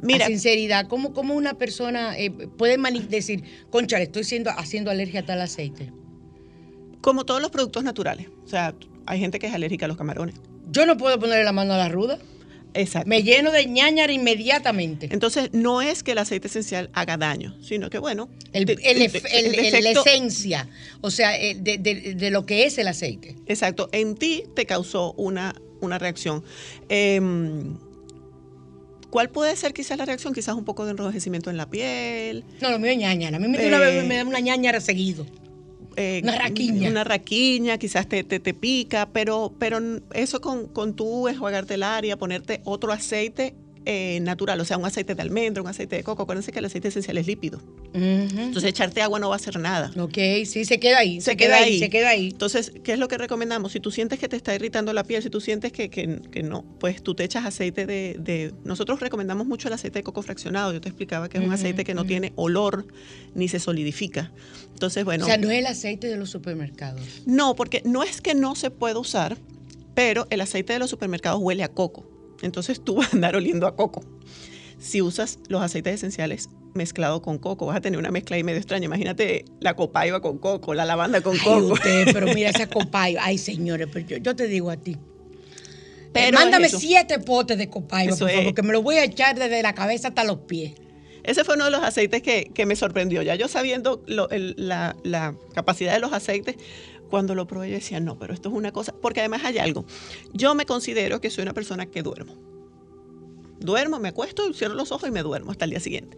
Mira, 0.03 0.27
a 0.27 0.29
sinceridad, 0.29 0.87
¿cómo, 0.89 1.13
cómo 1.13 1.35
una 1.35 1.55
persona 1.55 2.19
eh, 2.19 2.31
puede 2.31 2.77
decir, 3.09 3.43
concha, 3.71 3.99
le 3.99 4.05
estoy 4.05 4.25
siendo, 4.25 4.51
haciendo 4.51 4.91
alergia 4.91 5.21
a 5.21 5.27
tal 5.27 5.41
aceite? 5.41 5.93
como 7.01 7.25
todos 7.25 7.41
los 7.41 7.51
productos 7.51 7.85
naturales. 7.85 8.27
O 8.45 8.49
sea, 8.49 8.75
hay 9.07 9.21
gente 9.21 9.39
que 9.39 9.47
es 9.47 9.55
alérgica 9.55 9.87
a 9.87 9.89
los 9.89 9.97
camarones. 9.97 10.35
Yo 10.71 10.85
no 10.85 10.97
puedo 10.97 11.19
ponerle 11.19 11.45
la 11.45 11.53
mano 11.53 11.73
a 11.75 11.79
la 11.79 11.89
ruda. 11.89 12.19
Exacto. 12.75 13.09
Me 13.09 13.23
lleno 13.23 13.51
de 13.53 13.65
ñañara 13.67 14.13
inmediatamente. 14.13 15.09
Entonces, 15.11 15.51
no 15.53 15.81
es 15.81 16.03
que 16.03 16.13
el 16.13 16.19
aceite 16.19 16.49
esencial 16.49 16.91
haga 16.93 17.17
daño, 17.17 17.57
sino 17.63 17.89
que, 17.89 17.99
bueno, 17.99 18.29
El, 18.53 18.67
te- 18.67 18.73
el 18.73 19.01
el- 19.01 19.55
el 19.75 19.85
la 19.85 19.91
esencia, 19.93 20.69
o 21.01 21.11
sea, 21.11 21.39
eh, 21.41 21.55
de, 21.59 21.79
de- 21.79 22.15
de 22.15 22.31
lo 22.31 22.45
que 22.45 22.65
es 22.67 22.77
el 22.79 22.89
aceite. 22.89 23.37
Exacto, 23.47 23.89
en 23.93 24.17
ti 24.17 24.45
te 24.55 24.67
causó 24.67 25.13
una, 25.15 25.55
una 25.81 25.99
reacción. 25.99 26.45
Em, 26.89 27.77
¿Cuál 29.11 29.31
puede 29.31 29.57
ser 29.57 29.73
quizás 29.73 29.97
la 29.99 30.05
reacción? 30.05 30.35
Quizás 30.35 30.55
un 30.55 30.65
poco 30.65 30.85
de 30.85 30.91
enrojecimiento 30.93 31.49
en 31.51 31.57
la 31.57 31.69
piel. 31.71 32.45
No, 32.61 32.71
lo 32.71 32.79
mío 32.79 32.91
es 32.91 32.99
ñañara. 32.99 33.37
A 33.37 33.41
mí 33.41 33.49
me, 33.49 33.59
Eh. 33.63 33.69
una 33.69 33.79
me 34.05 34.17
da 34.17 34.25
una 34.25 34.41
ñañara 34.41 34.81
seguido. 34.81 35.27
eh, 35.97 36.21
Una 36.23 36.39
raquiña. 36.39 36.91
Una 36.91 37.03
raquiña, 37.05 37.77
quizás 37.79 38.09
te, 38.09 38.23
te, 38.23 38.39
te 38.39 38.55
pica, 38.55 39.09
pero, 39.13 39.53
pero 39.59 39.81
eso 40.15 40.41
con, 40.41 40.69
con 40.69 40.95
tú 40.95 41.27
enjuagarte 41.27 41.75
el 41.75 41.83
área, 41.83 42.17
ponerte 42.17 42.61
otro 42.65 42.93
aceite, 42.93 43.55
eh, 43.91 44.21
natural, 44.21 44.61
o 44.61 44.67
sea, 44.67 44.77
un 44.77 44.85
aceite 44.85 45.15
de 45.15 45.23
almendra, 45.23 45.63
un 45.63 45.69
aceite 45.69 45.97
de 45.97 46.05
coco. 46.05 46.25
Acuérdense 46.25 46.53
que 46.53 46.59
el 46.59 46.67
aceite 46.67 46.89
esencial 46.89 47.17
es 47.17 47.27
lípido. 47.27 47.59
Entonces, 47.95 48.65
echarte 48.65 49.01
agua 49.01 49.19
no 49.19 49.31
va 49.31 49.37
a 49.37 49.39
hacer 49.39 49.59
nada. 49.59 49.91
Ok, 49.99 50.19
sí, 50.45 50.67
se 50.67 50.79
queda 50.79 50.99
ahí. 50.99 51.23
Se, 51.23 51.39
queda, 51.39 51.57
ahí. 51.57 51.79
Se 51.79 51.89
queda 51.89 52.11
ahí. 52.11 52.29
Entonces, 52.29 52.71
¿qué 52.85 52.93
es 52.93 52.99
lo 52.99 53.09
que 53.09 53.17
recomendamos? 53.17 53.73
Si 53.73 53.81
tú 53.81 53.91
sientes 53.91 54.19
que 54.19 54.29
te 54.29 54.37
está 54.37 54.55
irritando 54.55 54.93
la 54.93 55.05
piel, 55.05 55.23
si 55.23 55.31
tú 55.31 55.41
sientes 55.41 55.73
que, 55.73 55.89
que- 55.89 56.21
que 56.31 56.43
no, 56.43 56.65
pues 56.79 57.03
tú 57.03 57.15
te 57.15 57.25
echas 57.25 57.47
aceite 57.47 57.87
de, 57.87 58.17
de- 58.21 58.53
Nosotros 58.65 59.01
recomendamos 59.01 59.47
mucho 59.47 59.69
el 59.69 59.75
aceite 59.75 60.01
de 60.01 60.03
coco 60.03 60.21
fraccionado. 60.21 60.75
Yo 60.75 60.83
te 60.83 60.91
explicaba 60.91 61.31
que 61.31 61.39
es 61.39 61.45
un 61.45 61.53
aceite 61.55 61.85
que 61.85 61.95
no 61.95 62.05
tiene 62.05 62.33
olor 62.37 62.87
ni 63.35 63.49
se 63.49 63.59
solidifica. 63.59 64.31
Entonces, 64.75 65.05
bueno. 65.05 65.25
O 65.25 65.27
sea, 65.29 65.39
no 65.39 65.51
es 65.51 65.61
el 65.61 65.67
aceite 65.67 66.09
de 66.09 66.17
los 66.19 66.29
supermercados. 66.29 67.23
No, 67.25 67.55
porque 67.57 67.81
no 67.87 68.03
es 68.03 68.21
que 68.21 68.35
no 68.35 68.55
se 68.55 68.71
pueda 68.71 68.99
usar, 68.99 69.39
pero 69.95 70.27
el 70.29 70.43
aceite 70.43 70.75
de 70.75 70.79
los 70.79 70.91
supermercados 70.91 71.41
huele 71.43 71.63
a 71.65 71.69
coco. 71.69 72.07
Entonces 72.43 72.83
tú 72.83 72.95
vas 72.97 73.09
a 73.13 73.17
andar 73.17 73.37
oliendo 73.37 73.67
a 73.67 73.75
coco. 73.77 74.03
Si 74.79 75.03
usas 75.03 75.39
los 75.49 75.61
aceites 75.63 75.95
esenciales 75.95 76.51
mezclados 76.75 77.21
con 77.21 77.39
coco, 77.39 77.67
vas 77.67 77.77
a 77.79 77.81
tener 77.81 77.99
una 77.99 78.11
mezcla 78.13 78.37
ahí 78.37 78.45
medio 78.45 78.59
extraña. 78.59 78.85
Imagínate 78.85 79.45
la 79.61 79.75
copaiba 79.75 80.21
con 80.21 80.39
coco, 80.39 80.75
la 80.75 80.85
lavanda 80.85 81.21
con 81.21 81.35
Ay, 81.35 81.41
coco. 81.43 81.73
usted, 81.75 82.09
pero 82.13 82.27
mira 82.35 82.51
esa 82.51 82.69
copayo. 82.69 83.19
Ay, 83.21 83.39
señores, 83.39 83.89
pero 83.93 84.07
yo, 84.07 84.17
yo 84.19 84.37
te 84.37 84.47
digo 84.47 84.71
a 84.71 84.77
ti. 84.77 84.97
Pero 86.13 86.29
Eh, 86.29 86.33
mándame 86.33 86.69
eso. 86.69 86.79
siete 86.79 87.19
potes 87.19 87.59
de 87.59 87.65
Eso 87.65 87.73
por 87.73 88.31
favor, 88.31 88.55
que 88.55 88.63
me 88.63 88.73
lo 88.73 88.83
voy 88.83 88.97
a 88.97 89.05
echar 89.05 89.37
desde 89.39 89.63
la 89.63 89.75
cabeza 89.75 90.09
hasta 90.09 90.23
los 90.25 90.39
pies. 90.41 90.73
Ese 91.25 91.45
fue 91.45 91.57
uno 91.57 91.67
de 91.67 91.71
los 91.73 91.83
aceites 91.83 92.23
que, 92.23 92.51
que 92.55 92.65
me 92.65 92.77
sorprendió. 92.77 93.21
Ya 93.23 93.35
yo 93.35 93.49
sabiendo 93.49 94.03
lo- 94.07 94.31
el- 94.31 94.55
la, 94.57 94.97
la 95.03 95.35
capacidad 95.55 95.93
de 95.93 95.99
los 95.99 96.13
aceites, 96.13 96.57
cuando 97.09 97.35
lo 97.35 97.47
probé 97.47 97.69
yo 97.71 97.75
decía, 97.77 98.01
no, 98.01 98.19
pero 98.19 98.35
esto 98.35 98.49
es 98.49 98.55
una 98.55 98.73
cosa, 98.73 98.95
porque 99.01 99.21
además 99.21 99.43
hay 99.45 99.59
algo. 99.59 99.85
Yo 100.33 100.55
me 100.55 100.67
considero 100.67 101.21
que 101.21 101.31
soy 101.31 101.43
una 101.43 101.55
persona 101.55 101.87
que 101.87 102.03
duermo. 102.03 102.37
Duermo, 103.61 103.99
me 103.99 104.09
acuesto, 104.09 104.53
cierro 104.55 104.75
los 104.75 104.93
ojos 104.93 105.09
y 105.09 105.13
me 105.13 105.23
duermo 105.23 105.51
hasta 105.51 105.65
el 105.65 105.71
día 105.73 105.81
siguiente. 105.81 106.17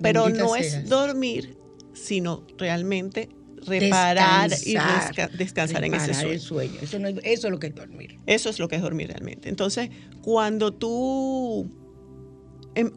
Pero 0.00 0.24
Bendita 0.24 0.44
no 0.44 0.54
seas. 0.54 0.66
es 0.74 0.88
dormir, 0.88 1.56
sino 1.92 2.44
realmente 2.58 3.28
reparar 3.66 4.50
y 4.64 4.72
Descansar. 4.74 5.12
desca- 5.14 5.30
descansar 5.36 5.84
en 5.84 5.94
ese 5.94 6.14
sueño. 6.14 6.32
el 6.32 6.40
sueño. 6.40 6.74
Eso, 6.80 6.98
no 6.98 7.08
es, 7.08 7.16
eso 7.22 7.46
es 7.46 7.50
lo 7.52 7.58
que 7.60 7.66
es 7.68 7.74
dormir. 7.74 8.18
Eso 8.26 8.48
es 8.50 8.58
lo 8.58 8.68
que 8.68 8.76
es 8.76 8.82
dormir 8.82 9.08
realmente. 9.08 9.48
Entonces, 9.50 9.90
cuando 10.22 10.72
tú, 10.72 11.70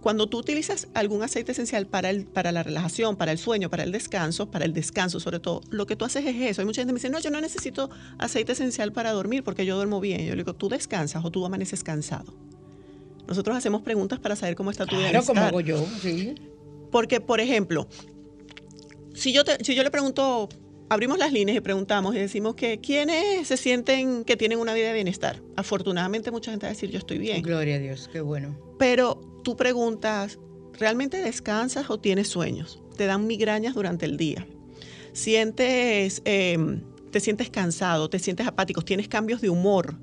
cuando 0.01 0.27
tú 0.27 0.37
utilizas 0.37 0.87
algún 0.93 1.23
aceite 1.23 1.51
esencial 1.51 1.87
para, 1.87 2.09
el, 2.09 2.25
para 2.25 2.51
la 2.51 2.61
relajación, 2.63 3.15
para 3.17 3.31
el 3.31 3.37
sueño, 3.39 3.69
para 3.69 3.83
el 3.83 3.91
descanso, 3.91 4.51
para 4.51 4.65
el 4.65 4.73
descanso 4.73 5.19
sobre 5.19 5.39
todo, 5.39 5.61
lo 5.71 5.85
que 5.87 5.95
tú 5.95 6.05
haces 6.05 6.25
es 6.25 6.35
eso. 6.41 6.61
Hay 6.61 6.65
mucha 6.65 6.81
gente 6.81 6.91
que 6.91 6.93
me 6.93 6.99
dice, 6.99 7.09
no, 7.09 7.19
yo 7.19 7.31
no 7.31 7.41
necesito 7.41 7.89
aceite 8.19 8.51
esencial 8.51 8.91
para 8.93 9.11
dormir 9.11 9.43
porque 9.43 9.65
yo 9.65 9.75
duermo 9.75 9.99
bien. 9.99 10.21
Yo 10.25 10.35
le 10.35 10.43
digo, 10.43 10.53
tú 10.53 10.69
descansas 10.69 11.25
o 11.25 11.31
tú 11.31 11.43
amaneces 11.45 11.83
cansado. 11.83 12.33
Nosotros 13.27 13.55
hacemos 13.57 13.81
preguntas 13.81 14.19
para 14.19 14.35
saber 14.35 14.55
cómo 14.55 14.69
está 14.69 14.85
tu 14.85 14.95
Claro, 14.95 15.21
como 15.25 15.33
bienestar. 15.41 15.47
hago 15.47 15.61
yo, 15.61 15.85
sí. 16.01 16.35
Porque, 16.91 17.19
por 17.19 17.39
ejemplo, 17.39 17.87
si 19.13 19.33
yo, 19.33 19.43
te- 19.43 19.63
si 19.63 19.75
yo 19.75 19.83
le 19.83 19.89
pregunto, 19.91 20.49
abrimos 20.89 21.17
las 21.17 21.31
líneas 21.33 21.57
y 21.57 21.61
preguntamos 21.61 22.15
y 22.15 22.19
decimos 22.19 22.55
que 22.55 22.79
quiénes 22.79 23.47
se 23.47 23.57
sienten 23.57 24.23
que 24.23 24.37
tienen 24.37 24.59
una 24.59 24.73
vida 24.73 24.87
de 24.87 24.93
bienestar. 24.93 25.41
Afortunadamente 25.55 26.29
mucha 26.31 26.51
gente 26.51 26.65
va 26.65 26.69
a 26.69 26.73
decir 26.73 26.91
yo 26.91 26.99
estoy 26.99 27.17
bien. 27.17 27.41
Gloria 27.41 27.75
a 27.75 27.79
Dios, 27.79 28.09
qué 28.11 28.21
bueno. 28.21 28.55
Pero 28.77 29.21
tú 29.43 29.55
preguntas, 29.55 30.39
¿realmente 30.73 31.17
descansas 31.17 31.89
o 31.89 31.99
tienes 31.99 32.27
sueños? 32.27 32.81
¿Te 32.97 33.05
dan 33.05 33.27
migrañas 33.27 33.75
durante 33.75 34.05
el 34.05 34.17
día? 34.17 34.47
¿Sientes, 35.13 36.21
eh, 36.25 36.57
te 37.11 37.19
sientes 37.19 37.49
cansado? 37.49 38.09
¿Te 38.09 38.19
sientes 38.19 38.47
apático? 38.47 38.81
¿Tienes 38.81 39.07
cambios 39.07 39.41
de 39.41 39.49
humor? 39.49 39.95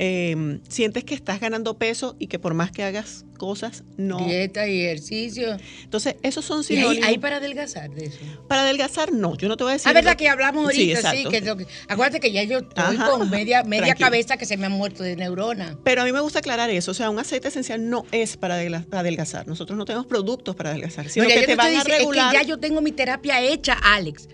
Eh, 0.00 0.60
¿Sientes 0.68 1.02
que 1.02 1.14
estás 1.16 1.40
ganando 1.40 1.76
peso 1.76 2.14
y 2.20 2.28
que 2.28 2.38
por 2.38 2.54
más 2.54 2.70
que 2.70 2.84
hagas 2.84 3.24
cosas, 3.36 3.82
no? 3.96 4.18
Dieta 4.26 4.68
y 4.68 4.82
ejercicio. 4.82 5.56
Entonces, 5.82 6.14
esos 6.22 6.44
son 6.44 6.60
Y 6.60 6.64
sinónimos. 6.64 7.04
ahí 7.08 7.18
para 7.18 7.38
adelgazar 7.38 7.90
de 7.90 8.06
eso. 8.06 8.18
Para 8.48 8.62
adelgazar, 8.62 9.12
no. 9.12 9.36
Yo 9.36 9.48
no 9.48 9.56
te 9.56 9.64
voy 9.64 9.70
a 9.70 9.74
decir. 9.74 9.88
Ah, 9.88 9.92
verdad 9.92 10.16
que 10.16 10.28
hablamos 10.28 10.72
Sí, 10.72 10.92
ahorita, 10.92 11.10
sí, 11.10 11.22
exacto. 11.26 11.56
que, 11.56 11.66
acuérdate 11.88 12.20
que 12.20 12.30
ya 12.30 12.44
yo 12.44 12.58
estoy 12.58 12.96
Ajá, 12.96 13.10
con 13.10 13.28
media, 13.28 13.64
media 13.64 13.86
tranquilo. 13.86 14.06
cabeza 14.06 14.36
que 14.36 14.46
se 14.46 14.56
me 14.56 14.66
han 14.66 14.72
muerto 14.72 15.02
de 15.02 15.16
neurona. 15.16 15.76
Pero 15.82 16.02
a 16.02 16.04
mí 16.04 16.12
me 16.12 16.20
gusta 16.20 16.38
aclarar 16.38 16.70
eso. 16.70 16.92
O 16.92 16.94
sea, 16.94 17.10
un 17.10 17.18
aceite 17.18 17.48
esencial 17.48 17.90
no 17.90 18.04
es 18.12 18.36
para 18.36 18.54
adelga- 18.56 18.86
adelgazar. 18.92 19.48
Nosotros 19.48 19.76
no 19.76 19.84
tenemos 19.84 20.06
productos 20.06 20.54
para 20.54 20.70
adelgazar, 20.70 21.08
sino 21.08 21.24
No, 21.24 21.30
ya 21.30 21.40
que 21.40 21.46
te 21.46 21.56
van 21.56 21.72
estoy 21.72 21.94
a 21.94 21.98
regular. 21.98 22.26
Es 22.34 22.40
que 22.40 22.44
ya 22.44 22.48
yo 22.48 22.58
tengo 22.60 22.80
mi 22.80 22.92
terapia 22.92 23.40
hecha, 23.42 23.72
Alex. 23.72 24.28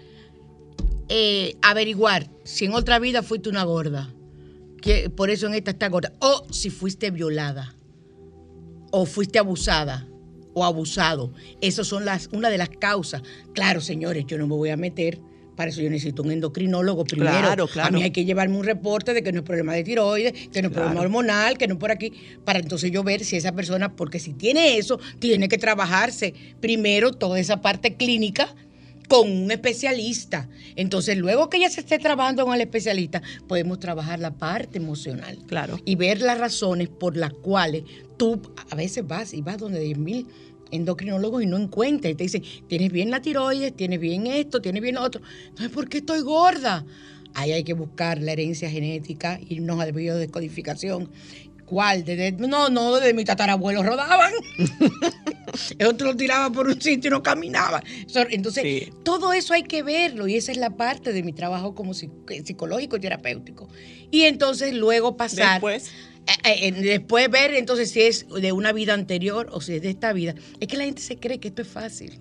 Eh, 1.08 1.56
averiguar 1.62 2.28
si 2.44 2.66
en 2.66 2.74
otra 2.74 2.98
vida 2.98 3.22
fuiste 3.22 3.48
una 3.48 3.64
gorda. 3.64 4.10
Que 4.85 5.09
por 5.09 5.30
eso 5.30 5.47
en 5.47 5.55
esta 5.55 5.70
está 5.70 5.89
gorda. 5.89 6.12
O 6.20 6.47
si 6.53 6.68
fuiste 6.68 7.11
violada. 7.11 7.74
O 8.91 9.07
fuiste 9.07 9.39
abusada. 9.39 10.07
O 10.53 10.62
abusado. 10.62 11.32
Esas 11.62 11.87
son 11.87 12.05
las, 12.05 12.28
una 12.32 12.51
de 12.51 12.59
las 12.59 12.68
causas. 12.68 13.22
Claro, 13.55 13.80
señores, 13.80 14.26
yo 14.26 14.37
no 14.37 14.47
me 14.47 14.55
voy 14.55 14.68
a 14.68 14.76
meter. 14.76 15.18
Para 15.57 15.70
eso 15.70 15.80
yo 15.80 15.89
necesito 15.89 16.22
un 16.22 16.32
endocrinólogo 16.32 17.05
primero. 17.05 17.30
Claro, 17.30 17.66
claro. 17.66 17.89
A 17.89 17.91
mí 17.93 18.03
hay 18.03 18.11
que 18.11 18.26
llevarme 18.26 18.59
un 18.59 18.64
reporte 18.64 19.14
de 19.14 19.22
que 19.22 19.32
no 19.32 19.39
es 19.39 19.45
problema 19.45 19.72
de 19.72 19.85
tiroides, 19.85 20.49
que 20.49 20.61
no 20.61 20.68
es 20.68 20.74
problema 20.74 21.01
hormonal, 21.01 21.57
que 21.57 21.66
no 21.66 21.74
es 21.74 21.80
por 21.80 21.91
aquí, 21.91 22.12
para 22.45 22.59
entonces 22.59 22.91
yo 22.91 23.05
ver 23.05 23.24
si 23.24 23.37
esa 23.37 23.53
persona, 23.53 23.95
porque 23.95 24.18
si 24.18 24.35
tiene 24.35 24.76
eso, 24.76 24.99
tiene 25.20 25.49
que 25.49 25.57
trabajarse 25.57 26.35
primero 26.61 27.12
toda 27.12 27.39
esa 27.39 27.62
parte 27.62 27.95
clínica 27.95 28.53
con 29.09 29.30
un 29.30 29.50
especialista. 29.50 30.48
Entonces, 30.76 31.16
luego 31.18 31.50
que 31.50 31.61
ya 31.61 31.70
se 31.70 31.80
esté 31.80 31.98
trabajando 31.98 32.44
con 32.44 32.55
el 32.55 32.61
especialista, 32.61 33.22
podemos 33.46 33.78
trabajar 33.78 34.18
la 34.18 34.32
parte 34.34 34.78
emocional 34.78 35.38
Claro. 35.46 35.78
y 35.84 35.94
ver 35.96 36.20
las 36.20 36.38
razones 36.38 36.88
por 36.88 37.16
las 37.16 37.32
cuales 37.32 37.82
tú 38.16 38.40
a 38.70 38.74
veces 38.74 39.07
vas 39.07 39.34
y 39.34 39.42
vas 39.42 39.59
donde 39.59 39.80
10 39.80 39.98
mil 39.98 40.26
endocrinólogos 40.70 41.42
y 41.42 41.46
no 41.46 41.57
encuentras. 41.57 42.12
Y 42.12 42.14
te 42.16 42.24
dicen, 42.24 42.42
tienes 42.68 42.90
bien 42.90 43.11
la 43.11 43.20
tiroides, 43.22 43.74
tienes 43.76 44.00
bien 44.00 44.26
esto, 44.26 44.61
tienes 44.61 44.82
bien 44.82 44.96
lo 44.96 45.02
otro. 45.02 45.20
Entonces, 45.48 45.70
¿por 45.70 45.88
qué 45.88 45.98
estoy 45.98 46.20
gorda? 46.20 46.84
Ahí 47.34 47.52
hay 47.52 47.64
que 47.64 47.74
buscar 47.74 48.20
la 48.22 48.32
herencia 48.32 48.70
genética, 48.70 49.40
irnos 49.48 49.80
al 49.80 49.92
biodescodificación. 49.92 51.11
¿Cuál? 51.66 52.04
De, 52.04 52.14
de- 52.16 52.32
no, 52.32 52.68
no, 52.68 52.96
de 53.00 53.14
mi 53.14 53.24
tatarabuelo 53.24 53.82
rodaban. 53.82 54.32
El 55.78 55.86
otro 55.86 56.08
lo 56.08 56.16
tiraba 56.16 56.50
por 56.50 56.66
un 56.66 56.80
sitio 56.80 57.08
y 57.08 57.10
no 57.10 57.22
caminaba. 57.22 57.82
Entonces, 58.30 58.62
Sí. 58.62 58.92
todo 59.04 59.32
eso 59.32 59.54
hay 59.54 59.62
que 59.62 59.82
verlo 59.82 60.26
y 60.26 60.36
esa 60.36 60.52
es 60.52 60.58
la 60.58 60.70
parte 60.70 61.12
de 61.12 61.22
mi 61.22 61.32
trabajo 61.32 61.74
como 61.74 61.92
psic- 61.92 62.44
psicológico 62.44 62.96
y 62.96 63.00
terapéutico. 63.00 63.68
Y 64.10 64.22
entonces 64.22 64.74
luego 64.74 65.16
pasar... 65.16 65.54
Después, 65.54 65.90
Eh, 66.46 66.68
eh, 66.68 66.72
después 66.72 67.30
ver 67.30 67.52
entonces 67.54 67.90
si 67.90 68.00
es 68.00 68.26
de 68.28 68.52
una 68.52 68.72
vida 68.72 68.94
anterior 68.94 69.48
o 69.52 69.60
si 69.60 69.74
es 69.74 69.82
de 69.82 69.90
esta 69.90 70.12
vida. 70.14 70.34
Es 70.58 70.68
que 70.68 70.76
la 70.78 70.84
gente 70.84 71.02
se 71.02 71.16
cree 71.18 71.38
que 71.38 71.48
esto 71.48 71.60
es 71.62 71.68
fácil. 71.68 72.18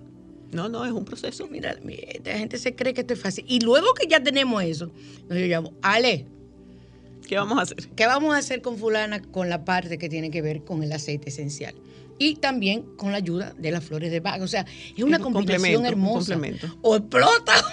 no, 0.52 0.68
no, 0.68 0.84
es 0.84 0.92
un 0.92 1.04
proceso. 1.06 1.48
Mira, 1.48 1.74
mira, 1.82 2.02
la 2.24 2.38
gente 2.38 2.58
se 2.58 2.74
cree 2.76 2.92
que 2.94 3.00
esto 3.00 3.14
es 3.14 3.20
fácil. 3.20 3.44
Y 3.48 3.60
luego 3.60 3.92
que 3.94 4.06
ya 4.06 4.22
tenemos 4.22 4.62
eso, 4.62 4.92
nos 5.28 5.38
yo 5.38 5.46
llamo, 5.46 5.72
Ale, 5.82 6.26
¿Qué 7.26 7.36
vamos 7.36 7.58
a 7.58 7.62
hacer? 7.62 7.88
¿qué 7.96 8.06
vamos 8.06 8.34
a 8.34 8.38
hacer 8.38 8.60
con 8.62 8.76
fulana 8.78 9.20
con 9.22 9.48
la 9.48 9.64
parte 9.64 9.98
que 9.98 10.08
tiene 10.08 10.30
que 10.30 10.42
ver 10.42 10.62
con 10.64 10.82
el 10.82 10.92
aceite 10.92 11.30
esencial? 11.30 11.74
Y 12.18 12.36
también 12.36 12.82
con 12.96 13.10
la 13.12 13.18
ayuda 13.18 13.54
de 13.58 13.70
las 13.72 13.82
flores 13.84 14.10
de 14.12 14.20
Bach. 14.20 14.40
O 14.40 14.46
sea, 14.46 14.64
es 14.96 15.02
una 15.02 15.16
Es 15.16 15.22
un 15.24 15.32
combinación 15.32 15.80
un 15.80 15.86
hermosa. 15.86 16.34
complemento. 16.34 16.76
O 16.82 16.96
explota. 16.96 17.52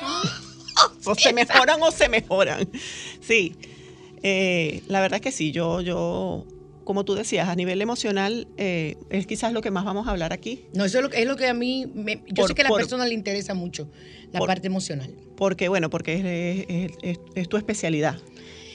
O 1.06 1.14
se 1.16 1.32
mejoran 1.34 1.80
o 1.84 1.92
se 1.92 2.10
mejoran. 2.10 2.68
Sí. 3.20 3.56
Eh, 4.24 4.82
la 4.88 5.00
verdad 5.02 5.18
es 5.18 5.22
que 5.22 5.32
sí, 5.32 5.52
yo, 5.52 5.82
yo, 5.82 6.46
como 6.86 7.06
tú 7.06 7.14
decías, 7.14 7.50
a 7.50 7.56
nivel 7.56 7.82
emocional 7.82 8.48
es 8.58 9.28
quizás 9.28 9.54
lo 9.54 9.62
que 9.62 9.70
más 9.70 9.84
vamos 9.86 10.08
a 10.08 10.12
hablar 10.12 10.34
aquí. 10.34 10.66
No, 10.74 10.86
eso 10.86 10.98
es 11.00 11.04
lo, 11.04 11.10
que- 11.10 11.22
es 11.22 11.28
lo 11.28 11.36
que 11.36 11.48
a 11.48 11.54
mí, 11.54 11.86
me- 11.94 12.24
yo 12.28 12.36
Por- 12.36 12.48
sé 12.48 12.56
que 12.56 12.62
a 12.62 12.64
la 12.64 12.70
por- 12.70 12.80
persona 12.82 13.06
le 13.06 13.14
interesa 13.14 13.54
mucho, 13.54 13.90
la 14.32 14.40
por- 14.40 14.48
parte 14.48 14.68
emocional. 14.68 15.14
Porque, 15.36 15.68
bueno, 15.70 15.90
porque 15.92 16.14
es, 16.16 16.66
es- 16.92 16.98
es- 17.04 17.20
es 17.36 17.50
tu 17.50 17.58
especialidad. 17.58 18.18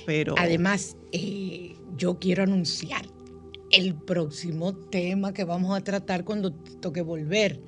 Pero 0.06 0.34
Además, 0.38 0.96
eh, 1.12 1.74
yo 1.96 2.18
quiero 2.18 2.44
anunciar 2.44 3.06
el 3.72 3.94
próximo 3.94 4.74
tema 4.74 5.34
que 5.34 5.44
vamos 5.44 5.76
a 5.76 5.82
tratar 5.82 6.24
cuando 6.24 6.52
toque 6.52 7.02
volver, 7.02 7.60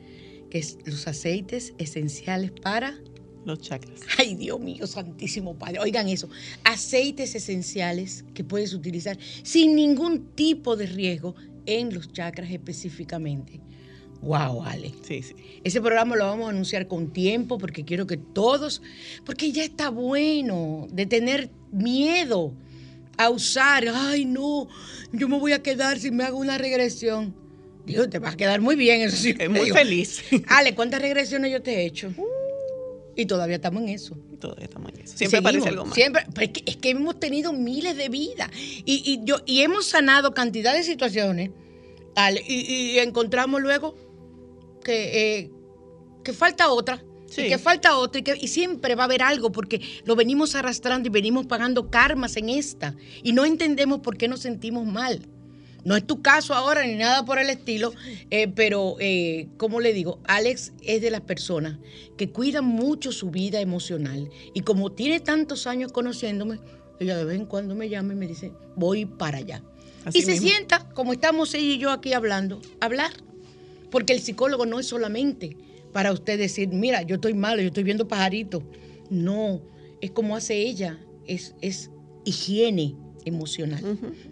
que 0.49 0.59
es 0.59 0.79
los 0.85 1.09
aceites 1.09 1.75
esenciales 1.79 2.53
para... 2.53 2.99
los 3.45 3.61
chakras. 3.61 4.01
Ay, 4.19 4.37
Dios 4.37 4.61
mío, 4.61 4.87
Santísimo 4.87 5.59
Padre. 5.59 5.81
Oigan 5.81 6.09
eso, 6.09 6.29
aceites 6.65 7.35
esenciales 7.35 8.25
que 8.35 8.45
puedes 8.45 8.73
utilizar 8.73 9.19
sin 9.43 9.75
ningún 9.75 10.35
tipo 10.37 10.77
de 10.77 10.87
riesgo 10.87 11.35
en 11.67 11.93
los 11.93 12.13
chakras 12.13 12.51
específicamente. 12.51 13.61
Wow, 14.21 14.63
Ale. 14.65 14.93
Sí, 15.03 15.23
sí. 15.23 15.35
Ese 15.63 15.81
programa 15.81 16.17
lo 16.17 16.25
vamos 16.25 16.47
a 16.47 16.51
anunciar 16.51 16.89
con 16.89 17.13
tiempo 17.13 17.59
porque 17.59 17.85
quiero 17.85 18.07
que 18.07 18.17
todos, 18.17 18.83
porque 19.25 19.53
ya 19.53 19.65
está 19.65 19.91
bueno 19.91 20.89
de 20.91 21.07
tener 21.07 21.51
miedo 21.73 22.53
a 23.17 23.31
usar, 23.31 23.85
ay 23.93 24.25
no, 24.25 24.69
yo 25.13 25.29
me 25.29 25.39
voy 25.39 25.53
a 25.53 25.63
quedar 25.63 25.99
si 25.99 26.11
me 26.11 26.25
hago 26.25 26.39
una 26.39 26.59
regresión. 26.59 27.35
Digo, 27.85 28.09
te 28.09 28.19
vas 28.19 28.35
a 28.35 28.37
quedar 28.37 28.61
muy 28.61 28.77
bien, 28.77 29.01
eso 29.01 29.17
sí. 29.17 29.35
Es 29.39 29.49
muy 29.49 29.61
digo. 29.61 29.77
feliz. 29.77 30.23
Ale, 30.49 30.75
¿cuántas 30.75 31.01
regresiones 31.01 31.51
yo 31.51 31.63
te 31.63 31.75
he 31.75 31.87
hecho? 31.87 32.13
Y 33.17 33.27
todavía 33.27 33.57
estamos 33.57 33.83
en 33.83 33.89
eso. 33.89 34.17
Todavía 34.39 34.67
estamos 34.67 34.93
en 34.93 35.01
eso. 35.01 35.17
Siempre 35.17 35.39
seguimos, 35.39 35.49
aparece 35.49 35.69
algo 35.71 35.85
más. 35.87 35.95
Siempre, 35.95 36.23
pero 36.35 36.47
es 36.47 36.53
que, 36.53 36.63
es 36.67 36.77
que 36.77 36.91
hemos 36.91 37.19
tenido 37.19 37.53
miles 37.53 37.97
de 37.97 38.09
vidas 38.11 38.51
y, 38.55 39.03
y 39.05 39.21
yo, 39.25 39.39
y 39.47 39.63
hemos 39.63 39.87
sanado 39.87 40.35
cantidad 40.35 40.75
de 40.75 40.85
situaciones 40.85 41.51
Ale, 42.15 42.45
y, 42.47 42.55
y 42.93 42.99
encontramos 42.99 43.63
luego 43.63 43.95
que, 44.85 45.39
eh, 45.39 45.51
que 46.23 46.33
falta 46.33 46.69
otra. 46.71 47.03
Sí. 47.29 47.43
Y 47.43 47.49
que 47.49 47.59
falta 47.59 47.97
otra 47.97 48.21
y, 48.21 48.23
que, 48.25 48.37
y 48.41 48.49
siempre 48.49 48.95
va 48.95 49.03
a 49.03 49.07
haber 49.07 49.23
algo 49.23 49.53
porque 49.53 49.81
lo 50.05 50.17
venimos 50.17 50.55
arrastrando 50.55 51.09
y 51.09 51.11
venimos 51.11 51.47
pagando 51.47 51.91
karmas 51.91 52.37
en 52.37 52.49
esta 52.49 52.95
y 53.23 53.33
no 53.33 53.45
entendemos 53.45 54.01
por 54.01 54.17
qué 54.17 54.29
nos 54.29 54.41
sentimos 54.41 54.87
mal. 54.87 55.21
No 55.85 55.97
es 55.97 56.07
tu 56.07 56.21
caso 56.23 56.55
ahora 56.55 56.85
ni 56.85 56.97
nada 56.97 57.25
por 57.25 57.39
el 57.39 57.49
estilo, 57.51 57.95
eh, 58.31 58.49
pero 58.49 58.97
eh, 58.99 59.49
como 59.57 59.81
le 59.81 59.93
digo, 59.93 60.21
Alex 60.25 60.73
es 60.83 61.01
de 61.01 61.11
las 61.11 61.21
personas 61.21 61.79
que 62.17 62.31
cuidan 62.31 62.65
mucho 62.65 63.13
su 63.13 63.31
vida 63.31 63.61
emocional 63.61 64.29
y 64.55 64.63
como 64.63 64.93
tiene 64.93 65.21
tantos 65.21 65.67
años 65.67 65.93
conociéndome, 65.93 66.59
ella 66.99 67.17
de 67.17 67.25
vez 67.25 67.37
en 67.37 67.47
cuando 67.47 67.75
me 67.75 67.89
llama 67.89 68.13
y 68.13 68.17
me 68.17 68.27
dice, 68.27 68.53
voy 68.75 69.07
para 69.07 69.39
allá. 69.39 69.63
Así 70.05 70.19
y 70.19 70.23
se 70.23 70.37
sienta, 70.37 70.89
como 70.95 71.13
estamos 71.13 71.55
ella 71.55 71.75
y 71.75 71.79
yo 71.79 71.91
aquí 71.91 72.13
hablando, 72.13 72.61
hablar. 72.81 73.13
Porque 73.91 74.13
el 74.13 74.21
psicólogo 74.21 74.67
no 74.67 74.81
es 74.81 74.87
solamente 74.87 75.57
para 75.93 76.13
usted 76.13 76.39
decir, 76.39 76.69
mira, 76.69 77.03
yo 77.03 77.17
estoy 77.17 77.35
malo, 77.35 77.61
yo 77.63 77.69
estoy 77.69 77.85
viendo 77.85 78.07
pajaritos. 78.09 78.63
No, 79.11 79.63
es 80.01 80.11
como 80.11 80.37
hace 80.37 80.57
ella, 80.57 80.99
es, 81.27 81.55
es 81.61 81.91
higiene 82.25 82.95
emocional, 83.25 83.83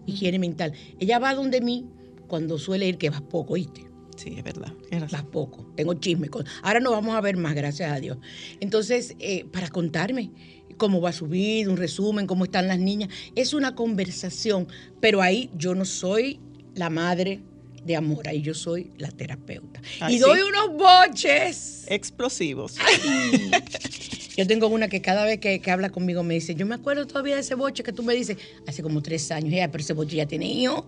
higiene 0.07 0.39
mental. 0.39 0.73
Ella 0.99 1.19
va 1.19 1.35
donde 1.35 1.61
mí 1.61 1.87
cuando 2.29 2.59
suele 2.59 2.87
ir, 2.89 2.99
que 2.99 3.11
va 3.11 3.21
poco, 3.21 3.55
¿oíste? 3.55 3.83
Sí, 4.17 4.35
es 4.37 4.43
verdad. 4.45 4.73
Vas 5.13 5.25
poco. 5.25 5.71
Tengo 5.77 5.93
chisme. 5.95 6.29
con- 6.29 6.45
Ahora 6.63 6.81
nos 6.81 6.93
vamos 6.93 7.15
a 7.15 7.21
ver 7.21 7.37
más, 7.37 7.55
gracias 7.55 7.93
a 7.93 8.01
Dios. 8.01 8.17
Entonces, 8.61 9.15
eh, 9.19 9.45
para 9.53 9.69
contarme 9.69 10.31
cómo 10.79 11.01
va 11.01 11.13
su 11.13 11.27
vida, 11.27 11.71
un 11.71 11.77
resumen, 11.77 12.27
cómo 12.27 12.45
están 12.45 12.67
las 12.69 12.79
niñas, 12.79 13.11
es 13.35 13.53
una 13.55 13.75
conversación, 13.75 14.69
pero 15.01 15.21
ahí 15.23 15.51
yo 15.57 15.75
no 15.75 15.85
soy 15.85 16.41
la 16.75 16.89
madre 16.91 17.41
de 17.87 17.97
amor, 17.97 18.29
ahí 18.29 18.43
yo 18.43 18.53
soy 18.55 18.91
la 18.99 19.11
terapeuta. 19.11 19.81
Ay, 20.01 20.15
y 20.15 20.19
sí. 20.19 20.25
doy 20.25 20.41
unos 20.41 20.77
boches. 20.77 21.85
Explosivos. 21.89 22.75
Yo 24.37 24.47
tengo 24.47 24.67
una 24.67 24.89
que 24.89 25.01
cada 25.01 25.25
vez 25.25 25.39
que, 25.41 25.61
que 25.61 25.71
habla 25.71 25.89
conmigo 25.89 26.23
me 26.23 26.35
dice, 26.35 26.55
yo 26.55 26.67
me 26.67 26.75
acuerdo 26.75 27.07
todavía 27.07 27.37
de 27.37 27.41
ese 27.41 27.55
boche 27.55 27.83
que 27.83 27.91
tú 27.93 28.03
me 28.03 28.13
dices, 28.15 28.37
hace 28.67 28.83
como 28.83 29.03
tres 29.03 29.31
años, 29.31 29.51
ya, 29.51 29.71
pero 29.71 29.83
ese 29.83 29.95
boche 29.95 30.17
ya 30.17 30.27
tiene 30.27 30.47
hijos. 30.47 30.85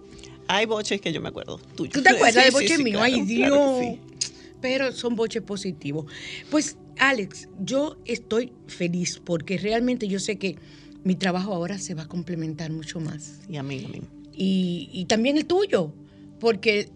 Hay 0.49 0.67
boches 0.67 1.01
que 1.01 1.13
yo 1.15 1.23
me 1.23 1.29
acuerdo 1.31 1.57
tuyos. 1.75 1.95
¿Tú 1.95 2.03
te 2.03 2.11
acuerdas 2.11 2.45
Sí, 2.45 2.51
de 2.51 2.51
boche 2.51 2.77
sí, 2.77 2.83
mío? 2.85 2.99
claro, 2.99 3.05
Ay, 3.15 3.23
Dios. 3.23 3.49
claro. 3.49 3.99
Pero 4.61 4.93
son 4.93 5.17
boches 5.17 5.43
positivos. 5.43 6.05
Pues, 6.51 6.77
Alex, 6.99 7.49
yo 7.61 7.97
estoy 8.05 8.53
feliz 8.67 9.19
porque 9.25 9.57
realmente 9.57 10.09
yo 10.09 10.19
sé 10.21 10.37
que 10.37 10.57
mi 11.05 11.15
trabajo 11.15 11.55
ahora 11.55 11.79
se 11.79 11.95
va 11.95 12.03
a 12.03 12.07
complementar 12.09 12.71
mucho 12.71 13.01
más. 13.01 13.37
Y 13.49 13.57
a 13.57 13.63
mí, 13.63 13.83
a 13.83 13.89
mí. 13.89 14.03
Y, 14.35 14.91
y 14.93 15.07
también 15.07 15.39
el 15.39 15.47
tuyo. 15.47 15.95
Porque 16.41 16.91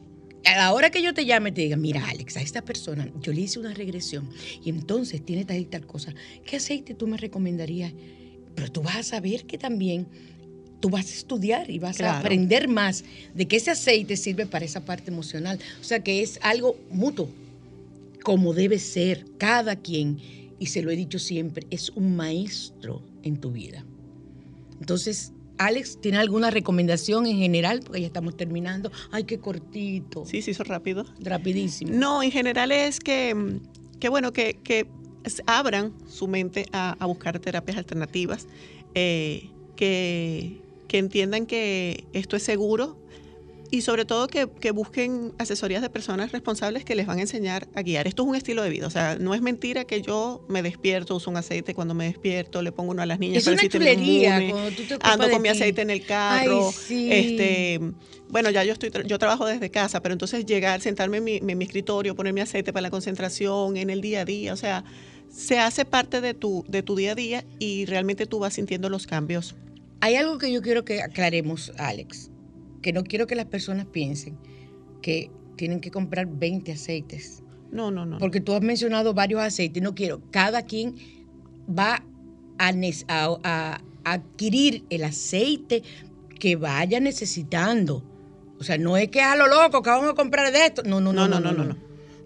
a 0.45 0.57
la 0.57 0.72
hora 0.72 0.90
que 0.90 1.03
yo 1.03 1.14
te 1.14 1.24
llame, 1.24 1.53
te 1.53 1.62
diga, 1.62 1.76
mira, 1.76 2.09
Alex, 2.09 2.36
a 2.36 2.40
esta 2.40 2.62
persona 2.62 3.11
yo 3.20 3.32
le 3.32 3.43
hice 3.43 3.59
una 3.59 3.74
regresión 3.74 4.28
y 4.64 4.70
entonces 4.70 5.24
tiene 5.24 5.45
tal 5.45 5.59
y 5.59 5.64
tal 5.64 5.86
cosa. 5.86 6.14
¿Qué 6.45 6.57
aceite 6.57 6.95
tú 6.95 7.07
me 7.07 7.16
recomendarías? 7.16 7.93
Pero 8.55 8.70
tú 8.70 8.82
vas 8.82 8.97
a 8.97 9.03
saber 9.03 9.45
que 9.47 9.59
también 9.59 10.07
tú 10.80 10.90
vas 10.90 11.07
a 11.07 11.14
estudiar 11.14 11.70
y 11.70 11.78
vas 11.78 12.01
a 12.01 12.18
aprender 12.18 12.66
más 12.68 13.05
de 13.34 13.47
que 13.47 13.57
ese 13.57 13.70
aceite 13.70 14.16
sirve 14.16 14.47
para 14.47 14.64
esa 14.64 14.84
parte 14.84 15.11
emocional. 15.11 15.59
O 15.80 15.84
sea 15.84 16.03
que 16.03 16.22
es 16.22 16.38
algo 16.43 16.76
mutuo, 16.90 17.28
como 18.24 18.53
debe 18.53 18.78
ser 18.78 19.24
cada 19.38 19.76
quien. 19.76 20.18
Y 20.59 20.66
se 20.66 20.82
lo 20.82 20.90
he 20.90 20.97
dicho 20.97 21.18
siempre, 21.18 21.66
es 21.70 21.90
un 21.90 22.14
maestro 22.14 23.03
en 23.22 23.36
tu 23.40 23.53
vida. 23.53 23.84
Entonces, 24.80 25.32
Alex, 25.66 26.00
¿tiene 26.00 26.18
alguna 26.18 26.50
recomendación 26.50 27.26
en 27.26 27.36
general? 27.36 27.80
Porque 27.84 28.00
ya 28.00 28.06
estamos 28.06 28.36
terminando. 28.36 28.90
Ay, 29.10 29.24
qué 29.24 29.38
cortito. 29.38 30.24
Sí, 30.26 30.42
se 30.42 30.52
hizo 30.52 30.64
rápido. 30.64 31.04
Rapidísimo. 31.20 31.92
No, 31.94 32.22
en 32.22 32.30
general 32.30 32.72
es 32.72 33.00
que, 33.00 33.60
que 34.00 34.08
bueno, 34.08 34.32
que, 34.32 34.58
que 34.62 34.86
abran 35.46 35.92
su 36.08 36.28
mente 36.28 36.66
a, 36.72 36.96
a 36.98 37.06
buscar 37.06 37.38
terapias 37.38 37.78
alternativas, 37.78 38.46
eh, 38.94 39.50
que, 39.76 40.60
que 40.88 40.98
entiendan 40.98 41.46
que 41.46 42.04
esto 42.12 42.36
es 42.36 42.42
seguro 42.42 43.01
y 43.72 43.80
sobre 43.80 44.04
todo 44.04 44.28
que, 44.28 44.50
que 44.60 44.70
busquen 44.70 45.32
asesorías 45.38 45.80
de 45.80 45.88
personas 45.88 46.30
responsables 46.30 46.84
que 46.84 46.94
les 46.94 47.06
van 47.06 47.18
a 47.18 47.22
enseñar 47.22 47.68
a 47.74 47.80
guiar. 47.80 48.06
Esto 48.06 48.22
es 48.22 48.28
un 48.28 48.36
estilo 48.36 48.62
de 48.62 48.68
vida, 48.68 48.86
o 48.86 48.90
sea, 48.90 49.16
no 49.18 49.34
es 49.34 49.40
mentira 49.40 49.86
que 49.86 50.02
yo 50.02 50.44
me 50.46 50.62
despierto, 50.62 51.16
uso 51.16 51.30
un 51.30 51.38
aceite 51.38 51.74
cuando 51.74 51.94
me 51.94 52.04
despierto, 52.04 52.60
le 52.60 52.70
pongo 52.70 52.90
uno 52.90 53.00
a 53.00 53.06
las 53.06 53.18
niñas. 53.18 53.38
Es 53.38 53.44
para 53.44 53.54
una 53.54 53.68
chulería 53.70 54.40
tú 54.76 54.82
te 54.84 54.98
Ando 55.00 55.30
con 55.30 55.40
mi 55.40 55.48
aceite 55.48 55.80
en 55.80 55.88
el 55.88 56.04
carro, 56.04 56.66
Ay, 56.68 56.74
sí. 56.86 57.08
este, 57.10 57.80
bueno, 58.28 58.50
ya 58.50 58.62
yo 58.62 58.74
estoy, 58.74 58.90
yo 59.06 59.18
trabajo 59.18 59.46
desde 59.46 59.70
casa, 59.70 60.02
pero 60.02 60.12
entonces 60.12 60.44
llegar, 60.44 60.82
sentarme 60.82 61.16
en 61.16 61.24
mi, 61.24 61.36
en 61.36 61.56
mi 61.56 61.64
escritorio, 61.64 62.14
poner 62.14 62.34
mi 62.34 62.42
aceite 62.42 62.74
para 62.74 62.82
la 62.82 62.90
concentración, 62.90 63.78
en 63.78 63.88
el 63.88 64.02
día 64.02 64.20
a 64.20 64.24
día, 64.26 64.52
o 64.52 64.56
sea, 64.58 64.84
se 65.30 65.58
hace 65.58 65.86
parte 65.86 66.20
de 66.20 66.34
tu, 66.34 66.62
de 66.68 66.82
tu 66.82 66.94
día 66.94 67.12
a 67.12 67.14
día 67.14 67.44
y 67.58 67.86
realmente 67.86 68.26
tú 68.26 68.38
vas 68.38 68.52
sintiendo 68.52 68.90
los 68.90 69.06
cambios. 69.06 69.54
Hay 70.00 70.16
algo 70.16 70.36
que 70.36 70.52
yo 70.52 70.60
quiero 70.60 70.84
que 70.84 71.00
aclaremos, 71.00 71.72
Alex, 71.78 72.32
que 72.83 72.93
no 72.93 73.05
quiero 73.05 73.26
que 73.26 73.35
las 73.35 73.47
personas 73.47 73.87
piensen 73.87 74.37
que 75.01 75.30
tienen 75.57 75.80
que 75.80 75.91
comprar 75.91 76.26
20 76.26 76.72
aceites. 76.72 77.43
No, 77.70 77.91
no, 77.91 78.05
no. 78.05 78.18
Porque 78.18 78.41
tú 78.41 78.53
has 78.55 78.61
mencionado 78.62 79.14
varios 79.14 79.41
aceites, 79.41 79.83
no 79.83 79.95
quiero. 79.95 80.20
Cada 80.30 80.62
quien 80.62 80.95
va 81.68 82.05
a, 82.59 82.72
a- 83.09 83.39
a- 83.45 83.80
adquirir 84.05 84.85
el 84.91 85.05
aceite 85.05 85.83
que 86.39 86.57
vaya 86.57 87.01
necesitando. 87.01 88.03
O 88.59 88.64
sea, 88.64 88.78
no 88.78 88.97
es 88.97 89.09
que 89.09 89.20
a 89.22 89.37
lo 89.37 89.47
loco 89.47 89.83
que 89.83 89.91
vamos 89.91 90.11
a 90.11 90.14
comprar 90.14 90.53
de 90.53 90.66
esto. 90.66 90.83
No, 90.83 91.01
no, 91.01 91.12
no, 91.12 91.28
no, 91.28 91.41
no, 91.41 91.53
no. 91.64 91.76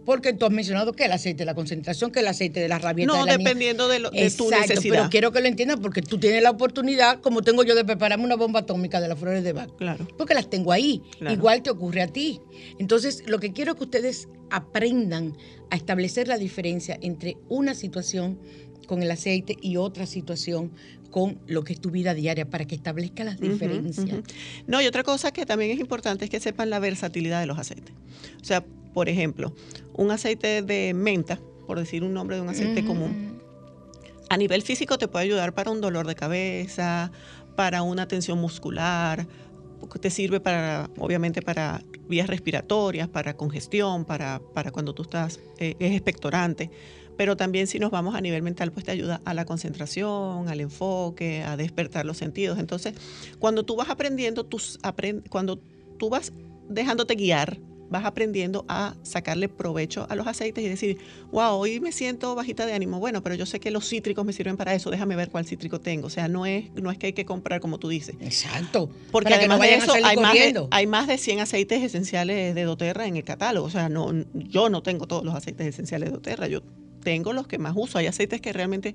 Porque 0.06 0.32
tú 0.32 0.46
has 0.46 0.52
mencionado 0.52 0.92
que 0.94 1.04
el 1.04 1.12
aceite 1.12 1.38
de 1.40 1.44
la 1.44 1.54
concentración, 1.54 2.10
que 2.12 2.20
el 2.20 2.28
aceite 2.28 2.60
de 2.60 2.68
la 2.68 2.78
rabieta 2.78 3.12
No, 3.12 3.18
de 3.24 3.32
la 3.32 3.36
niña. 3.36 3.48
dependiendo 3.50 3.88
de, 3.88 3.98
lo- 3.98 4.10
de 4.10 4.30
tu 4.30 4.44
Exacto, 4.44 4.68
necesidad. 4.68 4.94
pero 4.96 5.10
quiero 5.10 5.32
que 5.32 5.40
lo 5.42 5.48
entiendas 5.48 5.78
porque 5.82 6.00
tú 6.00 6.18
tienes 6.18 6.42
la 6.42 6.50
oportunidad, 6.50 7.20
como 7.20 7.42
tengo 7.42 7.62
yo, 7.64 7.74
de 7.74 7.84
prepararme 7.84 8.24
una 8.24 8.36
bomba 8.36 8.60
atómica 8.60 9.00
de 9.00 9.08
las 9.08 9.18
flores 9.18 9.44
de 9.44 9.52
Bach. 9.52 9.68
Claro. 9.76 10.06
Porque 10.16 10.32
las 10.32 10.48
tengo 10.48 10.72
ahí. 10.72 11.02
Claro. 11.18 11.34
Igual 11.34 11.62
te 11.62 11.70
ocurre 11.70 12.00
a 12.02 12.06
ti. 12.06 12.40
Entonces, 12.78 13.24
lo 13.26 13.38
que 13.40 13.52
quiero 13.52 13.72
es 13.72 13.78
que 13.78 13.84
ustedes 13.84 14.28
aprendan 14.48 15.36
a 15.70 15.76
establecer 15.76 16.28
la 16.28 16.38
diferencia 16.38 16.96
entre 17.02 17.36
una 17.48 17.74
situación 17.74 18.38
con 18.86 19.02
el 19.02 19.10
aceite 19.10 19.56
y 19.60 19.76
otra 19.76 20.06
situación 20.06 20.70
con 21.10 21.40
lo 21.48 21.64
que 21.64 21.72
es 21.72 21.80
tu 21.80 21.90
vida 21.90 22.14
diaria 22.14 22.48
para 22.48 22.66
que 22.66 22.74
establezca 22.76 23.24
las 23.24 23.40
diferencias. 23.40 24.20
No, 24.68 24.80
y 24.80 24.86
otra 24.86 25.02
cosa 25.02 25.32
que 25.32 25.46
también 25.46 25.72
es 25.72 25.80
importante 25.80 26.24
es 26.26 26.30
que 26.30 26.38
sepan 26.38 26.70
la 26.70 26.78
versatilidad 26.78 27.40
de 27.40 27.46
los 27.46 27.58
aceites. 27.58 27.92
O 28.40 28.44
sea, 28.44 28.64
por 28.96 29.10
ejemplo, 29.10 29.52
un 29.92 30.10
aceite 30.10 30.62
de 30.62 30.94
menta, 30.94 31.38
por 31.66 31.78
decir 31.78 32.02
un 32.02 32.14
nombre 32.14 32.36
de 32.36 32.40
un 32.40 32.48
aceite 32.48 32.82
común, 32.82 33.38
a 34.30 34.38
nivel 34.38 34.62
físico 34.62 34.96
te 34.96 35.06
puede 35.06 35.26
ayudar 35.26 35.52
para 35.52 35.70
un 35.70 35.82
dolor 35.82 36.06
de 36.06 36.14
cabeza, 36.14 37.12
para 37.56 37.82
una 37.82 38.08
tensión 38.08 38.38
muscular, 38.40 39.26
te 40.00 40.08
sirve 40.08 40.40
para, 40.40 40.88
obviamente, 40.98 41.42
para 41.42 41.82
vías 42.08 42.26
respiratorias, 42.26 43.06
para 43.06 43.36
congestión, 43.36 44.06
para, 44.06 44.40
para 44.54 44.70
cuando 44.70 44.94
tú 44.94 45.02
estás, 45.02 45.40
eh, 45.58 45.74
es 45.78 45.92
expectorante. 45.92 46.70
Pero 47.18 47.36
también 47.36 47.66
si 47.66 47.78
nos 47.78 47.90
vamos 47.90 48.14
a 48.14 48.22
nivel 48.22 48.40
mental, 48.40 48.72
pues 48.72 48.86
te 48.86 48.92
ayuda 48.92 49.20
a 49.26 49.34
la 49.34 49.44
concentración, 49.44 50.48
al 50.48 50.60
enfoque, 50.60 51.42
a 51.42 51.58
despertar 51.58 52.06
los 52.06 52.16
sentidos. 52.16 52.58
Entonces, 52.58 52.94
cuando 53.38 53.62
tú 53.62 53.76
vas 53.76 53.90
aprendiendo, 53.90 54.46
tus 54.46 54.80
aprend- 54.80 55.28
cuando 55.28 55.60
tú 55.98 56.08
vas 56.08 56.32
dejándote 56.70 57.14
guiar, 57.14 57.58
vas 57.88 58.04
aprendiendo 58.04 58.64
a 58.68 58.94
sacarle 59.02 59.48
provecho 59.48 60.06
a 60.08 60.14
los 60.14 60.26
aceites 60.26 60.64
y 60.64 60.68
decir, 60.68 60.98
wow, 61.30 61.54
hoy 61.56 61.80
me 61.80 61.92
siento 61.92 62.34
bajita 62.34 62.66
de 62.66 62.72
ánimo. 62.72 62.98
Bueno, 62.98 63.22
pero 63.22 63.34
yo 63.34 63.46
sé 63.46 63.60
que 63.60 63.70
los 63.70 63.88
cítricos 63.88 64.24
me 64.24 64.32
sirven 64.32 64.56
para 64.56 64.74
eso, 64.74 64.90
déjame 64.90 65.16
ver 65.16 65.30
cuál 65.30 65.46
cítrico 65.46 65.80
tengo. 65.80 66.06
O 66.06 66.10
sea, 66.10 66.28
no 66.28 66.46
es, 66.46 66.72
no 66.74 66.90
es 66.90 66.98
que 66.98 67.06
hay 67.06 67.12
que 67.12 67.24
comprar 67.24 67.60
como 67.60 67.78
tú 67.78 67.88
dices. 67.88 68.16
Exacto. 68.20 68.90
Porque 69.10 69.30
Para 69.30 69.40
que 69.40 69.48
no 69.48 69.54
además 69.54 69.70
de 69.70 69.84
eso, 69.84 70.06
hay 70.06 70.16
más 70.16 70.34
de, 70.34 70.66
hay 70.70 70.86
más 70.86 71.06
de 71.06 71.18
100 71.18 71.40
aceites 71.40 71.82
esenciales 71.82 72.54
de 72.54 72.62
doTERRA 72.62 73.06
en 73.06 73.16
el 73.16 73.24
catálogo. 73.24 73.66
O 73.66 73.70
sea, 73.70 73.88
no, 73.88 74.12
yo 74.34 74.68
no 74.68 74.82
tengo 74.82 75.06
todos 75.06 75.24
los 75.24 75.34
aceites 75.34 75.66
esenciales 75.66 76.10
de 76.10 76.14
doTERRA. 76.14 76.48
Yo 76.48 76.62
tengo 77.02 77.32
los 77.32 77.46
que 77.46 77.58
más 77.58 77.74
uso. 77.76 77.98
Hay 77.98 78.06
aceites 78.06 78.40
que 78.40 78.52
realmente, 78.52 78.94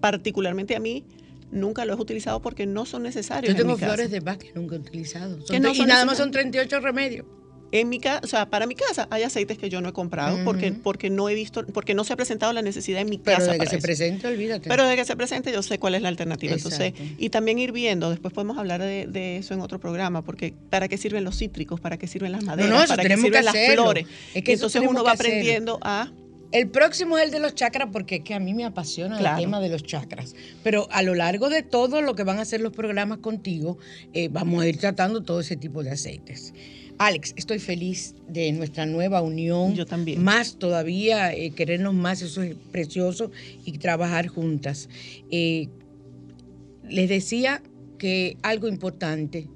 particularmente 0.00 0.74
a 0.74 0.80
mí, 0.80 1.04
nunca 1.50 1.84
los 1.84 1.98
he 1.98 2.02
utilizado 2.02 2.40
porque 2.40 2.66
no 2.66 2.86
son 2.86 3.02
necesarios. 3.02 3.54
Yo 3.54 3.60
en 3.60 3.66
tengo 3.66 3.78
casa. 3.78 3.86
flores 3.86 4.10
de 4.10 4.20
Bach 4.20 4.38
que 4.38 4.52
nunca 4.54 4.76
he 4.76 4.78
utilizado. 4.78 5.46
Son 5.46 5.62
no 5.62 5.72
y 5.72 5.80
nada 5.80 6.04
más 6.04 6.18
son 6.18 6.30
38 6.30 6.80
remedios. 6.80 7.26
En 7.72 7.88
mi 7.88 7.98
casa, 7.98 8.20
o 8.22 8.26
sea, 8.28 8.48
para 8.48 8.66
mi 8.66 8.74
casa 8.76 9.08
hay 9.10 9.24
aceites 9.24 9.58
que 9.58 9.68
yo 9.68 9.80
no 9.80 9.88
he 9.88 9.92
comprado 9.92 10.38
porque, 10.44 10.70
porque 10.72 11.10
no 11.10 11.28
he 11.28 11.34
visto, 11.34 11.66
porque 11.66 11.94
no 11.94 12.04
se 12.04 12.12
ha 12.12 12.16
presentado 12.16 12.52
la 12.52 12.62
necesidad 12.62 13.00
en 13.00 13.10
mi 13.10 13.18
Pero 13.18 13.38
casa. 13.38 13.52
de 13.52 13.58
que 13.58 13.66
se 13.66 13.76
eso. 13.76 13.82
presente, 13.82 14.26
olvídate. 14.28 14.68
Pero 14.68 14.86
de 14.86 14.94
que 14.94 15.04
se 15.04 15.16
presente, 15.16 15.52
yo 15.52 15.62
sé 15.62 15.78
cuál 15.78 15.96
es 15.96 16.02
la 16.02 16.08
alternativa. 16.08 16.54
Entonces, 16.54 16.92
Exacto. 16.94 17.14
y 17.18 17.28
también 17.30 17.58
ir 17.58 17.72
viendo, 17.72 18.08
después 18.10 18.32
podemos 18.32 18.56
hablar 18.56 18.80
de, 18.82 19.06
de 19.08 19.38
eso 19.38 19.52
en 19.52 19.60
otro 19.60 19.80
programa, 19.80 20.22
porque 20.22 20.54
para 20.70 20.86
qué 20.88 20.96
sirven 20.96 21.24
los 21.24 21.36
cítricos, 21.38 21.80
para 21.80 21.98
qué 21.98 22.06
sirven 22.06 22.32
las 22.32 22.44
maderas, 22.44 22.70
no, 22.70 22.86
para 22.86 23.02
qué 23.02 23.16
sirven 23.16 23.32
que 23.32 23.42
las 23.42 23.56
flores. 23.74 24.06
Es 24.32 24.44
que 24.44 24.52
entonces 24.52 24.82
uno 24.88 25.02
va 25.02 25.12
aprendiendo 25.12 25.78
a 25.82 26.12
El 26.52 26.68
próximo 26.68 27.18
es 27.18 27.24
el 27.24 27.30
de 27.32 27.40
los 27.40 27.56
chakras 27.56 27.88
porque 27.92 28.16
es 28.16 28.20
que 28.22 28.32
a 28.32 28.38
mí 28.38 28.54
me 28.54 28.64
apasiona 28.64 29.18
Claro. 29.18 29.38
el 29.38 29.42
tema 29.42 29.58
de 29.60 29.68
los 29.70 29.82
chakras. 29.82 30.36
Pero 30.62 30.86
a 30.92 31.02
lo 31.02 31.16
largo 31.16 31.48
de 31.48 31.62
todo 31.64 32.00
lo 32.00 32.14
que 32.14 32.22
van 32.22 32.38
a 32.38 32.42
hacer 32.42 32.60
los 32.60 32.72
programas 32.72 33.18
contigo, 33.18 33.76
eh, 34.14 34.28
vamos 34.30 34.62
a 34.62 34.68
ir 34.68 34.78
tratando 34.78 35.24
todo 35.24 35.40
ese 35.40 35.56
tipo 35.56 35.82
de 35.82 35.90
aceites. 35.90 36.54
Alex, 36.98 37.34
estoy 37.36 37.58
feliz 37.58 38.14
de 38.28 38.52
nuestra 38.52 38.86
nueva 38.86 39.20
unión. 39.22 39.74
Yo 39.74 39.86
también. 39.86 40.22
Más 40.22 40.56
todavía, 40.56 41.34
eh, 41.34 41.50
querernos 41.50 41.94
más, 41.94 42.22
eso 42.22 42.42
es 42.42 42.54
precioso, 42.72 43.32
y 43.64 43.78
trabajar 43.78 44.28
juntas. 44.28 44.88
Eh, 45.30 45.68
les 46.88 47.08
decía 47.08 47.62
que 47.98 48.36
algo 48.42 48.68
importante, 48.68 49.48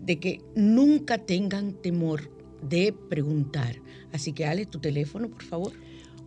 de 0.00 0.18
que 0.18 0.40
nunca 0.56 1.18
tengan 1.18 1.74
temor 1.74 2.30
de 2.68 2.94
preguntar. 3.08 3.76
Así 4.12 4.32
que, 4.32 4.46
Alex, 4.46 4.70
tu 4.70 4.80
teléfono, 4.80 5.28
por 5.28 5.42
favor. 5.42 5.72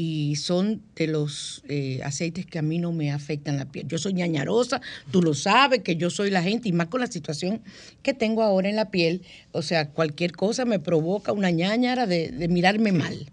y 0.00 0.36
son 0.36 0.80
de 0.94 1.08
los 1.08 1.64
eh, 1.68 2.00
aceites 2.04 2.46
que 2.46 2.60
a 2.60 2.62
mí 2.62 2.78
no 2.78 2.92
me 2.92 3.10
afectan 3.10 3.56
la 3.56 3.64
piel. 3.64 3.88
Yo 3.88 3.98
soy 3.98 4.12
ñañarosa, 4.12 4.80
tú 5.10 5.22
lo 5.22 5.34
sabes, 5.34 5.82
que 5.82 5.96
yo 5.96 6.08
soy 6.08 6.30
la 6.30 6.40
gente, 6.40 6.68
y 6.68 6.72
más 6.72 6.86
con 6.86 7.00
la 7.00 7.08
situación 7.08 7.62
que 8.04 8.14
tengo 8.14 8.44
ahora 8.44 8.68
en 8.68 8.76
la 8.76 8.92
piel, 8.92 9.22
o 9.50 9.60
sea, 9.60 9.90
cualquier 9.90 10.30
cosa 10.30 10.64
me 10.64 10.78
provoca 10.78 11.32
una 11.32 11.50
ñañara 11.50 12.06
de, 12.06 12.30
de 12.30 12.46
mirarme 12.46 12.92
mal. 12.92 13.32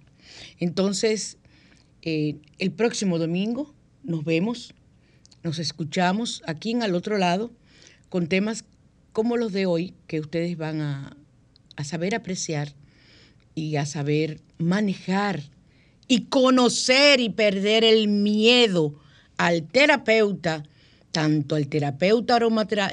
Entonces, 0.59 1.37
eh, 2.01 2.37
el 2.57 2.71
próximo 2.71 3.19
domingo 3.19 3.71
nos 4.01 4.25
vemos, 4.25 4.73
nos 5.43 5.59
escuchamos 5.59 6.41
aquí 6.47 6.71
en 6.71 6.81
al 6.81 6.95
otro 6.95 7.19
lado 7.19 7.51
con 8.09 8.25
temas 8.25 8.65
como 9.13 9.37
los 9.37 9.53
de 9.53 9.67
hoy 9.67 9.93
que 10.07 10.19
ustedes 10.19 10.57
van 10.57 10.81
a, 10.81 11.15
a 11.75 11.83
saber 11.83 12.15
apreciar 12.15 12.73
y 13.53 13.75
a 13.75 13.85
saber 13.85 14.41
manejar 14.57 15.43
y 16.07 16.25
conocer 16.25 17.19
y 17.19 17.29
perder 17.29 17.83
el 17.83 18.07
miedo 18.07 18.95
al 19.37 19.63
terapeuta, 19.63 20.63
tanto 21.11 21.55
al 21.55 21.67
terapeuta 21.67 22.39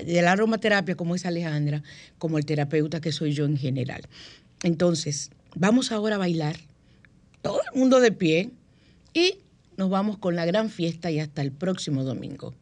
de 0.05 0.23
la 0.23 0.33
aromaterapia 0.33 0.95
como 0.95 1.15
es 1.15 1.27
Alejandra, 1.27 1.83
como 2.19 2.39
el 2.39 2.47
terapeuta 2.47 3.01
que 3.01 3.13
soy 3.13 3.33
yo 3.33 3.45
en 3.45 3.57
general. 3.57 4.03
Entonces, 4.63 5.31
vamos 5.55 5.93
ahora 5.93 6.17
a 6.17 6.19
bailar, 6.19 6.57
todo 7.43 7.61
el 7.73 7.79
mundo 7.79 8.01
de 8.01 8.13
pie, 8.13 8.51
y 9.13 9.37
nos 9.77 9.91
vamos 9.91 10.19
con 10.19 10.37
la 10.37 10.45
gran 10.45 10.71
fiesta 10.71 11.11
y 11.11 11.19
hasta 11.19 11.43
el 11.43 11.53
próximo 11.53 12.05
domingo. 12.05 12.55